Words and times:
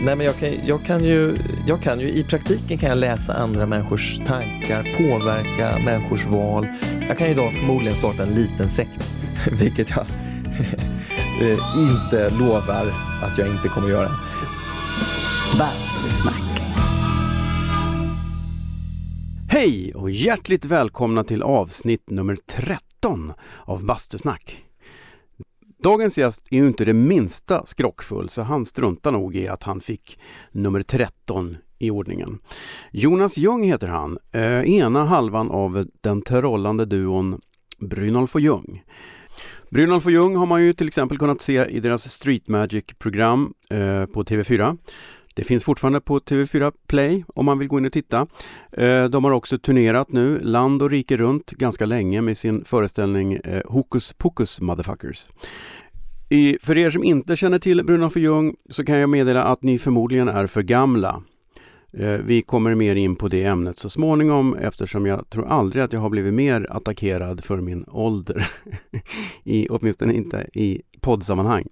Nej, 0.00 0.16
men 0.16 0.26
jag 0.26 0.36
kan, 0.36 0.66
jag, 0.66 0.84
kan 0.84 1.04
ju, 1.04 1.36
jag 1.66 1.82
kan 1.82 2.00
ju, 2.00 2.08
i 2.08 2.24
praktiken 2.24 2.78
kan 2.78 2.88
jag 2.88 2.98
läsa 2.98 3.34
andra 3.34 3.66
människors 3.66 4.18
tankar, 4.18 4.82
påverka 4.98 5.78
människors 5.84 6.26
val. 6.26 6.66
Jag 7.08 7.18
kan 7.18 7.26
idag 7.26 7.54
förmodligen 7.54 7.98
starta 7.98 8.22
en 8.22 8.34
liten 8.34 8.68
sekt, 8.68 9.12
vilket 9.60 9.90
jag 9.90 10.06
eh, 11.40 11.58
inte 11.78 12.30
lovar 12.30 12.86
att 13.22 13.38
jag 13.38 13.48
inte 13.48 13.68
kommer 13.68 13.88
göra. 13.88 14.08
Bastusnack. 15.58 16.42
Hej 19.48 19.94
och 19.94 20.10
hjärtligt 20.10 20.64
välkomna 20.64 21.24
till 21.24 21.42
avsnitt 21.42 22.10
nummer 22.10 22.36
13 22.46 23.32
av 23.64 23.86
Bastusnack. 23.86 24.65
Dagens 25.82 26.18
gäst 26.18 26.46
är 26.50 26.56
ju 26.56 26.66
inte 26.66 26.84
det 26.84 26.94
minsta 26.94 27.66
skrockfull 27.66 28.28
så 28.28 28.42
han 28.42 28.66
struntar 28.66 29.12
nog 29.12 29.36
i 29.36 29.48
att 29.48 29.62
han 29.62 29.80
fick 29.80 30.18
nummer 30.52 30.82
13 30.82 31.56
i 31.78 31.90
ordningen. 31.90 32.38
Jonas 32.90 33.36
Ljung 33.36 33.64
heter 33.64 33.88
han, 33.88 34.18
eh, 34.32 34.70
ena 34.70 35.04
halvan 35.04 35.50
av 35.50 35.86
den 36.00 36.22
terrollande 36.22 36.84
duon 36.84 37.40
Brynolf 37.78 38.34
och 38.34 38.40
Ljung. 38.40 38.82
Brynolf 39.70 40.06
och 40.06 40.12
Ljung 40.12 40.36
har 40.36 40.46
man 40.46 40.64
ju 40.64 40.72
till 40.72 40.86
exempel 40.86 41.18
kunnat 41.18 41.40
se 41.40 41.64
i 41.64 41.80
deras 41.80 42.10
Street 42.10 42.48
Magic-program 42.48 43.52
eh, 43.70 44.06
på 44.06 44.24
TV4. 44.24 44.78
Det 45.36 45.44
finns 45.44 45.64
fortfarande 45.64 46.00
på 46.00 46.18
TV4 46.18 46.72
Play 46.86 47.24
om 47.28 47.46
man 47.46 47.58
vill 47.58 47.68
gå 47.68 47.78
in 47.78 47.86
och 47.86 47.92
titta. 47.92 48.26
Eh, 48.72 49.04
de 49.04 49.24
har 49.24 49.30
också 49.30 49.58
turnerat 49.58 50.12
nu 50.12 50.38
land 50.38 50.82
och 50.82 50.90
rike 50.90 51.16
runt 51.16 51.50
ganska 51.50 51.86
länge 51.86 52.22
med 52.22 52.38
sin 52.38 52.64
föreställning 52.64 53.32
eh, 53.32 53.62
Hokus 53.66 54.12
Pokus 54.12 54.60
Motherfuckers. 54.60 55.26
I, 56.28 56.58
för 56.62 56.78
er 56.78 56.90
som 56.90 57.04
inte 57.04 57.36
känner 57.36 57.58
till 57.58 57.84
Bruno 57.84 58.10
för 58.10 58.20
Ljung 58.20 58.54
så 58.70 58.84
kan 58.84 58.98
jag 58.98 59.10
meddela 59.10 59.44
att 59.44 59.62
ni 59.62 59.78
förmodligen 59.78 60.28
är 60.28 60.46
för 60.46 60.62
gamla. 60.62 61.22
Eh, 61.92 62.10
vi 62.10 62.42
kommer 62.42 62.74
mer 62.74 62.96
in 62.96 63.16
på 63.16 63.28
det 63.28 63.44
ämnet 63.44 63.78
så 63.78 63.90
småningom 63.90 64.54
eftersom 64.54 65.06
jag 65.06 65.30
tror 65.30 65.46
aldrig 65.46 65.84
att 65.84 65.92
jag 65.92 66.00
har 66.00 66.10
blivit 66.10 66.34
mer 66.34 66.66
attackerad 66.70 67.44
för 67.44 67.60
min 67.60 67.84
ålder. 67.88 68.46
I, 69.44 69.68
åtminstone 69.68 70.14
inte 70.14 70.46
i 70.54 70.82
poddsammanhang. 71.00 71.68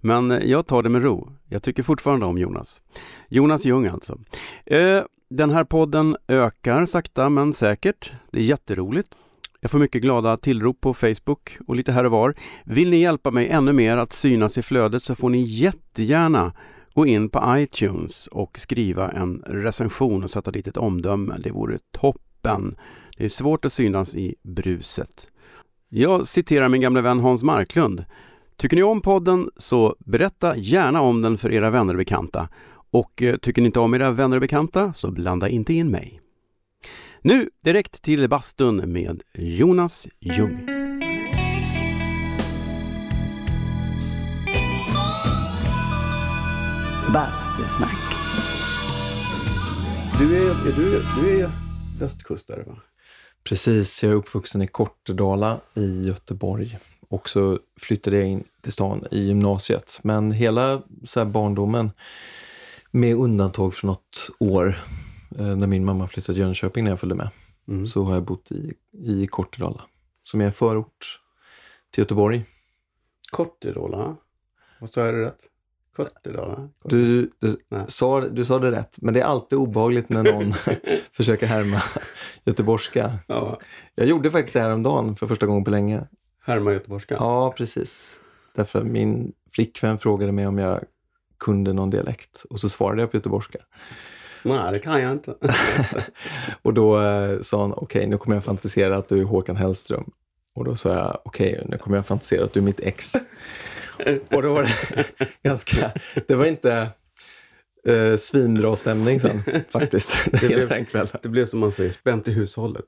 Men 0.00 0.30
eh, 0.30 0.38
jag 0.44 0.66
tar 0.66 0.82
det 0.82 0.88
med 0.88 1.02
ro. 1.02 1.32
Jag 1.48 1.62
tycker 1.62 1.82
fortfarande 1.82 2.26
om 2.26 2.38
Jonas. 2.38 2.82
Jonas 3.28 3.64
Ljung 3.64 3.86
alltså. 3.86 4.18
Eh, 4.66 5.02
den 5.30 5.50
här 5.50 5.64
podden 5.64 6.16
ökar 6.28 6.86
sakta 6.86 7.28
men 7.28 7.52
säkert. 7.52 8.12
Det 8.30 8.38
är 8.38 8.44
jätteroligt. 8.44 9.08
Jag 9.60 9.70
får 9.70 9.78
mycket 9.78 10.02
glada 10.02 10.36
tillrop 10.36 10.80
på 10.80 10.94
Facebook 10.94 11.58
och 11.66 11.76
lite 11.76 11.92
här 11.92 12.04
och 12.04 12.10
var. 12.10 12.34
Vill 12.64 12.90
ni 12.90 12.96
hjälpa 12.96 13.30
mig 13.30 13.48
ännu 13.48 13.72
mer 13.72 13.96
att 13.96 14.12
synas 14.12 14.58
i 14.58 14.62
flödet 14.62 15.02
så 15.02 15.14
får 15.14 15.28
ni 15.28 15.42
jättegärna 15.42 16.52
gå 16.94 17.06
in 17.06 17.28
på 17.28 17.54
iTunes 17.56 18.26
och 18.26 18.58
skriva 18.58 19.10
en 19.10 19.42
recension 19.46 20.24
och 20.24 20.30
sätta 20.30 20.50
dit 20.50 20.68
ett 20.68 20.76
omdöme. 20.76 21.36
Det 21.38 21.50
vore 21.50 21.78
toppen. 21.92 22.76
Det 23.16 23.24
är 23.24 23.28
svårt 23.28 23.64
att 23.64 23.72
synas 23.72 24.14
i 24.14 24.34
bruset. 24.42 25.26
Jag 25.88 26.26
citerar 26.26 26.68
min 26.68 26.80
gamle 26.80 27.00
vän 27.00 27.20
Hans 27.20 27.42
Marklund. 27.42 28.04
Tycker 28.60 28.76
ni 28.76 28.82
om 28.82 29.00
podden 29.00 29.50
så 29.56 29.96
berätta 29.98 30.56
gärna 30.56 31.00
om 31.00 31.22
den 31.22 31.38
för 31.38 31.52
era 31.52 31.70
vänner 31.70 31.94
och 31.94 31.98
bekanta. 31.98 32.48
Och 32.90 33.22
eh, 33.22 33.36
tycker 33.36 33.62
ni 33.62 33.66
inte 33.66 33.80
om 33.80 33.94
era 33.94 34.10
vänner 34.10 34.36
och 34.36 34.40
bekanta 34.40 34.92
så 34.92 35.10
blanda 35.10 35.48
inte 35.48 35.74
in 35.74 35.90
mig. 35.90 36.20
Nu 37.22 37.50
direkt 37.64 38.02
till 38.02 38.28
bastun 38.28 38.92
med 38.92 39.22
Jonas 39.34 40.08
Ljung. 40.20 40.66
Bastusnack. 47.14 48.14
Du 50.18 50.36
är, 50.36 50.50
är, 50.50 50.76
du, 50.76 51.02
du 51.20 51.40
är 51.40 51.50
västkustare 52.00 52.62
va? 52.66 52.76
Precis, 53.44 54.02
jag 54.02 54.12
är 54.12 54.16
uppvuxen 54.16 54.62
i 54.62 54.66
Kortedala 54.66 55.60
i 55.74 56.02
Göteborg 56.02 56.78
och 57.10 57.28
så 57.28 57.58
flyttade 57.80 58.16
jag 58.16 58.26
in 58.26 58.44
till 58.62 58.72
stan 58.72 59.04
i 59.10 59.20
gymnasiet. 59.20 60.00
Men 60.02 60.32
hela 60.32 60.82
så 61.04 61.24
barndomen, 61.24 61.90
med 62.90 63.16
undantag 63.16 63.74
för 63.74 63.86
något 63.86 64.30
år 64.38 64.80
eh, 65.38 65.56
när 65.56 65.66
min 65.66 65.84
mamma 65.84 66.08
flyttade 66.08 66.34
till 66.34 66.40
Jönköping 66.42 66.84
när 66.84 66.90
jag 66.90 67.00
följde 67.00 67.14
med, 67.16 67.28
Mm. 67.68 67.86
så 67.86 68.04
har 68.04 68.14
jag 68.14 68.22
bott 68.22 68.52
i, 68.52 68.72
i 68.92 69.26
Kortedala, 69.26 69.80
som 70.22 70.40
är 70.40 70.44
en 70.44 70.52
förort 70.52 71.20
till 71.90 72.02
Göteborg. 72.02 72.44
Kortedala. 73.30 74.16
Vad 74.80 74.90
sa 74.90 75.06
jag 75.06 75.14
det 75.14 75.20
rätt? 75.24 75.40
Kortedala? 75.96 76.68
Du, 76.84 77.30
du, 77.38 77.56
Nej. 77.68 77.84
sa, 77.88 78.20
du 78.20 78.44
sa 78.44 78.58
det 78.58 78.70
rätt, 78.70 78.96
men 79.02 79.14
det 79.14 79.20
är 79.20 79.24
alltid 79.24 79.58
obehagligt 79.58 80.08
när 80.08 80.22
någon 80.22 80.54
försöker 81.12 81.46
härma 81.46 81.82
göteborgska. 82.44 83.18
Ja, 83.26 83.58
Jag 83.94 84.06
gjorde 84.06 84.30
faktiskt 84.30 84.54
det 84.54 84.60
här 84.60 84.70
om 84.70 84.82
dagen 84.82 85.16
för 85.16 85.26
första 85.26 85.46
gången 85.46 85.64
på 85.64 85.70
länge. 85.70 86.06
härma 86.44 86.72
göteborgska. 86.72 87.14
Ja, 87.18 87.52
precis. 87.56 88.20
Därför 88.60 88.78
att 88.78 88.86
min 88.86 89.32
flickvän 89.52 89.98
frågade 89.98 90.32
mig 90.32 90.46
om 90.46 90.58
jag 90.58 90.80
kunde 91.38 91.72
någon 91.72 91.90
dialekt 91.90 92.44
och 92.50 92.60
så 92.60 92.68
svarade 92.68 93.00
jag 93.02 93.10
på 93.10 93.16
göteborgska. 93.16 93.58
Nej, 94.42 94.72
det 94.72 94.78
kan 94.78 95.02
jag 95.02 95.12
inte. 95.12 95.34
Och 96.62 96.74
då 96.74 97.00
eh, 97.02 97.40
sa 97.40 97.62
hon, 97.62 97.72
okej, 97.76 98.06
nu 98.06 98.16
kommer 98.18 98.36
jag 98.36 98.44
fantisera 98.44 98.96
att 98.96 99.08
du 99.08 99.20
är 99.20 99.24
Håkan 99.24 99.56
Hellström. 99.56 100.10
Och 100.54 100.64
då 100.64 100.76
sa 100.76 100.94
jag, 100.94 101.18
okej, 101.24 101.64
nu 101.68 101.78
kommer 101.78 101.96
jag 101.98 102.06
fantisera 102.06 102.44
att 102.44 102.52
du 102.52 102.60
är 102.60 102.64
mitt 102.64 102.80
ex. 102.80 103.12
och 104.30 104.42
då 104.42 104.54
var 104.54 104.62
det 104.62 105.06
ganska, 105.42 105.92
det 106.28 106.34
var 106.34 106.44
inte 106.46 106.88
eh, 107.86 108.16
svinbra 108.18 108.76
stämning 108.76 109.20
sen 109.20 109.42
faktiskt, 109.70 110.14
hela 110.14 110.46
blev- 110.56 110.68
den 110.68 110.84
kvällen. 110.84 111.08
Det 111.22 111.28
blev 111.28 111.46
som 111.46 111.60
man 111.60 111.72
säger, 111.72 111.90
spänt 111.90 112.28
i 112.28 112.32
hushållet. 112.32 112.84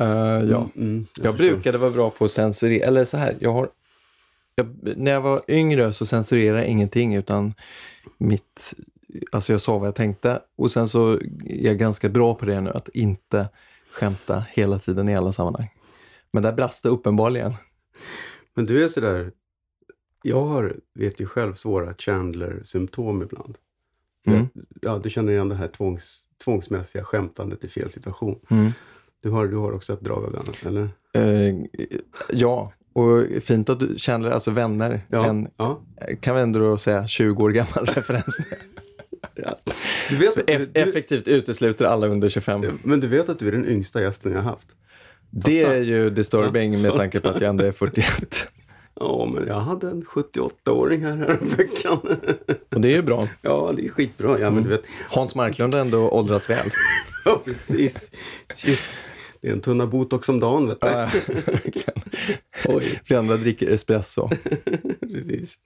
Eh, 0.00 0.06
ja. 0.50 0.68
Mm, 0.76 1.06
Jag 1.14 1.24
förstår. 1.24 1.32
brukade 1.32 1.78
vara 1.78 1.90
bra 1.90 2.10
på 2.10 2.24
att 2.24 2.30
censurera, 2.30 2.86
eller 2.86 3.04
så 3.04 3.16
här, 3.16 3.34
jag 3.38 3.52
har, 3.52 3.68
jag, 4.56 4.96
när 4.96 5.12
jag 5.12 5.20
var 5.20 5.42
yngre 5.48 5.92
så 5.92 6.06
censurerade 6.06 6.60
jag 6.60 6.68
ingenting 6.68 7.14
utan 7.14 7.54
mitt, 8.18 8.74
alltså 9.32 9.52
jag 9.52 9.60
sa 9.60 9.78
vad 9.78 9.88
jag 9.88 9.94
tänkte 9.94 10.40
och 10.56 10.70
sen 10.70 10.88
så 10.88 11.12
är 11.44 11.66
jag 11.66 11.78
ganska 11.78 12.08
bra 12.08 12.34
på 12.34 12.44
det 12.44 12.60
nu, 12.60 12.70
att 12.70 12.88
inte 12.88 13.48
skämta 13.90 14.44
hela 14.50 14.78
tiden 14.78 15.08
i 15.08 15.16
alla 15.16 15.32
sammanhang. 15.32 15.70
Men 16.30 16.42
där 16.42 16.52
brast 16.52 16.82
det 16.82 16.88
uppenbarligen. 16.88 17.54
Men 18.54 18.64
du 18.64 18.84
är 18.84 18.88
sådär, 18.88 19.32
jag 20.22 20.44
har, 20.44 20.76
vet 20.94 21.20
ju 21.20 21.26
själv, 21.26 21.54
svåra 21.54 21.94
Chandler-symptom 21.94 23.22
ibland. 23.22 23.58
Mm. 24.26 24.48
Ja, 24.82 25.00
du 25.02 25.10
känner 25.10 25.32
igen 25.32 25.48
det 25.48 25.54
här 25.54 25.68
tvångs, 25.68 26.26
tvångsmässiga 26.44 27.04
skämtandet 27.04 27.64
i 27.64 27.68
fel 27.68 27.90
situation. 27.90 28.40
Mm. 28.50 28.72
Du 29.20 29.30
har, 29.30 29.46
du 29.46 29.56
har 29.56 29.72
också 29.72 29.92
ett 29.92 30.00
drag 30.00 30.24
av 30.24 30.32
den, 30.32 30.54
eller? 30.68 30.88
Eh, 31.12 31.54
ja, 32.30 32.72
och 32.96 33.42
fint 33.42 33.68
att 33.68 33.80
du 33.80 33.94
känner 33.96 34.30
alltså 34.30 34.50
vänner. 34.50 35.00
Ja. 35.08 35.26
En, 35.26 35.48
ja. 35.56 35.80
kan 36.20 36.34
vi 36.36 36.40
ändå 36.42 36.60
då 36.60 36.76
säga 36.78 37.06
20 37.06 37.44
år 37.44 37.50
gammal 37.50 37.86
referens. 37.94 38.38
Du 40.10 40.16
vet, 40.16 40.38
att 40.38 40.46
du, 40.46 40.52
Eff- 40.52 40.68
du, 40.72 40.80
effektivt 40.80 41.28
utesluter 41.28 41.84
alla 41.84 42.06
under 42.06 42.28
25. 42.28 42.78
men 42.82 43.00
du 43.00 43.06
vet 43.08 43.28
att 43.28 43.38
du 43.38 43.48
är 43.48 43.52
den 43.52 43.68
yngsta 43.68 44.02
gästen 44.02 44.32
jag 44.32 44.38
har 44.42 44.50
haft? 44.50 44.68
Det 45.30 45.62
är 45.62 45.80
ju 45.82 46.10
disturbing 46.10 46.82
med 46.82 46.90
Ja. 46.90 46.96
tanke 46.96 47.20
på 47.20 47.28
att 47.28 47.40
jag 47.40 47.48
ändå 47.48 47.64
är 47.64 47.72
41. 47.72 48.48
Ja, 49.00 49.30
men 49.34 49.46
jag 49.46 49.60
hade 49.60 49.90
en 49.90 50.02
78-åring 50.04 51.04
här 51.04 51.16
häromveckan. 51.16 51.98
Och 52.74 52.80
det 52.80 52.88
är 52.88 52.92
ju 52.96 53.02
bra. 53.02 53.28
ja, 53.42 53.72
det 53.76 53.84
är 53.86 53.88
skitbra. 53.88 54.38
Ja, 54.38 54.50
men 54.50 54.62
du 54.62 54.68
vet, 54.68 54.82
Hans 55.10 55.34
Marklund 55.34 55.74
har 55.74 55.80
ändå 55.80 56.08
åldrats 56.10 56.50
väl. 56.50 56.70
ja 57.24 57.42
precis. 57.44 58.10
Shit. 58.54 58.78
Det 59.40 59.48
är 59.48 59.52
en 59.52 59.60
tunna 59.60 59.86
botox 59.86 60.28
om 60.28 60.40
dagen, 60.40 60.66
vet 60.68 60.80
du. 60.80 60.86
Ja. 60.88 61.10
Oj. 62.64 63.00
Vi 63.08 63.14
andra 63.16 63.36
dricker 63.36 63.70
espresso. 63.70 64.28
Precis. 65.00 65.58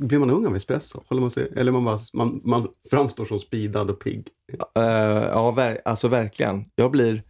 Blir 0.00 0.18
man 0.18 0.30
ung 0.30 0.46
av 0.46 0.56
espresso? 0.56 1.02
Håller 1.08 1.20
man 1.20 1.30
sig, 1.30 1.48
eller 1.56 1.72
man, 1.72 1.84
bara, 1.84 1.98
man, 2.12 2.40
man 2.44 2.68
framstår 2.90 3.24
som 3.24 3.38
speedad 3.38 3.90
och 3.90 3.98
pigg? 4.00 4.28
Eh, 4.74 4.82
ja, 4.82 5.50
ver- 5.50 5.80
alltså 5.84 6.08
verkligen. 6.08 6.64
Jag 6.74 6.90
blir... 6.90 7.22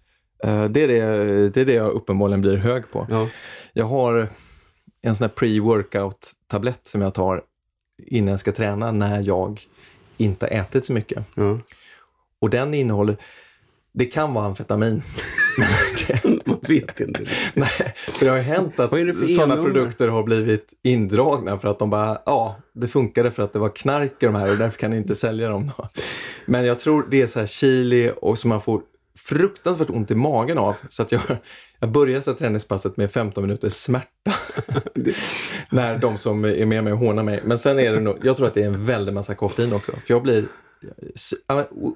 eh, 0.45 0.65
det, 0.65 0.81
är 0.83 0.89
det, 0.89 1.49
det 1.51 1.61
är 1.61 1.65
det 1.65 1.73
jag 1.75 1.91
uppenbarligen 1.93 2.41
blir 2.41 2.57
hög 2.57 2.91
på. 2.91 3.07
Ja. 3.11 3.29
Jag 3.73 3.85
har 3.87 4.29
en 5.03 5.15
sån 5.17 5.25
här 5.25 5.35
pre-workout-tablett 5.35 6.81
som 6.89 7.01
jag 7.03 7.15
tar 7.15 7.43
innan 8.07 8.31
jag 8.31 8.41
ska 8.41 8.53
träna 8.53 8.93
när 8.93 9.21
jag 9.23 9.67
inte 10.17 10.47
ätit 10.47 10.85
så 10.85 10.93
mycket. 10.93 11.25
ja. 11.35 11.59
Och 12.41 12.51
den 12.51 12.75
innehåller... 12.75 13.17
Det 13.93 14.05
kan 14.05 14.35
vara 14.35 14.47
amfetamin. 14.47 15.03
Man 16.45 16.59
vet 16.69 17.01
inte. 17.01 17.21
nej, 17.55 17.95
för 17.97 18.25
det 18.25 18.31
har 18.31 18.37
ju 18.37 18.43
hänt 18.43 18.81
att 18.81 18.91
sådana 19.37 19.63
produkter 19.63 20.09
har 20.09 20.23
blivit 20.23 20.73
indragna 20.83 21.59
för 21.59 21.69
att 21.69 21.79
de 21.79 21.91
bara, 21.91 22.19
ja, 22.27 22.57
det 22.75 22.89
funkade 22.89 23.31
för 23.31 23.43
att 23.43 23.53
det 23.53 23.59
var 23.59 23.69
knark 23.69 24.23
i 24.23 24.27
de 24.27 24.35
här 24.35 24.51
och 24.51 24.57
därför 24.57 24.79
kan 24.79 24.91
ni 24.91 24.97
inte 24.97 25.15
sälja 25.15 25.49
dem. 25.49 25.73
Då. 25.77 25.89
Men 26.47 26.65
jag 26.65 26.79
tror 26.79 27.07
det 27.11 27.23
är 27.23 27.27
så 27.27 27.39
här 27.39 27.47
chili 27.47 28.13
och 28.17 28.39
som 28.39 28.49
man 28.49 28.61
får 28.61 28.83
fruktansvärt 29.19 29.91
ont 29.91 30.11
i 30.11 30.15
magen 30.15 30.59
av. 30.59 30.77
Så 30.89 31.03
att 31.03 31.13
jag, 31.13 31.23
jag 31.79 31.91
börjar 31.91 32.21
så 32.21 32.35
träningspasset 32.35 32.97
med 32.97 33.13
15 33.13 33.47
minuters 33.47 33.73
smärta. 33.73 34.33
när 35.71 35.99
de 35.99 36.19
som 36.19 36.45
är 36.45 36.67
med 36.67 36.85
mig 36.85 36.93
hånar 36.93 37.23
mig. 37.23 37.41
Men 37.45 37.59
sen 37.59 37.79
är 37.79 37.93
det 37.93 38.01
nog, 38.01 38.19
jag 38.23 38.37
tror 38.37 38.47
att 38.47 38.55
det 38.55 38.63
är 38.63 38.67
en 38.67 38.87
väldig 38.87 39.15
massa 39.15 39.35
koffein 39.35 39.73
också. 39.73 39.93
För 39.93 40.15
jag 40.15 40.23
blir 40.23 40.47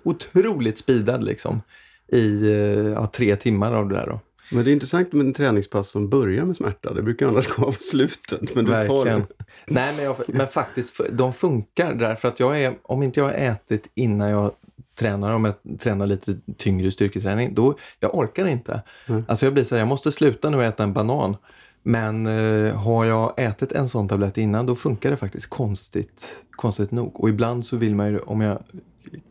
otroligt 0.04 0.78
speedad 0.78 1.24
liksom. 1.24 1.62
I 2.08 2.42
eh, 2.42 2.52
ja, 2.92 3.06
tre 3.06 3.36
timmar 3.36 3.72
av 3.72 3.88
det 3.88 3.94
där 3.94 4.06
då. 4.06 4.20
Men 4.52 4.64
det 4.64 4.70
är 4.70 4.72
intressant 4.72 5.12
med 5.12 5.26
en 5.26 5.32
träningspass 5.32 5.88
som 5.88 6.08
börjar 6.08 6.44
med 6.44 6.56
smärta. 6.56 6.92
Det 6.92 7.02
brukar 7.02 7.28
annars 7.28 7.46
komma 7.54 7.66
på 7.66 7.80
slutet. 7.80 8.54
Men 8.54 8.64
du 8.64 8.70
tar 8.70 9.04
den. 9.04 9.24
Nej, 9.66 9.94
men, 9.96 10.04
jag, 10.04 10.16
men 10.26 10.48
faktiskt, 10.48 11.00
de 11.12 11.32
funkar 11.32 11.94
därför 11.94 12.28
att 12.28 12.40
jag 12.40 12.60
är, 12.60 12.74
om 12.82 13.02
inte 13.02 13.20
jag 13.20 13.24
har 13.24 13.32
ätit 13.32 13.88
innan 13.94 14.28
jag 14.28 14.50
tränar, 14.94 15.32
om 15.32 15.44
jag 15.44 15.80
tränar 15.80 16.06
lite 16.06 16.36
tyngre 16.56 16.90
styrketräning, 16.90 17.54
då, 17.54 17.74
jag 18.00 18.14
orkar 18.14 18.46
inte. 18.46 18.82
Mm. 19.06 19.24
Alltså 19.28 19.46
jag 19.46 19.52
blir 19.52 19.64
så 19.64 19.74
här, 19.74 19.80
jag 19.80 19.88
måste 19.88 20.12
sluta 20.12 20.50
nu 20.50 20.56
och 20.56 20.64
äta 20.64 20.82
en 20.82 20.92
banan. 20.92 21.36
Men 21.82 22.26
eh, 22.26 22.74
har 22.74 23.04
jag 23.04 23.32
ätit 23.36 23.72
en 23.72 23.88
sån 23.88 24.08
tablett 24.08 24.38
innan, 24.38 24.66
då 24.66 24.76
funkar 24.76 25.10
det 25.10 25.16
faktiskt 25.16 25.46
konstigt, 25.46 26.42
konstigt 26.50 26.90
nog. 26.90 27.20
Och 27.20 27.28
ibland 27.28 27.66
så 27.66 27.76
vill 27.76 27.94
man 27.94 28.08
ju, 28.08 28.18
om 28.18 28.40
jag 28.40 28.58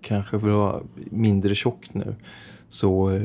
kanske 0.02 0.38
vill 0.38 0.52
vara 0.52 0.82
mindre 1.12 1.56
tjock 1.56 1.90
nu, 1.92 2.16
så 2.72 3.10
eh, 3.10 3.22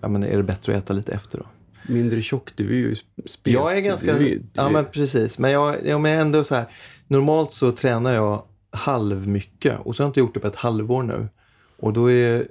ja, 0.00 0.08
men 0.08 0.22
är 0.22 0.36
det 0.36 0.42
bättre 0.42 0.76
att 0.76 0.84
äta 0.84 0.92
lite 0.92 1.12
efter 1.12 1.38
då. 1.38 1.46
Mindre 1.92 2.22
tjock, 2.22 2.52
du 2.54 2.66
är 2.66 2.78
ju 2.78 2.94
spet. 3.26 3.52
Jag 3.52 3.76
är 3.76 3.80
ganska... 3.80 4.18
Du 4.18 4.26
är, 4.26 4.36
du 4.36 4.42
Ja, 4.52 4.70
men 4.70 4.84
precis. 4.84 5.38
Men 5.38 5.50
jag, 5.50 5.76
jag 5.86 6.00
men 6.00 6.20
ändå 6.20 6.44
så 6.44 6.54
här. 6.54 6.64
Normalt 7.06 7.52
så 7.52 7.72
tränar 7.72 8.12
jag 8.12 8.42
halvmycket 8.70 9.78
och 9.82 9.96
så 9.96 10.02
har 10.02 10.06
jag 10.06 10.10
inte 10.10 10.20
gjort 10.20 10.34
det 10.34 10.40
på 10.40 10.46
ett 10.46 10.56
halvår 10.56 11.02
nu. 11.02 11.28
Och 11.76 11.92
då, 11.92 12.10
är, 12.10 12.48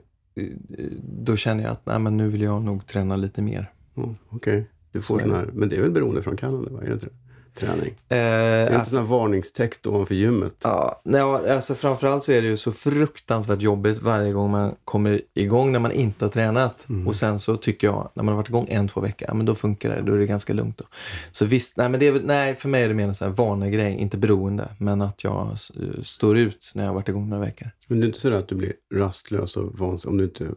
då 1.02 1.36
känner 1.36 1.64
jag 1.64 1.72
att 1.72 1.86
nej, 1.86 2.00
men 2.00 2.18
nu 2.18 2.30
vill 2.30 2.42
jag 2.42 2.64
nog 2.64 2.88
träna 2.88 3.16
lite 3.16 3.42
mer. 3.42 3.72
Ja, 3.94 4.16
Okej, 4.30 4.70
du 4.92 5.02
får 5.02 5.20
Så 5.20 5.26
är 5.26 5.30
sån 5.30 5.36
här. 5.36 5.50
Men 5.54 5.70
det 5.70 5.76
är 5.76 5.82
väl 5.82 5.92
beroendeframkallande, 5.92 6.72
va? 6.72 6.82
Är 6.82 6.88
det 6.88 6.94
inte 6.94 7.06
det? 7.06 7.12
Träning. 7.60 7.88
Eh, 7.88 7.94
Det 8.10 8.16
är 8.18 8.76
inte 8.76 8.90
sån 8.90 9.00
här 9.00 9.06
varningstext 9.06 9.88
ovanför 9.88 10.16
gymmet. 10.16 10.54
Ja, 10.64 11.02
nej, 11.04 11.22
alltså 11.22 11.76
framförallt 11.76 12.24
så 12.24 12.32
är 12.32 12.42
det 12.42 12.48
ju 12.48 12.58
så 12.58 12.72
fruktansvärt 12.72 13.62
jobbigt 13.62 14.02
varje 14.02 14.32
gång 14.32 14.52
man 14.52 14.76
kommer 14.86 15.22
igång 15.34 15.72
när 15.72 15.80
man 15.80 15.92
inte 15.92 16.26
har 16.26 16.30
tränat. 16.30 16.90
Mm. 16.90 17.08
Och 17.08 17.16
sen 17.16 17.40
så 17.40 17.58
tycker 17.58 17.88
jag, 17.88 18.10
när 18.14 18.24
man 18.24 18.34
har 18.34 18.38
varit 18.38 18.50
igång 18.50 18.68
en, 18.70 18.88
två 18.88 19.02
veckor, 19.02 19.28
ja, 19.28 19.34
men 19.34 19.46
då 19.46 19.56
funkar 19.56 19.90
det. 19.96 20.02
Då 20.02 20.14
är 20.14 20.18
det 20.18 20.26
ganska 20.26 20.54
lugnt. 20.54 20.78
Då. 20.78 20.86
Så 21.32 21.46
visst, 21.46 21.78
nej, 21.78 21.90
men 21.90 22.00
det 22.00 22.08
är, 22.08 22.22
nej, 22.24 22.56
för 22.56 22.70
mig 22.70 22.84
är 22.84 22.88
det 22.88 22.94
mer 22.94 23.08
en 23.08 23.16
sån 23.16 23.28
här 23.28 23.36
vanegrej, 23.36 23.94
inte 23.94 24.18
beroende. 24.18 24.70
Men 24.78 25.02
att 25.02 25.24
jag 25.24 25.48
eh, 25.48 26.02
står 26.04 26.38
ut 26.38 26.72
när 26.76 26.84
jag 26.84 26.90
har 26.90 26.96
varit 26.96 27.10
igång 27.10 27.30
några 27.30 27.46
veckor. 27.46 27.70
Men 27.88 28.00
det 28.00 28.06
är 28.06 28.08
inte 28.08 28.20
så 28.20 28.34
att 28.34 28.48
du 28.48 28.56
blir 28.56 28.74
rastlös 28.94 29.58
och 29.58 29.80
vansinnig 29.80 30.12
om 30.12 30.18
du 30.18 30.24
inte... 30.24 30.48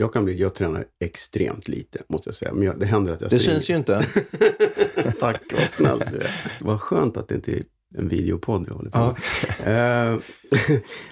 Jag 0.00 0.12
kan 0.12 0.24
bli, 0.24 0.40
jag 0.40 0.54
tränar 0.54 0.84
extremt 1.00 1.68
lite, 1.68 2.02
måste 2.08 2.28
jag 2.28 2.34
säga. 2.34 2.52
Men 2.52 2.62
jag, 2.62 2.80
det 2.80 2.86
händer 2.86 3.12
att 3.12 3.20
jag 3.20 3.30
Det 3.30 3.38
springer. 3.38 3.60
syns 3.60 3.70
ju 3.70 3.76
inte. 3.76 4.06
Tack, 5.20 5.40
vad 5.52 5.68
snäll 5.70 5.98
du 5.98 6.18
är. 6.20 6.42
Vad 6.60 6.80
skönt 6.80 7.16
att 7.16 7.28
det 7.28 7.34
inte 7.34 7.52
är 7.52 7.62
en 7.98 8.08
videopodd 8.08 8.64
vi 8.68 8.72
håller 8.74 8.90
på 8.90 8.98
Ja. 8.98 9.16
med. 9.64 10.12
Eh, 10.12 10.18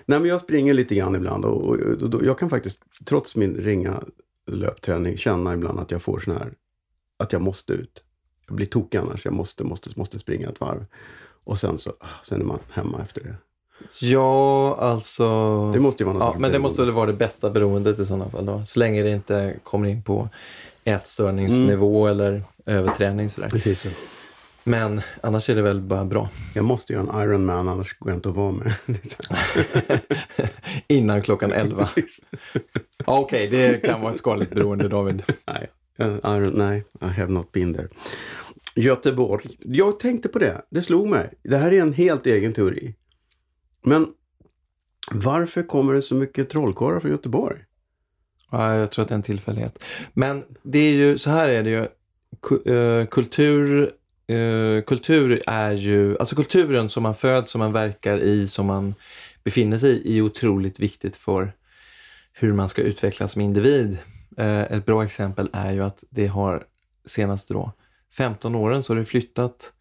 Nej, 0.07 0.21
men 0.21 0.25
jag 0.25 0.41
springer 0.41 0.75
lite 0.75 0.95
grann 0.95 1.15
ibland 1.15 1.45
och, 1.45 1.63
och, 1.63 1.77
och, 2.03 2.15
och 2.15 2.25
jag 2.25 2.39
kan 2.39 2.51
faktiskt, 2.51 2.83
trots 3.05 3.37
min 3.37 3.55
ringa 3.57 4.03
löpträning, 4.51 5.17
känna 5.17 5.55
ibland 5.55 5.79
att 5.81 5.91
jag 5.91 6.03
får 6.03 6.21
sån 6.21 6.35
här, 6.37 6.53
att 7.19 7.33
jag 7.33 7.43
måste 7.43 7.73
ut. 7.73 8.03
Jag 8.47 8.57
blir 8.57 8.67
tokig 8.67 8.99
annars, 8.99 9.25
jag 9.25 9.35
måste, 9.35 9.65
måste, 9.65 9.91
måste 9.97 10.19
springa 10.19 10.49
ett 10.49 10.61
varv. 10.61 10.85
Och 11.45 11.59
sen 11.59 11.79
så, 11.79 11.91
ah, 12.01 12.07
sen 12.25 12.41
är 12.41 12.45
man 12.45 12.59
hemma 12.71 13.03
efter 13.03 13.21
det. 13.25 13.35
Ja, 14.01 14.77
alltså... 14.81 15.27
Det 15.73 15.81
måste 15.81 16.03
ju 16.03 16.07
vara 16.07 16.19
något 16.19 16.35
ja, 16.35 16.41
men 16.41 16.53
det 16.53 16.59
måste 16.59 16.83
väl 16.83 16.91
vara 16.91 17.07
det 17.07 17.13
bästa 17.13 17.51
beroendet 17.51 17.99
i 17.99 18.05
sådana 18.05 18.29
fall. 18.29 18.47
Då. 18.47 18.65
Så 18.65 18.79
länge 18.79 19.03
det 19.03 19.11
inte 19.11 19.55
kommer 19.63 19.89
in 19.89 20.03
på 20.03 20.29
ätstörningsnivå 20.85 22.07
eller 22.07 22.43
överträning. 22.67 23.31
Sådär. 23.31 23.49
Precis 23.49 23.81
så. 23.81 23.89
Men 24.65 25.01
annars 25.21 25.51
är 25.51 25.55
det 25.55 25.63
väl 25.63 25.81
bara 25.81 26.05
bra. 26.05 26.29
Jag 26.55 26.65
måste 26.65 26.93
göra 26.93 27.03
en 27.03 27.23
Ironman, 27.23 27.69
annars 27.69 27.99
går 27.99 28.11
jag 28.11 28.19
inte 28.19 28.29
att 28.29 28.37
vara 28.37 28.53
med. 28.53 28.73
Innan 30.89 31.23
klockan 31.23 31.53
11. 31.53 31.89
Precis. 31.95 32.21
Ja, 33.07 33.19
Okej, 33.19 33.49
det 33.49 33.83
kan 33.85 34.01
vara 34.01 34.13
ett 34.13 34.19
skadligt 34.19 34.51
beroende 34.51 34.89
David. 34.89 35.23
Nej, 35.47 35.69
Iron, 36.25 36.53
nej, 36.53 36.85
I 37.01 37.05
have 37.05 37.33
not 37.33 37.53
been 37.53 37.75
there. 37.75 37.89
Göteborg. 38.75 39.59
Jag 39.59 40.01
tänkte 40.01 40.29
på 40.29 40.39
det. 40.39 40.63
Det 40.71 40.83
slog 40.83 41.09
mig. 41.09 41.31
Det 41.43 41.57
här 41.57 41.73
är 41.73 41.81
en 41.83 41.93
helt 41.93 42.27
egen 42.27 42.53
teori. 42.53 42.95
Men 43.83 44.07
varför 45.11 45.63
kommer 45.63 45.95
det 45.95 46.03
så 46.03 46.15
mycket 46.15 46.51
trollkarlar 46.51 47.01
från 47.01 47.11
Göteborg? 47.11 47.59
Ja, 48.51 48.75
jag 48.75 48.91
tror 48.91 49.03
att 49.03 49.09
det 49.09 49.13
är 49.13 49.17
en 49.17 49.23
tillfällighet. 49.23 49.85
Men 50.13 50.45
det 50.63 50.79
är 50.79 50.93
ju, 50.93 51.19
så 51.19 51.31
här 51.31 51.49
är 51.49 51.63
det 51.63 51.71
ju. 51.71 51.87
Eh, 52.73 53.07
kultur, 53.07 53.93
eh, 54.27 54.83
kultur 54.83 55.43
är 55.47 55.73
ju, 55.73 56.19
alltså 56.19 56.37
kulturen 56.37 56.89
som 56.89 57.03
man 57.03 57.15
föds, 57.15 57.53
som 57.53 57.59
man 57.59 57.73
verkar 57.73 58.19
i, 58.19 58.49
som 58.49 58.67
man 58.67 58.95
befinner 59.45 59.79
sig 59.79 59.91
i, 59.91 60.19
är 60.19 60.23
otroligt 60.23 60.81
viktigt 60.81 61.17
för 61.17 61.53
hur 62.33 62.53
man 62.53 62.69
ska 62.69 62.83
utvecklas 62.83 63.33
som 63.33 63.43
individ. 63.43 63.99
Eh, 64.37 64.63
ett 64.63 64.87
bra 64.87 65.05
exempel 65.05 65.49
är 65.53 65.73
ju 65.73 65.83
att 65.83 66.05
det 66.11 66.27
har 66.27 66.67
senaste 67.05 67.55
då 67.55 67.73
15 68.17 68.55
åren 68.55 68.83
så 68.83 68.93
har 68.93 68.99
det 68.99 69.05
flyttat 69.05 69.73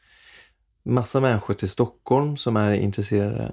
massa 0.84 1.20
människor 1.20 1.54
till 1.54 1.70
Stockholm 1.70 2.38
som 2.38 2.58
är 2.58 2.74
intresserade 2.74 3.52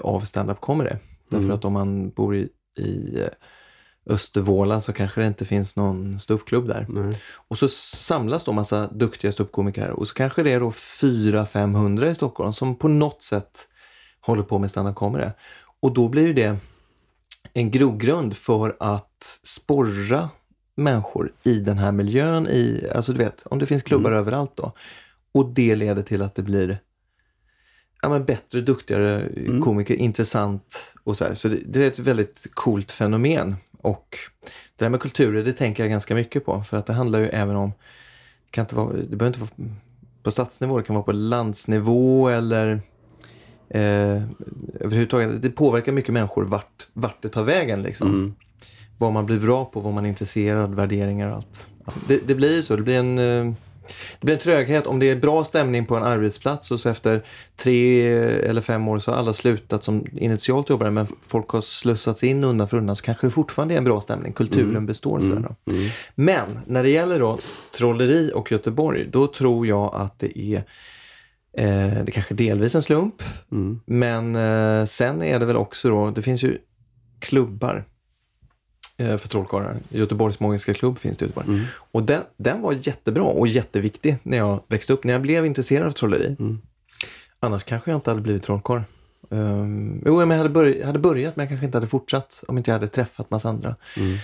av 0.00 0.20
stand-up 0.20 0.60
comedy. 0.60 0.90
Därför 1.28 1.44
Mm. 1.44 1.56
att 1.56 1.64
om 1.64 1.72
man 1.72 2.10
bor 2.10 2.36
i, 2.36 2.48
i 2.78 3.20
eh, 3.20 3.28
Östervåla 4.06 4.80
så 4.80 4.92
kanske 4.92 5.20
det 5.20 5.26
inte 5.26 5.44
finns 5.44 5.76
någon 5.76 6.20
ståuppklubb 6.20 6.68
där. 6.68 6.86
Nej. 6.88 7.20
Och 7.48 7.58
så 7.58 7.68
samlas 7.68 8.44
då 8.44 8.52
massa 8.52 8.86
duktiga 8.86 9.32
ståuppkomiker 9.32 9.90
och 9.90 10.08
så 10.08 10.14
kanske 10.14 10.42
det 10.42 10.50
är 10.52 10.60
då 10.60 10.70
400-500 10.70 12.10
i 12.10 12.14
Stockholm 12.14 12.52
som 12.52 12.74
på 12.76 12.88
något 12.88 13.22
sätt 13.22 13.68
håller 14.20 14.42
på 14.42 14.58
med 14.58 14.70
stand-up 14.70 14.94
comedy. 14.94 15.26
Och 15.80 15.94
då 15.94 16.08
blir 16.08 16.26
ju 16.26 16.32
det 16.32 16.56
en 17.54 17.70
grogrund 17.70 18.36
för 18.36 18.76
att 18.80 19.40
sporra 19.42 20.28
människor 20.74 21.32
i 21.42 21.54
den 21.58 21.78
här 21.78 21.92
miljön. 21.92 22.46
I, 22.48 22.86
alltså 22.94 23.12
du 23.12 23.18
vet, 23.18 23.42
om 23.46 23.58
det 23.58 23.66
finns 23.66 23.82
klubbar 23.82 24.10
Mm. 24.10 24.20
överallt 24.20 24.52
då. 24.56 24.72
Och 25.34 25.48
det 25.50 25.76
leder 25.76 26.02
till 26.02 26.22
att 26.22 26.34
det 26.34 26.42
blir 26.42 26.78
ja, 28.02 28.08
men 28.08 28.24
bättre, 28.24 28.60
duktigare 28.60 29.20
Mm. 29.20 29.62
komiker, 29.62 29.94
intressant 29.94 30.94
och 31.04 31.16
så 31.16 31.24
här. 31.24 31.34
Så 31.34 31.48
det, 31.48 31.58
det 31.66 31.84
är 31.84 31.86
ett 31.88 31.98
väldigt 31.98 32.46
coolt 32.54 32.92
fenomen. 32.92 33.56
Och 33.80 34.18
det 34.76 34.84
här 34.84 34.90
med 34.90 35.00
kulturer, 35.00 35.44
det 35.44 35.52
tänker 35.52 35.82
jag 35.82 35.90
ganska 35.90 36.14
mycket 36.14 36.44
på. 36.44 36.62
För 36.62 36.76
att 36.76 36.86
det 36.86 36.92
handlar 36.92 37.18
ju 37.18 37.26
även 37.26 37.56
om, 37.56 37.70
det, 38.46 38.50
kan 38.50 38.62
inte 38.62 38.74
vara, 38.74 38.92
det 38.92 39.16
behöver 39.16 39.26
inte 39.26 39.40
vara 39.40 39.70
på 40.22 40.30
stadsnivå, 40.30 40.78
det 40.78 40.84
kan 40.84 40.94
vara 40.94 41.04
på 41.04 41.12
landsnivå 41.12 42.28
eller 42.28 42.80
eh, 43.68 44.22
överhuvudtaget. 44.80 45.42
Det 45.42 45.50
påverkar 45.50 45.92
mycket 45.92 46.14
människor 46.14 46.44
vart, 46.44 46.88
vart 46.92 47.22
det 47.22 47.28
tar 47.28 47.42
vägen. 47.42 47.82
Liksom. 47.82 48.08
Mm. 48.08 48.34
Vad 48.98 49.12
man 49.12 49.26
blir 49.26 49.38
bra 49.38 49.64
på, 49.64 49.80
vad 49.80 49.92
man 49.92 50.04
är 50.04 50.08
intresserad, 50.08 50.74
värderingar 50.74 51.28
och 51.28 51.36
allt. 51.36 51.72
Det, 52.08 52.20
det 52.26 52.34
blir 52.34 52.62
så, 52.62 52.76
det 52.76 52.82
blir 52.82 52.98
en 52.98 53.18
eh, 53.18 53.54
det 54.20 54.24
blir 54.24 54.34
en 54.34 54.40
tröghet. 54.40 54.86
Om 54.86 54.98
det 54.98 55.10
är 55.10 55.16
bra 55.16 55.44
stämning 55.44 55.86
på 55.86 55.96
en 55.96 56.02
arbetsplats 56.02 56.70
och 56.70 56.80
så 56.80 56.88
efter 56.88 57.22
tre 57.56 58.06
eller 58.12 58.60
fem 58.60 58.88
år 58.88 58.98
så 58.98 59.10
har 59.10 59.18
alla 59.18 59.32
slutat 59.32 59.84
som 59.84 60.06
initialt 60.12 60.70
jobbare 60.70 60.90
men 60.90 61.06
folk 61.26 61.48
har 61.48 61.60
slussats 61.60 62.24
in 62.24 62.44
undan 62.44 62.68
för 62.68 62.76
undan 62.76 62.96
så 62.96 63.04
kanske 63.04 63.26
det 63.26 63.30
fortfarande 63.30 63.74
är 63.74 63.78
en 63.78 63.84
bra 63.84 64.00
stämning. 64.00 64.32
Kulturen 64.32 64.70
Mm. 64.70 64.86
består. 64.86 65.20
Sådär 65.20 65.54
då. 65.64 65.72
Mm. 65.72 65.88
Men 66.14 66.58
när 66.66 66.82
det 66.82 66.88
gäller 66.88 67.18
då 67.20 67.38
trolleri 67.76 68.30
och 68.34 68.52
Göteborg, 68.52 69.06
då 69.10 69.26
tror 69.26 69.66
jag 69.66 69.94
att 69.94 70.18
det 70.18 70.38
är 70.38 70.56
eh, 71.56 72.04
det 72.04 72.12
kanske 72.12 72.34
delvis 72.34 72.74
en 72.74 72.82
slump. 72.82 73.22
Mm. 73.52 73.80
Men 73.86 74.36
eh, 74.36 74.84
sen 74.84 75.22
är 75.22 75.38
det 75.40 75.46
väl 75.46 75.56
också 75.56 75.88
då, 75.88 76.10
det 76.10 76.22
finns 76.22 76.42
ju 76.42 76.58
klubbar 77.18 77.84
för 78.96 79.28
trollkarlar. 79.28 79.76
Göteborgs 79.88 80.40
Magiska 80.40 80.74
Klubb 80.74 80.98
finns 80.98 81.18
det 81.18 81.24
i 81.24 81.28
Göteborg. 81.28 81.48
Mm. 81.48 81.64
Och 81.74 82.02
den, 82.02 82.22
den 82.36 82.62
var 82.62 82.72
jättebra 82.72 83.22
och 83.22 83.46
jätteviktig 83.46 84.16
när 84.22 84.36
jag 84.36 84.62
växte 84.68 84.92
upp, 84.92 85.04
när 85.04 85.12
jag 85.12 85.22
blev 85.22 85.46
intresserad 85.46 85.86
av 85.86 85.92
trolleri. 85.92 86.36
Mm. 86.38 86.58
Annars 87.40 87.64
kanske 87.64 87.90
jag 87.90 87.98
inte 87.98 88.10
hade 88.10 88.22
blivit 88.22 88.42
trollkarl. 88.42 88.82
Um, 89.28 90.02
jo, 90.06 90.18
men 90.18 90.30
jag 90.30 90.38
hade, 90.38 90.60
börj- 90.60 90.84
hade 90.84 90.98
börjat 90.98 91.36
men 91.36 91.42
jag 91.42 91.48
kanske 91.48 91.66
inte 91.66 91.78
hade 91.78 91.86
fortsatt 91.86 92.44
om 92.48 92.58
inte 92.58 92.70
jag 92.70 92.74
hade 92.74 92.88
träffat 92.88 93.30
massa 93.30 93.48
andra. 93.48 93.76
Mm. 93.96 94.16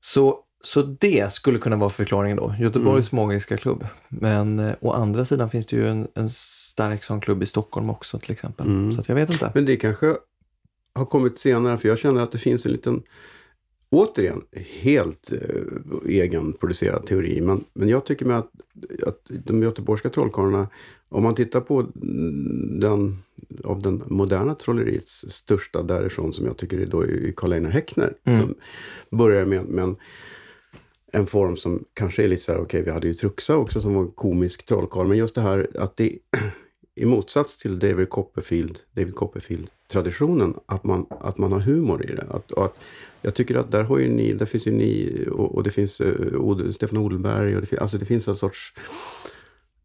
Så, 0.00 0.38
så 0.64 0.82
det 0.82 1.32
skulle 1.32 1.58
kunna 1.58 1.76
vara 1.76 1.90
förklaringen 1.90 2.36
då. 2.36 2.54
Göteborgs 2.58 3.12
Magiska 3.12 3.56
Klubb. 3.56 3.86
Men 4.08 4.58
eh, 4.58 4.74
å 4.80 4.92
andra 4.92 5.24
sidan 5.24 5.50
finns 5.50 5.66
det 5.66 5.76
ju 5.76 5.88
en, 5.88 6.08
en 6.14 6.30
stark 6.30 7.04
sån 7.04 7.20
klubb 7.20 7.42
i 7.42 7.46
Stockholm 7.46 7.90
också 7.90 8.18
till 8.18 8.32
exempel. 8.32 8.66
Mm. 8.66 8.92
Så 8.92 9.02
jag 9.06 9.14
vet 9.14 9.30
inte. 9.30 9.50
Men 9.54 9.64
det 9.64 9.76
kanske 9.76 10.16
har 10.94 11.04
kommit 11.04 11.38
senare, 11.38 11.78
för 11.78 11.88
jag 11.88 11.98
känner 11.98 12.22
att 12.22 12.32
det 12.32 12.38
finns 12.38 12.66
en 12.66 12.72
liten, 12.72 13.02
återigen, 13.94 14.42
helt 14.80 15.32
eh, 15.32 16.08
egenproducerad 16.08 17.06
teori. 17.06 17.40
Men, 17.40 17.64
men 17.72 17.88
jag 17.88 18.04
tycker 18.04 18.26
med 18.26 18.38
att, 18.38 18.50
att 19.06 19.30
de 19.44 19.62
göteborgska 19.62 20.10
trollkarlarna, 20.10 20.68
om 21.08 21.22
man 21.22 21.34
tittar 21.34 21.60
på 21.60 21.86
den 22.80 23.18
av 23.64 23.82
den 23.82 24.02
moderna 24.06 24.54
trolleriets 24.54 25.24
största 25.28 25.82
därifrån 25.82 26.32
som 26.32 26.46
jag 26.46 26.56
tycker 26.56 26.78
är 26.78 26.86
då 26.86 27.00
är 27.00 27.32
Karl 27.36 27.52
Einar 27.52 27.70
Häckner. 27.70 28.14
Mm. 28.24 28.40
Som 28.40 28.54
börjar 29.18 29.44
med, 29.44 29.64
med 29.64 29.84
en 29.84 29.96
en 31.14 31.26
form 31.26 31.56
som 31.56 31.84
kanske 31.94 32.22
är 32.22 32.28
lite 32.28 32.42
så 32.42 32.52
här, 32.52 32.58
okej, 32.58 32.80
okay, 32.80 32.82
vi 32.82 32.90
hade 32.90 33.06
ju 33.06 33.14
Truxa 33.14 33.56
också 33.56 33.80
som 33.80 33.94
var 33.94 34.02
en 34.02 34.10
komisk 34.10 34.66
trollkarl, 34.66 35.06
men 35.06 35.18
just 35.18 35.34
det 35.34 35.40
här 35.40 35.68
att 35.78 35.96
det 35.96 36.18
i 36.94 37.04
motsats 37.04 37.58
till 37.58 37.78
David 37.78 38.08
Copperfield, 38.08 38.78
David 38.92 39.14
Copperfield-traditionen, 39.14 40.54
att 40.66 40.84
man, 40.84 41.06
att 41.08 41.38
man 41.38 41.52
har 41.52 41.60
humor 41.60 42.10
i 42.10 42.14
det. 42.14 42.26
Att, 42.30 42.52
att, 42.52 42.74
jag 43.22 43.34
tycker 43.34 43.54
att 43.54 43.72
där 43.72 43.82
har 43.82 43.98
ju 43.98 44.08
ni, 44.08 44.32
där 44.32 44.46
finns 44.46 44.66
ju 44.66 44.70
ni 44.70 45.24
och, 45.30 45.54
och 45.54 45.62
det 45.62 45.70
finns 45.70 46.00
uh, 46.00 46.70
Stefan 46.70 46.98
Odelberg 46.98 47.56
och 47.56 47.62
det, 47.62 47.78
alltså 47.78 47.98
det 47.98 48.04
finns 48.04 48.28
en 48.28 48.36
sorts 48.36 48.74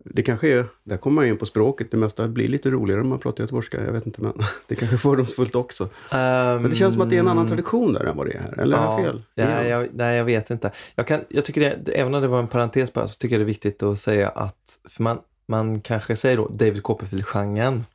det 0.03 0.23
kanske 0.23 0.47
är, 0.47 0.65
där 0.83 0.97
kommer 0.97 1.15
man 1.15 1.27
in 1.27 1.37
på 1.37 1.45
språket, 1.45 1.91
det 1.91 1.97
mesta 1.97 2.27
blir 2.27 2.47
lite 2.47 2.69
roligare 2.69 3.01
om 3.01 3.09
man 3.09 3.19
pratar 3.19 3.43
göteborgska, 3.43 3.85
jag 3.85 3.91
vet 3.91 4.05
inte 4.05 4.21
men 4.21 4.33
det 4.67 4.75
kanske 4.75 4.95
är 4.95 4.97
fördomsfullt 4.97 5.55
också. 5.55 5.83
Um, 5.83 5.89
men 6.11 6.69
det 6.69 6.75
känns 6.75 6.93
som 6.93 7.01
att 7.01 7.09
det 7.09 7.15
är 7.15 7.19
en 7.19 7.27
annan 7.27 7.47
tradition 7.47 7.93
där 7.93 8.05
än 8.05 8.17
vad 8.17 8.27
det 8.27 8.33
är 8.33 8.39
här, 8.39 8.59
eller 8.59 8.77
ja, 8.77 8.83
har 8.83 8.99
jag 8.99 9.11
fel? 9.11 9.23
Ja, 9.35 9.63
jag, 9.63 9.87
nej, 9.93 10.17
jag 10.17 10.25
vet 10.25 10.49
inte. 10.49 10.71
Jag, 10.95 11.07
kan, 11.07 11.19
jag 11.29 11.45
tycker 11.45 11.61
det, 11.61 11.91
även 11.91 12.15
om 12.15 12.21
det 12.21 12.27
var 12.27 12.39
en 12.39 12.47
parentes 12.47 12.93
bara, 12.93 13.07
så 13.07 13.15
tycker 13.15 13.35
jag 13.35 13.41
det 13.41 13.43
är 13.43 13.45
viktigt 13.45 13.83
att 13.83 13.99
säga 13.99 14.29
att, 14.29 14.79
för 14.89 15.03
man, 15.03 15.19
man 15.49 15.81
kanske 15.81 16.15
säger 16.15 16.37
då 16.37 16.47
David 16.47 16.83
Copperfield-genren. 16.83 17.85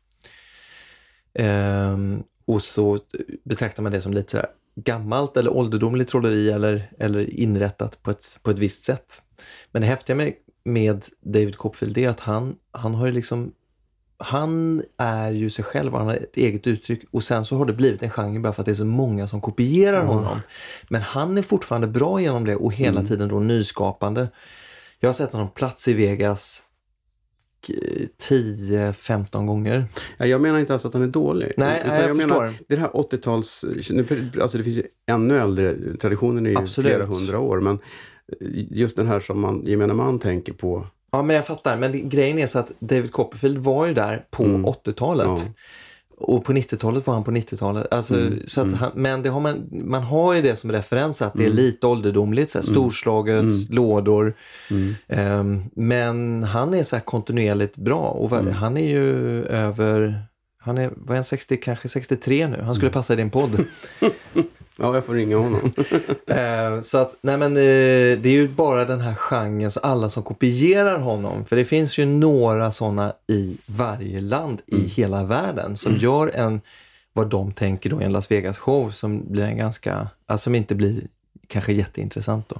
Um, 1.39 2.25
och 2.45 2.63
så 2.63 2.99
betraktar 3.45 3.83
man 3.83 3.93
det 3.93 4.01
som 4.01 4.13
lite 4.13 4.31
sådär 4.31 4.47
gammalt 4.77 5.37
eller 5.37 5.51
ålderdomligt 5.51 6.11
trolleri 6.11 6.51
eller, 6.51 6.91
eller 6.99 7.31
inrättat 7.31 8.03
på 8.03 8.11
ett, 8.11 8.39
på 8.43 8.51
ett 8.51 8.59
visst 8.59 8.85
sätt. 8.85 9.23
Men 9.73 9.83
det 9.83 9.89
häftiga 9.89 10.17
med 10.17 10.33
med 10.65 11.05
David 11.21 11.57
Copperfield 11.57 11.99
är 11.99 12.09
att 12.09 12.21
han, 12.21 12.57
han 12.73 12.95
har 12.95 13.07
ju 13.07 13.13
liksom 13.13 13.53
han 14.17 14.83
är 14.99 15.31
ju 15.31 15.51
sig 15.51 15.65
själv 15.65 15.95
han 15.95 16.07
har 16.07 16.15
ett 16.15 16.37
eget 16.37 16.67
uttryck 16.67 17.05
och 17.11 17.23
sen 17.23 17.45
så 17.45 17.57
har 17.57 17.67
det 17.67 17.73
blivit 17.73 18.03
en 18.03 18.11
genre 18.11 18.41
bara 18.41 18.53
för 18.53 18.63
att 18.63 18.67
det 18.67 18.73
är 18.73 18.75
så 18.75 18.85
många 18.85 19.29
som 19.29 19.41
kopierar 19.41 20.03
mm. 20.03 20.09
honom. 20.09 20.41
Men 20.89 21.03
han 21.03 21.39
är 21.39 21.43
fortfarande 21.43 21.87
bra 21.87 22.21
genom 22.21 22.45
det 22.45 22.57
och 22.57 22.73
hela 22.73 23.01
mm. 23.01 23.09
tiden 23.09 23.29
då 23.29 23.41
nyskapande. 23.41 24.29
Jag 25.01 25.09
har 25.09 25.13
sett 25.15 25.33
honom 25.33 25.51
plats 25.51 25.89
i 25.89 25.93
Vegas 25.93 26.63
10-15 27.69 29.47
gånger. 29.47 29.85
Ja, 30.17 30.27
jag 30.27 30.41
menar 30.41 30.59
inte 30.59 30.73
alls 30.73 30.85
att 30.85 30.95
han 30.95 31.03
är 31.03 31.07
dålig. 31.07 31.53
Nej, 31.57 31.83
utan 31.85 32.01
jag, 32.01 32.09
jag 32.09 32.17
förstår. 32.17 32.41
Menar, 32.41 32.55
det 32.69 32.77
här 32.77 32.89
80-tals... 32.89 33.65
Alltså 34.41 34.59
det 34.59 34.65
finns 34.65 34.77
ju 34.77 34.85
ännu 35.07 35.39
äldre, 35.39 35.75
traditionen 36.01 36.47
är 36.47 36.51
ju 36.51 36.57
Absolut. 36.59 36.93
flera 36.93 37.07
hundra 37.07 37.39
år. 37.39 37.61
Men 37.61 37.79
just 38.71 38.97
den 38.97 39.07
här 39.07 39.21
som 39.21 39.41
man, 39.41 39.67
gemene 39.67 39.95
man 39.95 40.19
tänker 40.19 40.53
på. 40.53 40.87
Ja, 41.11 41.23
men 41.23 41.37
jag 41.37 41.47
fattar. 41.47 41.77
Men 41.77 42.09
grejen 42.09 42.39
är 42.39 42.47
så 42.47 42.59
att 42.59 42.73
David 42.79 43.13
Copperfield 43.13 43.59
var 43.59 43.87
ju 43.87 43.95
där 43.95 44.25
på 44.31 44.45
mm. 44.45 44.67
80-talet. 44.67 45.27
Ja. 45.27 45.39
Och 46.25 46.45
på 46.45 46.53
90-talet 46.53 47.07
var 47.07 47.15
han 47.15 47.25
på 47.25 47.31
90-talet. 47.31 47.87
Alltså, 47.91 48.15
mm. 48.15 48.43
så 48.47 48.61
att 48.61 48.67
mm. 48.67 48.79
han, 48.79 48.91
men 48.95 49.23
det 49.23 49.29
har 49.29 49.41
man, 49.41 49.69
man 49.71 50.03
har 50.03 50.35
ju 50.35 50.43
det 50.43 50.57
som 50.57 50.73
referens 50.73 51.23
att 51.23 51.35
det 51.35 51.43
är 51.43 51.47
mm. 51.47 51.57
lite 51.57 51.87
ålderdomligt. 51.87 52.51
Så 52.51 52.59
här, 52.59 52.65
mm. 52.65 52.75
storslaget, 52.75 53.71
lådor. 53.71 54.35
Um, 55.09 55.63
men 55.75 56.45
han 56.45 56.75
är 56.75 56.83
så 56.83 57.01
kontinuerligt 57.01 57.77
bra 57.77 58.09
och 58.09 58.31
han 58.31 58.77
är 58.77 58.89
ju 58.89 59.45
över 59.45 60.25
han 60.65 60.79
är, 60.79 60.91
vad 60.97 61.11
är 61.11 61.15
han, 61.15 61.25
60, 61.25 61.57
kanske 61.57 61.89
63 61.89 62.49
nu? 62.49 62.63
Han 62.63 62.75
skulle 62.75 62.91
passa 62.91 63.13
i 63.13 63.17
din 63.17 63.31
podd. 63.31 63.65
Ja, 64.79 64.95
jag 64.95 65.05
får 65.05 65.15
ringa 65.15 65.37
honom. 65.37 65.73
eh, 66.27 66.81
så 66.81 66.99
att, 66.99 67.17
nej 67.21 67.37
men 67.37 67.53
eh, 67.57 68.19
det 68.19 68.27
är 68.27 68.33
ju 68.33 68.49
bara 68.49 68.85
den 68.85 69.01
här 69.01 69.15
genren, 69.15 69.71
så 69.71 69.81
alla 69.81 70.11
som 70.11 70.23
kopierar 70.23 70.99
honom. 70.99 71.45
För 71.45 71.57
det 71.57 71.65
finns 71.65 71.99
ju 71.99 72.07
några 72.07 72.71
sådana 72.71 73.13
i 73.27 73.57
varje 73.67 74.21
land 74.21 74.63
mm. 74.73 74.85
i 74.85 74.89
hela 74.89 75.25
världen 75.25 75.77
som 75.77 75.91
mm. 75.93 76.03
gör 76.03 76.29
en, 76.29 76.61
vad 77.13 77.31
de 77.31 77.53
tänker 77.53 77.91
då, 77.91 78.01
en 78.01 78.13
Las 78.13 78.31
Vegas-show 78.31 78.91
som 78.91 79.33
blir 79.33 79.45
en 79.45 79.57
ganska, 79.57 80.09
alltså 80.27 80.45
som 80.45 80.55
inte 80.55 80.75
blir 80.75 81.07
kanske 81.49 81.73
jätteintressant 81.73 82.49
då. 82.49 82.57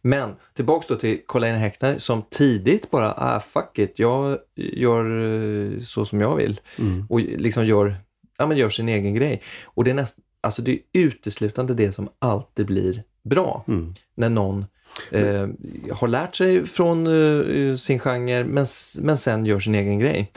Men 0.00 0.34
tillbaks 0.54 0.86
då 0.86 0.96
till 0.96 1.20
Colin 1.26 1.54
Häckner 1.54 1.98
som 1.98 2.22
tidigt 2.30 2.90
bara, 2.90 3.12
ah 3.12 3.40
fuck 3.40 3.78
it, 3.78 3.98
jag 3.98 4.38
gör 4.54 5.04
eh, 5.04 5.80
så 5.80 6.04
som 6.04 6.20
jag 6.20 6.36
vill. 6.36 6.60
Mm. 6.78 7.06
Och 7.10 7.20
liksom 7.20 7.64
gör, 7.64 7.96
ja, 8.38 8.46
men 8.46 8.56
gör 8.56 8.70
sin 8.70 8.88
egen 8.88 9.14
grej. 9.14 9.42
Och 9.64 9.84
det 9.84 9.90
är 9.90 9.94
nästan 9.94 10.24
Alltså 10.48 10.62
det 10.62 10.72
är 10.72 10.78
uteslutande 10.92 11.74
det 11.74 11.92
som 11.92 12.08
alltid 12.18 12.66
blir 12.66 13.02
bra. 13.22 13.64
Mm. 13.68 13.94
När 14.14 14.28
någon 14.28 14.64
eh, 15.10 15.48
har 15.92 16.08
lärt 16.08 16.34
sig 16.34 16.66
från 16.66 17.06
eh, 17.06 17.76
sin 17.76 17.98
genre 17.98 18.44
men, 18.44 18.66
men 19.00 19.18
sen 19.18 19.46
gör 19.46 19.60
sin 19.60 19.74
egen 19.74 19.98
grej. 19.98 20.32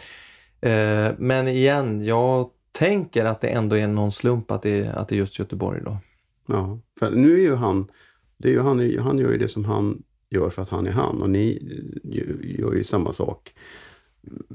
Eh, 0.62 1.12
men 1.18 1.48
igen, 1.48 2.03
jag 2.06 2.50
tänker 2.72 3.25
att 3.25 3.41
det 3.41 3.48
ändå 3.48 3.77
är 3.77 3.88
någon 3.88 4.12
slump 4.12 4.51
att 4.51 4.62
det, 4.62 4.88
att 4.88 5.08
det 5.08 5.15
är 5.15 5.18
just 5.18 5.39
Göteborg 5.39 5.82
då. 5.86 5.98
Ja, 6.46 6.80
för 7.00 7.12
nu 7.12 7.34
är 7.34 7.41
ju 7.41 7.56
han, 7.56 7.88
det 8.38 8.48
är 8.48 8.53
ju 8.53 8.62
han, 8.62 8.98
han 9.00 9.18
gör 9.18 9.32
ju 9.32 9.38
det 9.38 9.48
som 9.48 9.65
han 9.65 10.03
gör 10.30 10.50
för 10.50 10.62
att 10.62 10.70
han 10.70 10.88
är 10.88 10.91
han 10.91 11.22
och 11.22 11.30
ni 11.30 11.60
gör 12.60 12.74
ju 12.74 12.84
samma 12.84 13.12
sak. 13.12 13.53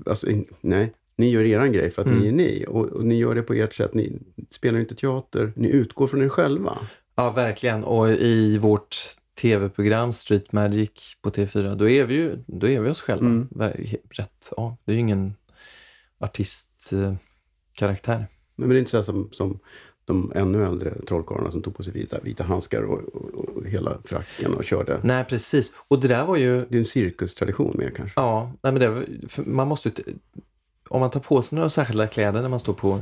Alltså, 0.06 0.26
nej, 0.60 0.92
ni 1.16 1.30
gör 1.30 1.44
eran 1.44 1.72
grej 1.72 1.90
för 1.90 2.02
att 2.02 2.08
mm. 2.08 2.20
ni 2.20 2.28
är 2.28 2.32
ni. 2.32 2.64
Och, 2.68 2.84
och, 2.84 3.04
ni 3.04 3.14
gör 3.14 3.34
det 3.34 3.42
på 3.42 3.54
ert 3.54 3.74
sätt. 3.74 3.94
Ni 3.94 4.18
spelar 4.50 4.78
inte 4.78 4.94
teater, 4.94 5.52
ni 5.56 5.68
utgår 5.68 6.06
från 6.06 6.22
er 6.22 6.28
själva. 6.28 6.78
Ja, 7.14 7.30
verkligen. 7.30 7.84
Och 7.84 8.08
i 8.08 8.58
vårt 8.58 8.96
tv-program 9.40 10.12
Street 10.12 10.52
Magic 10.52 11.16
på 11.22 11.30
TV4, 11.30 11.74
då 11.74 11.88
är 11.88 12.04
vi 12.04 12.14
ju 12.14 12.38
då 12.46 12.68
är 12.68 12.80
vi 12.80 12.90
oss 12.90 13.00
själva. 13.00 13.26
Mm. 13.26 13.48
Rätt, 14.10 14.52
ja, 14.56 14.76
det 14.84 14.92
är 14.92 14.94
ju 14.94 15.00
ingen 15.00 15.34
artistkaraktär. 16.18 18.20
Eh, 18.20 18.26
men 18.56 18.68
det 18.68 18.76
är 18.76 18.78
inte 18.78 18.90
så 18.90 19.02
som, 19.02 19.28
som 19.32 19.58
de 20.04 20.32
ännu 20.34 20.64
äldre 20.64 20.94
trollkarlarna 21.06 21.50
som 21.50 21.62
tog 21.62 21.76
på 21.76 21.82
sig 21.82 21.92
vita, 21.92 22.18
vita 22.22 22.44
handskar 22.44 22.82
och, 22.82 23.00
och, 23.14 23.34
och, 23.34 23.66
hela 23.66 23.98
fracken 24.04 24.54
och 24.54 24.64
körde. 24.64 25.00
Nej, 25.02 25.24
precis. 25.24 25.72
Och 25.88 26.00
det 26.00 26.08
där 26.08 26.26
var 26.26 26.36
ju... 26.36 26.66
Det 26.68 26.76
är 26.76 26.78
en 26.78 26.84
cirkustradition 26.84 27.74
mer 27.78 27.90
kanske. 27.90 28.20
Ja, 28.20 28.52
nej, 28.62 28.72
men 28.72 28.80
det, 28.80 29.06
man 29.46 29.68
måste 29.68 29.92
om 30.90 31.00
man 31.00 31.10
tar 31.10 31.20
på 31.20 31.42
sig 31.42 31.56
några 31.56 31.70
särskilda 31.70 32.06
kläder 32.06 32.42
när 32.42 32.48
man 32.48 32.60
står 32.60 32.72
på, 32.72 33.00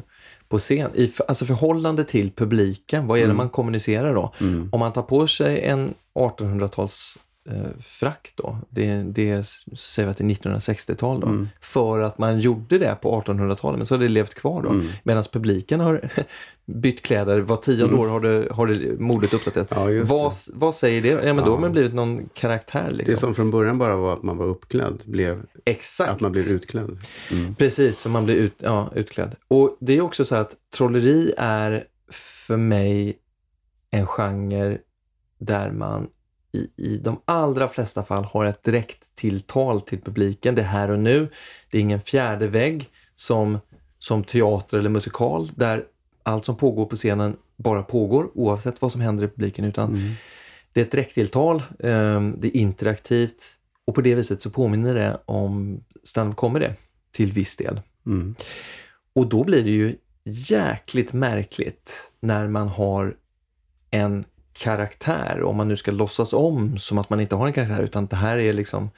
på 0.49 0.59
scen, 0.59 0.91
i 0.95 1.13
alltså 1.29 1.45
förhållande 1.45 2.05
till 2.05 2.33
publiken, 2.33 3.07
vad 3.07 3.19
är 3.19 3.23
det 3.23 3.25
mm. 3.25 3.37
man 3.37 3.49
kommunicerar 3.49 4.15
då? 4.15 4.33
Mm. 4.41 4.69
Om 4.73 4.81
man 4.81 4.93
tar 4.93 5.03
på 5.03 5.27
sig 5.27 5.61
en 5.61 5.95
1800-tals 6.15 7.19
eh, 7.49 7.81
frack 7.81 8.33
då, 8.35 8.59
det, 8.71 9.03
det 9.03 9.47
säger 9.77 10.07
vi 10.07 10.11
att 10.11 10.17
det 10.17 10.25
är 10.25 10.29
1960-tal 10.29 11.21
då, 11.21 11.27
mm. 11.27 11.49
för 11.61 11.99
att 11.99 12.19
man 12.19 12.39
gjorde 12.39 12.79
det 12.79 12.97
på 13.03 13.23
1800-talet, 13.23 13.79
men 13.79 13.87
så 13.87 13.95
har 13.95 14.01
det 14.01 14.09
levt 14.09 14.35
kvar 14.35 14.63
då. 14.63 14.71
Mm. 14.71 14.87
Medan 15.03 15.25
publiken 15.33 15.81
har 15.81 16.11
bytt 16.65 17.03
kläder, 17.03 17.41
var 17.41 17.57
tionde 17.57 17.85
mm. 17.85 18.01
år 18.01 18.09
har 18.09 18.21
det, 18.21 18.49
har 18.51 18.67
det 18.67 19.01
modet 19.01 19.35
uppdaterat. 19.35 19.69
Ja, 19.71 20.05
vad, 20.05 20.33
vad 20.53 20.75
säger 20.75 21.03
det? 21.03 21.09
Ja, 21.09 21.33
men 21.35 21.45
då 21.45 21.51
har 21.51 21.59
man 21.59 21.73
blivit 21.73 21.95
någon 21.95 22.29
karaktär. 22.29 22.91
Liksom. 22.91 23.15
Det 23.15 23.21
som 23.21 23.35
från 23.35 23.51
början 23.51 23.79
bara 23.79 23.97
var 23.97 24.13
att 24.13 24.23
man 24.23 24.37
var 24.37 24.47
uppklädd 24.47 25.03
blev 25.07 25.43
Exakt. 25.65 26.11
att 26.11 26.21
man 26.21 26.33
blev 26.33 26.45
utklädd. 26.45 26.99
Mm. 27.33 27.55
Precis, 27.55 27.99
så 27.99 28.09
man 28.09 28.25
blir 28.25 28.37
ut, 28.37 28.55
ja, 28.59 28.91
utklädd. 28.95 29.37
Och 29.49 29.77
det 29.81 29.97
är 29.97 30.01
också 30.01 30.25
så 30.25 30.37
att 30.37 30.57
trolleri 30.77 31.33
är 31.39 31.85
för 32.47 32.57
mig 32.57 33.19
en 33.91 34.07
genre 34.07 34.79
där 35.39 35.71
man 35.71 36.07
i, 36.55 36.71
i 36.77 36.97
de 36.99 37.21
allra 37.25 37.69
flesta 37.69 38.05
fall 38.05 38.25
har 38.25 38.45
ett 38.45 38.63
direkt 38.63 39.15
tilltal 39.15 39.81
till 39.81 40.01
publiken. 40.01 40.55
Det 40.55 40.63
är 40.63 40.67
här 40.67 40.91
och 40.91 40.99
nu. 40.99 41.29
Det 41.71 41.79
är 41.79 41.83
ingen 41.83 42.01
fjärde 42.01 42.47
vägg 42.47 42.91
som, 43.17 43.59
som 43.99 44.25
teater 44.25 44.79
eller 44.79 44.91
musikal 44.91 45.51
där 45.55 45.85
allt 46.23 46.45
som 46.45 46.57
pågår 46.57 46.87
på 46.87 46.97
scenen 46.97 47.37
bara 47.57 47.83
pågår 47.83 48.31
oavsett 48.35 48.83
vad 48.83 48.93
som 48.93 49.01
händer 49.01 49.25
i 49.25 49.29
publiken. 49.29 49.65
Utan 49.65 49.89
mm. 49.89 50.13
Det 50.73 50.81
är 50.81 50.85
ett 50.85 50.91
direkttilltal, 50.91 51.63
ehm, 51.79 52.37
det 52.39 52.49
är 52.49 52.61
interaktivt 52.61 53.57
och 53.85 53.95
på 53.95 54.01
det 54.01 54.15
viset 54.15 54.43
så 54.43 54.51
påminner 54.51 54.95
det 54.95 55.21
om 55.27 55.81
stand 56.05 56.37
kommer 56.37 56.61
det 56.61 56.75
till 57.13 57.33
viss 57.33 57.57
del. 57.57 57.81
Mm. 58.07 58.35
Och 59.13 59.27
då 59.27 59.45
blir 59.45 59.65
det 59.65 59.71
ju 59.71 59.97
jäkligt 60.25 61.13
märkligt 61.13 62.11
när 62.21 62.49
man 62.49 62.69
har 62.69 63.17
en 63.91 64.25
karaktär, 64.55 65.43
om 65.43 65.57
man 65.57 65.69
nu 65.69 65.77
ska 65.77 65.91
låtsas 65.91 66.33
om 66.33 66.79
som 66.79 66.99
att 66.99 67.11
man 67.11 67.21
inte 67.21 67.35
har 67.35 67.47
en 67.47 67.53
karaktär, 67.53 67.83
utan 67.83 68.07
det 68.07 68.17
här 68.17 68.39
är 68.39 68.53
liksom 68.53 68.91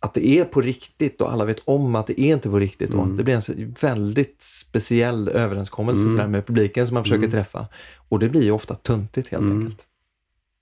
att 0.00 0.14
det 0.14 0.28
är 0.28 0.44
på 0.44 0.60
riktigt 0.60 1.20
och 1.20 1.32
alla 1.32 1.44
vet 1.44 1.60
om 1.64 1.94
att 1.94 2.06
det 2.06 2.20
är 2.20 2.32
inte 2.32 2.50
på 2.50 2.58
riktigt. 2.58 2.94
Mm. 2.94 3.16
Det 3.16 3.24
blir 3.24 3.50
en 3.50 3.74
väldigt 3.80 4.42
speciell 4.42 5.28
överenskommelse 5.28 6.08
mm. 6.08 6.30
med 6.30 6.46
publiken 6.46 6.86
som 6.86 6.94
man 6.94 7.04
försöker 7.04 7.18
mm. 7.18 7.30
träffa. 7.30 7.66
Och 8.08 8.18
det 8.18 8.28
blir 8.28 8.42
ju 8.42 8.50
ofta 8.50 8.74
tuntigt 8.74 9.28
helt 9.28 9.42
mm. 9.42 9.58
enkelt. 9.58 9.86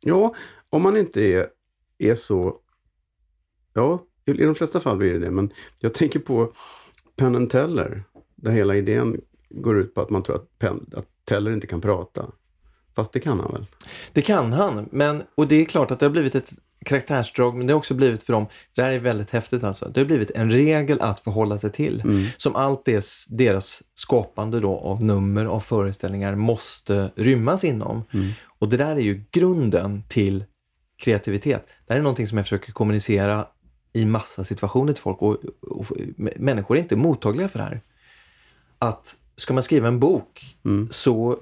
Ja, 0.01 0.35
om 0.71 0.83
man 0.83 0.97
inte 0.97 1.21
är, 1.21 1.49
är 1.99 2.15
så... 2.15 2.57
Ja, 3.73 4.05
i 4.25 4.33
de 4.33 4.55
flesta 4.55 4.81
fall 4.81 4.97
blir 4.97 5.13
det 5.13 5.19
det, 5.19 5.31
men 5.31 5.53
jag 5.79 5.95
tänker 5.95 6.19
på 6.19 6.53
Penn 7.17 7.49
Teller, 7.49 8.05
där 8.35 8.53
hela 8.53 8.77
idén 8.77 9.21
går 9.51 9.79
ut 9.79 9.95
på 9.95 10.01
att 10.01 10.11
man 10.11 10.23
tror 10.23 10.37
att, 10.37 10.59
Penn, 10.59 10.91
att 10.97 11.07
Teller 11.25 11.51
inte 11.53 11.67
kan 11.67 11.81
prata. 11.81 12.27
Fast 12.97 13.13
det 13.13 13.21
kan 13.21 13.41
han 13.41 13.53
väl? 13.53 13.67
Det 14.13 14.23
kan 14.23 14.53
han, 14.53 14.89
men, 14.93 15.23
och 15.35 15.49
det 15.49 15.57
är 15.57 15.65
klart 15.65 15.91
att 15.91 16.01
det 16.01 16.07
har 16.07 16.11
blivit 16.11 16.35
ett 16.35 16.53
karaktärsdrag, 16.85 17.55
men 17.55 17.67
det 17.67 17.73
har 17.73 17.79
också 17.79 17.95
blivit 17.95 18.23
för 18.23 18.33
dem, 18.33 18.47
det 18.75 18.83
här 18.83 18.93
är 18.93 18.99
väldigt 18.99 19.31
häftigt 19.31 19.65
alltså, 19.65 19.89
det 19.89 20.01
har 20.01 20.07
blivit 20.07 20.31
en 20.31 20.51
regel 20.51 21.01
att 21.01 21.21
förhålla 21.21 21.59
sig 21.59 21.73
till. 21.73 22.01
Mm. 22.01 22.27
Som 22.37 22.57
allt 22.57 22.85
des, 22.85 23.27
deras 23.29 23.83
skapande 23.95 24.61
då 24.61 24.79
av 24.79 25.05
nummer 25.05 25.45
av 25.45 25.61
föreställningar 25.61 26.35
måste 26.35 27.11
rymmas 27.15 27.65
inom. 27.65 28.05
Mm. 28.13 28.31
Och 28.59 28.69
det 28.69 28.77
där 28.77 28.97
är 28.97 29.01
ju 29.01 29.25
grunden 29.31 30.03
till 30.09 30.45
kreativitet. 30.97 31.67
Det 31.87 31.93
här 31.93 31.99
är 31.99 32.03
någonting 32.03 32.27
som 32.27 32.39
jag 32.39 32.47
försöker 32.47 32.73
kommunicera 32.73 33.47
i 33.93 34.05
massa 34.05 34.45
situationer 34.45 34.93
till 34.93 35.03
folk 35.03 35.23
och, 35.23 35.37
och, 35.61 35.81
och 35.81 35.97
människor 36.17 36.77
är 36.77 36.81
inte 36.81 36.97
mottagliga 36.97 37.49
för 37.49 37.59
det 37.59 37.65
här. 37.65 37.81
Att 38.79 39.17
ska 39.37 39.55
man 39.55 39.63
skriva 39.63 39.89
en 39.89 40.01
bok 40.01 40.57
Mm. 40.65 40.89
så 40.91 41.39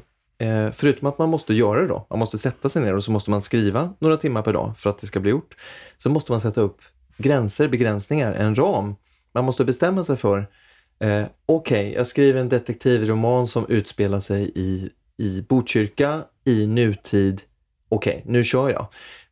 förutom 0.73 1.09
att 1.09 1.19
man 1.19 1.29
måste 1.29 1.55
göra 1.55 1.81
det 1.81 1.87
då, 1.87 2.07
man 2.11 2.19
måste 2.19 2.39
sätta 2.39 2.69
sig 2.69 2.83
ner 2.83 2.97
och 2.97 3.05
så 3.05 3.11
måste 3.11 3.31
man 3.31 3.43
skriva 3.43 3.95
några 3.99 4.17
timmar 4.17 4.43
per 4.43 4.53
dag 4.53 4.79
för 4.79 4.91
att 4.91 4.99
det 4.99 5.07
ska 5.07 5.21
bli 5.21 5.31
gjort. 5.31 5.57
Så 5.99 6.11
måste 6.11 6.33
man 6.33 6.41
sätta 6.41 6.61
upp 6.61 6.81
gränser, 7.17 7.69
begränsningar, 7.69 8.33
en 8.33 8.55
ram. 8.55 8.95
Man 9.35 9.45
måste 9.45 9.65
bestämma 9.65 10.05
sig 10.05 10.17
för, 10.17 10.47
eh, 11.01 11.25
okej, 11.47 11.93
jag 11.93 12.07
skriver 12.07 12.41
en 12.41 12.49
detektivroman 12.49 13.47
som 13.47 13.67
utspelar 13.69 14.21
sig 14.21 14.53
i, 14.55 14.91
i 15.17 15.43
Botkyrka 15.49 16.23
i 16.45 16.67
nutid. 16.67 17.43
Okej, 17.89 18.23
nu 18.27 18.45
kör 18.45 18.71
jag. 18.71 18.87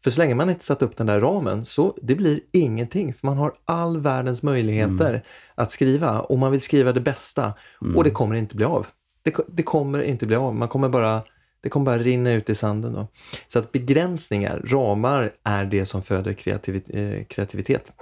För 0.04 0.10
så 0.10 0.20
länge 0.20 0.34
man 0.34 0.50
inte 0.50 0.64
satt 0.64 0.82
upp 0.82 0.96
den 0.96 1.06
där 1.06 1.20
ramen 1.20 1.64
så 1.64 1.96
det 2.02 2.14
blir 2.14 2.40
ingenting. 2.52 3.14
För 3.14 3.26
man 3.26 3.36
har 3.36 3.54
all 3.64 3.98
världens 3.98 4.42
möjligheter 4.42 5.22
att 5.54 5.72
skriva 5.72 6.20
och 6.20 6.38
man 6.38 6.52
vill 6.52 6.60
skriva 6.60 6.92
det 6.92 7.00
bästa 7.00 7.52
och 7.96 8.04
det 8.04 8.10
kommer 8.10 8.34
inte 8.36 8.56
bli 8.56 8.64
av. 8.64 8.86
Det, 9.22 9.36
det 9.48 9.62
kommer 9.62 10.02
inte 10.02 10.26
bli 10.26 10.36
av. 10.36 10.54
Man 10.54 10.68
kommer 10.68 10.88
bara, 10.88 11.22
det 11.60 11.68
kommer 11.68 11.86
bara 11.86 11.98
rinna 11.98 12.32
ut 12.32 12.50
i 12.50 12.54
sanden. 12.54 12.92
Då. 12.92 13.06
Så 13.48 13.58
att 13.58 13.72
begränsningar, 13.72 14.62
ramar, 14.64 15.32
är 15.42 15.64
det 15.64 15.86
som 15.86 16.02
föder 16.02 16.32
kreativitet. 16.32 16.94
Eh, 16.94 17.24
kreativitet. 17.24 17.92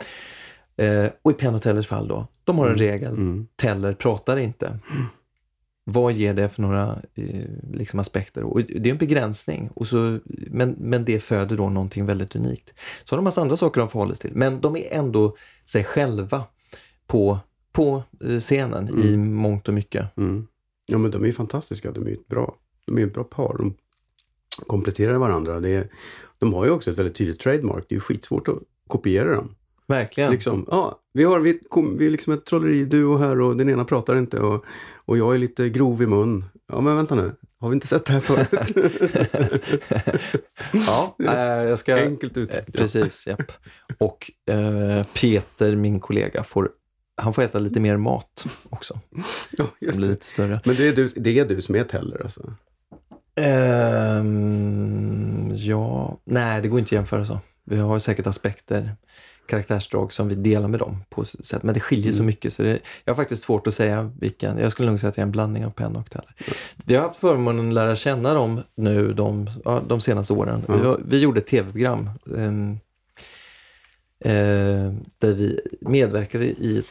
Eh, 0.77 1.07
och 1.23 1.31
i 1.31 1.35
Penn 1.35 1.61
Tellers 1.61 1.87
fall 1.87 2.09
då, 2.09 2.27
de 2.45 2.59
har 2.59 2.67
en 2.67 2.77
regel. 2.77 3.13
Mm. 3.13 3.47
Teller 3.57 3.95
pratar 3.95 4.37
inte. 4.37 4.79
Vad 5.85 6.13
ger 6.13 6.35
det 6.35 6.49
för 6.49 6.63
några 6.63 6.99
eh, 7.15 7.45
liksom 7.73 8.01
aspekter? 8.01 8.43
Och 8.43 8.63
det 8.63 8.89
är 8.89 8.93
en 8.93 8.99
begränsning, 8.99 9.71
och 9.75 9.87
så, 9.87 10.19
men, 10.51 10.77
men 10.79 11.05
det 11.05 11.21
föder 11.21 11.57
då 11.57 11.69
någonting 11.69 12.07
väldigt 12.07 12.37
unikt. 12.37 12.75
Så 13.05 13.15
har 13.15 13.19
de 13.19 13.21
en 13.21 13.25
massa 13.25 13.41
andra 13.41 13.57
saker 13.57 13.81
de 13.81 13.89
förhåller 13.89 14.15
sig 14.15 14.21
till, 14.21 14.39
men 14.39 14.61
de 14.61 14.77
är 14.77 14.87
ändå 14.91 15.37
sig 15.65 15.85
själva 15.85 16.45
på, 17.07 17.39
på 17.73 18.03
eh, 18.25 18.39
scenen 18.39 19.05
i 19.05 19.17
mångt 19.17 19.69
och 19.69 19.75
mycket. 19.75 20.17
Ja, 20.89 20.99
men 20.99 21.11
de 21.11 21.23
är 21.23 21.27
ju 21.27 21.33
fantastiska. 21.33 21.93
De 21.93 22.05
är 22.05 22.09
ju 22.09 22.15
ett 22.15 22.29
bra, 22.29 22.57
de 22.87 22.99
är 22.99 23.07
ett 23.07 23.15
bra 23.15 23.25
par. 23.25 23.57
De 23.59 23.75
kompletterar 24.67 25.19
varandra. 25.19 25.61
Det 25.61 25.69
är, 25.71 25.89
de 26.39 26.53
har 26.55 26.65
ju 26.65 26.71
också 26.71 26.91
ett 26.91 26.99
väldigt 26.99 27.17
tydligt 27.17 27.41
trademark. 27.41 27.85
Det 27.89 27.93
är 27.93 27.97
ju 27.97 28.01
skitsvårt 28.01 28.49
att 28.49 28.59
kopiera 28.87 29.37
dem. 29.37 29.55
Verkligen. 29.87 30.31
Liksom, 30.31 30.67
ja, 30.71 31.01
vi, 31.13 31.25
har, 31.25 31.41
vi, 31.41 31.61
kom, 31.69 31.99
vi 31.99 32.07
är 32.07 32.11
liksom 32.11 32.33
ett 32.33 32.47
trolleri, 32.47 32.85
du 32.85 33.05
och 33.05 33.19
här 33.19 33.41
och 33.41 33.57
den 33.57 33.69
ena 33.71 33.85
pratar 33.85 34.17
inte 34.17 34.41
och, 34.41 34.65
och 34.95 35.19
jag 35.19 35.35
är 35.35 35.39
lite 35.39 35.69
grov 35.69 36.03
i 36.03 36.07
mun. 36.07 36.45
Ja, 36.67 36.81
men 36.81 36.97
vänta 36.97 37.15
nu. 37.15 37.33
Har 37.61 37.69
vi 37.69 37.75
inte 37.75 37.87
sett 37.87 38.05
det 38.05 38.13
här 38.13 38.21
förut? 38.21 38.49
ja, 40.87 41.17
eh, 41.25 41.69
jag 41.69 41.79
ska... 41.79 41.97
Enkelt 41.97 42.37
Eh, 42.37 42.43
uttryckt. 42.43 42.71
ja. 42.73 42.81
Precis, 42.81 43.27
japp. 43.27 43.53
Och 43.99 44.31
eh, 44.47 45.07
Peter, 45.21 45.77
min 45.77 46.01
kollega, 46.01 46.45
får, 46.45 46.71
han 47.19 47.35
får 47.35 47.43
äta 47.43 47.59
lite 47.59 47.81
mer 47.81 47.97
mat 47.97 48.47
också. 48.71 49.01
Ja, 49.51 49.67
just 49.81 49.97
blir 49.99 50.07
det. 50.09 50.13
lite 50.13 50.27
större. 50.27 50.61
Men 50.65 50.77
det 50.77 50.89
är, 50.89 50.93
du, 50.93 51.09
det 51.09 51.39
är 51.39 51.45
du 51.45 51.63
som 51.63 51.75
är 51.75 51.85
Teller 51.85 52.23
alltså? 52.23 52.55
Ehm, 53.89 55.51
ja, 55.55 56.19
nej 56.25 56.63
det 56.63 56.69
går 56.69 56.79
inte 56.79 56.89
att 56.89 56.93
jämföra 56.93 57.27
så. 57.27 57.39
Vi 57.65 57.77
har 57.77 57.99
säkert 57.99 58.27
aspekter, 58.27 58.97
karaktärsdrag 59.47 60.13
som 60.13 60.29
vi 60.29 60.35
delar 60.35 60.69
med 60.69 60.81
dem 60.81 61.05
på 61.11 61.25
sätt. 61.25 61.63
Men 61.63 61.75
det 61.75 61.81
skiljer 61.81 62.13
så 62.13 62.17
Mm. 62.19 62.27
mycket 62.27 62.53
så 62.53 62.63
det, 62.63 62.79
jag 63.05 63.13
har 63.13 63.17
faktiskt 63.17 63.43
svårt 63.43 63.67
att 63.67 63.75
säga 63.75 64.13
vilken. 64.21 64.59
Jag 64.59 64.73
skulle 64.73 64.91
nog 64.91 65.01
säga 65.01 65.09
att 65.11 65.17
jag 65.17 65.23
är 65.23 65.27
en 65.27 65.33
blandning 65.33 65.67
av 65.67 65.71
Penn 65.71 65.97
och 65.97 66.11
Teller. 66.11 66.35
Vi 66.85 66.95
har 66.97 67.03
haft 67.03 67.21
förmånen 67.21 67.69
att 67.69 67.75
lära 67.75 67.97
känna 67.97 68.35
dem 68.35 68.61
nu 68.75 69.13
de, 69.13 69.51
ja, 69.65 69.83
de 69.89 70.01
senaste 70.01 70.33
åren. 70.33 70.65
Ja. 70.69 70.97
Vi, 70.97 71.03
vi 71.09 71.19
gjorde 71.23 71.41
ett 71.41 71.47
tv-program 71.47 72.11
ehm, 72.37 72.79
eh, 74.25 74.93
där 75.19 75.35
vi 75.35 75.61
medverkade 75.81 76.45
i, 76.45 76.85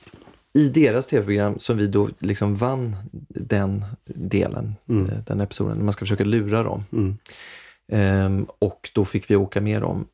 i 0.57 0.69
deras 0.69 1.07
tv-program 1.07 1.59
som 1.59 1.77
vi 1.77 1.87
då 1.87 2.09
liksom 2.19 2.55
vann 2.55 2.95
den 3.27 3.85
delen, 4.05 4.75
Mm. 4.89 5.05
eh, 5.09 5.17
den 5.27 5.41
episoden. 5.41 5.83
Man 5.85 5.93
ska 5.93 5.99
försöka 6.05 6.23
lura 6.23 6.63
dem. 6.63 6.83
Mm. 6.91 7.17
Ehm, 7.91 8.47
och 8.59 8.89
då 8.93 9.05
fick 9.05 9.29
vi 9.31 9.35
åka 9.35 9.61
med 9.61 9.81
dem 9.81 10.05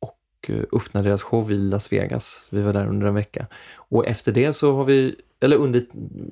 och 0.00 0.50
eh, 0.50 0.62
öppna 0.72 1.02
deras 1.02 1.22
show 1.22 1.52
i 1.52 1.54
Las 1.58 1.92
Vegas. 1.92 2.46
Vi 2.50 2.62
var 2.62 2.72
där 2.72 2.86
under 2.86 3.06
en 3.06 3.14
vecka. 3.14 3.46
Och 3.74 4.06
efter 4.06 4.32
det 4.32 4.52
så 4.52 4.76
har 4.76 4.84
vi, 4.84 5.14
eller 5.40 5.56
under, 5.56 5.86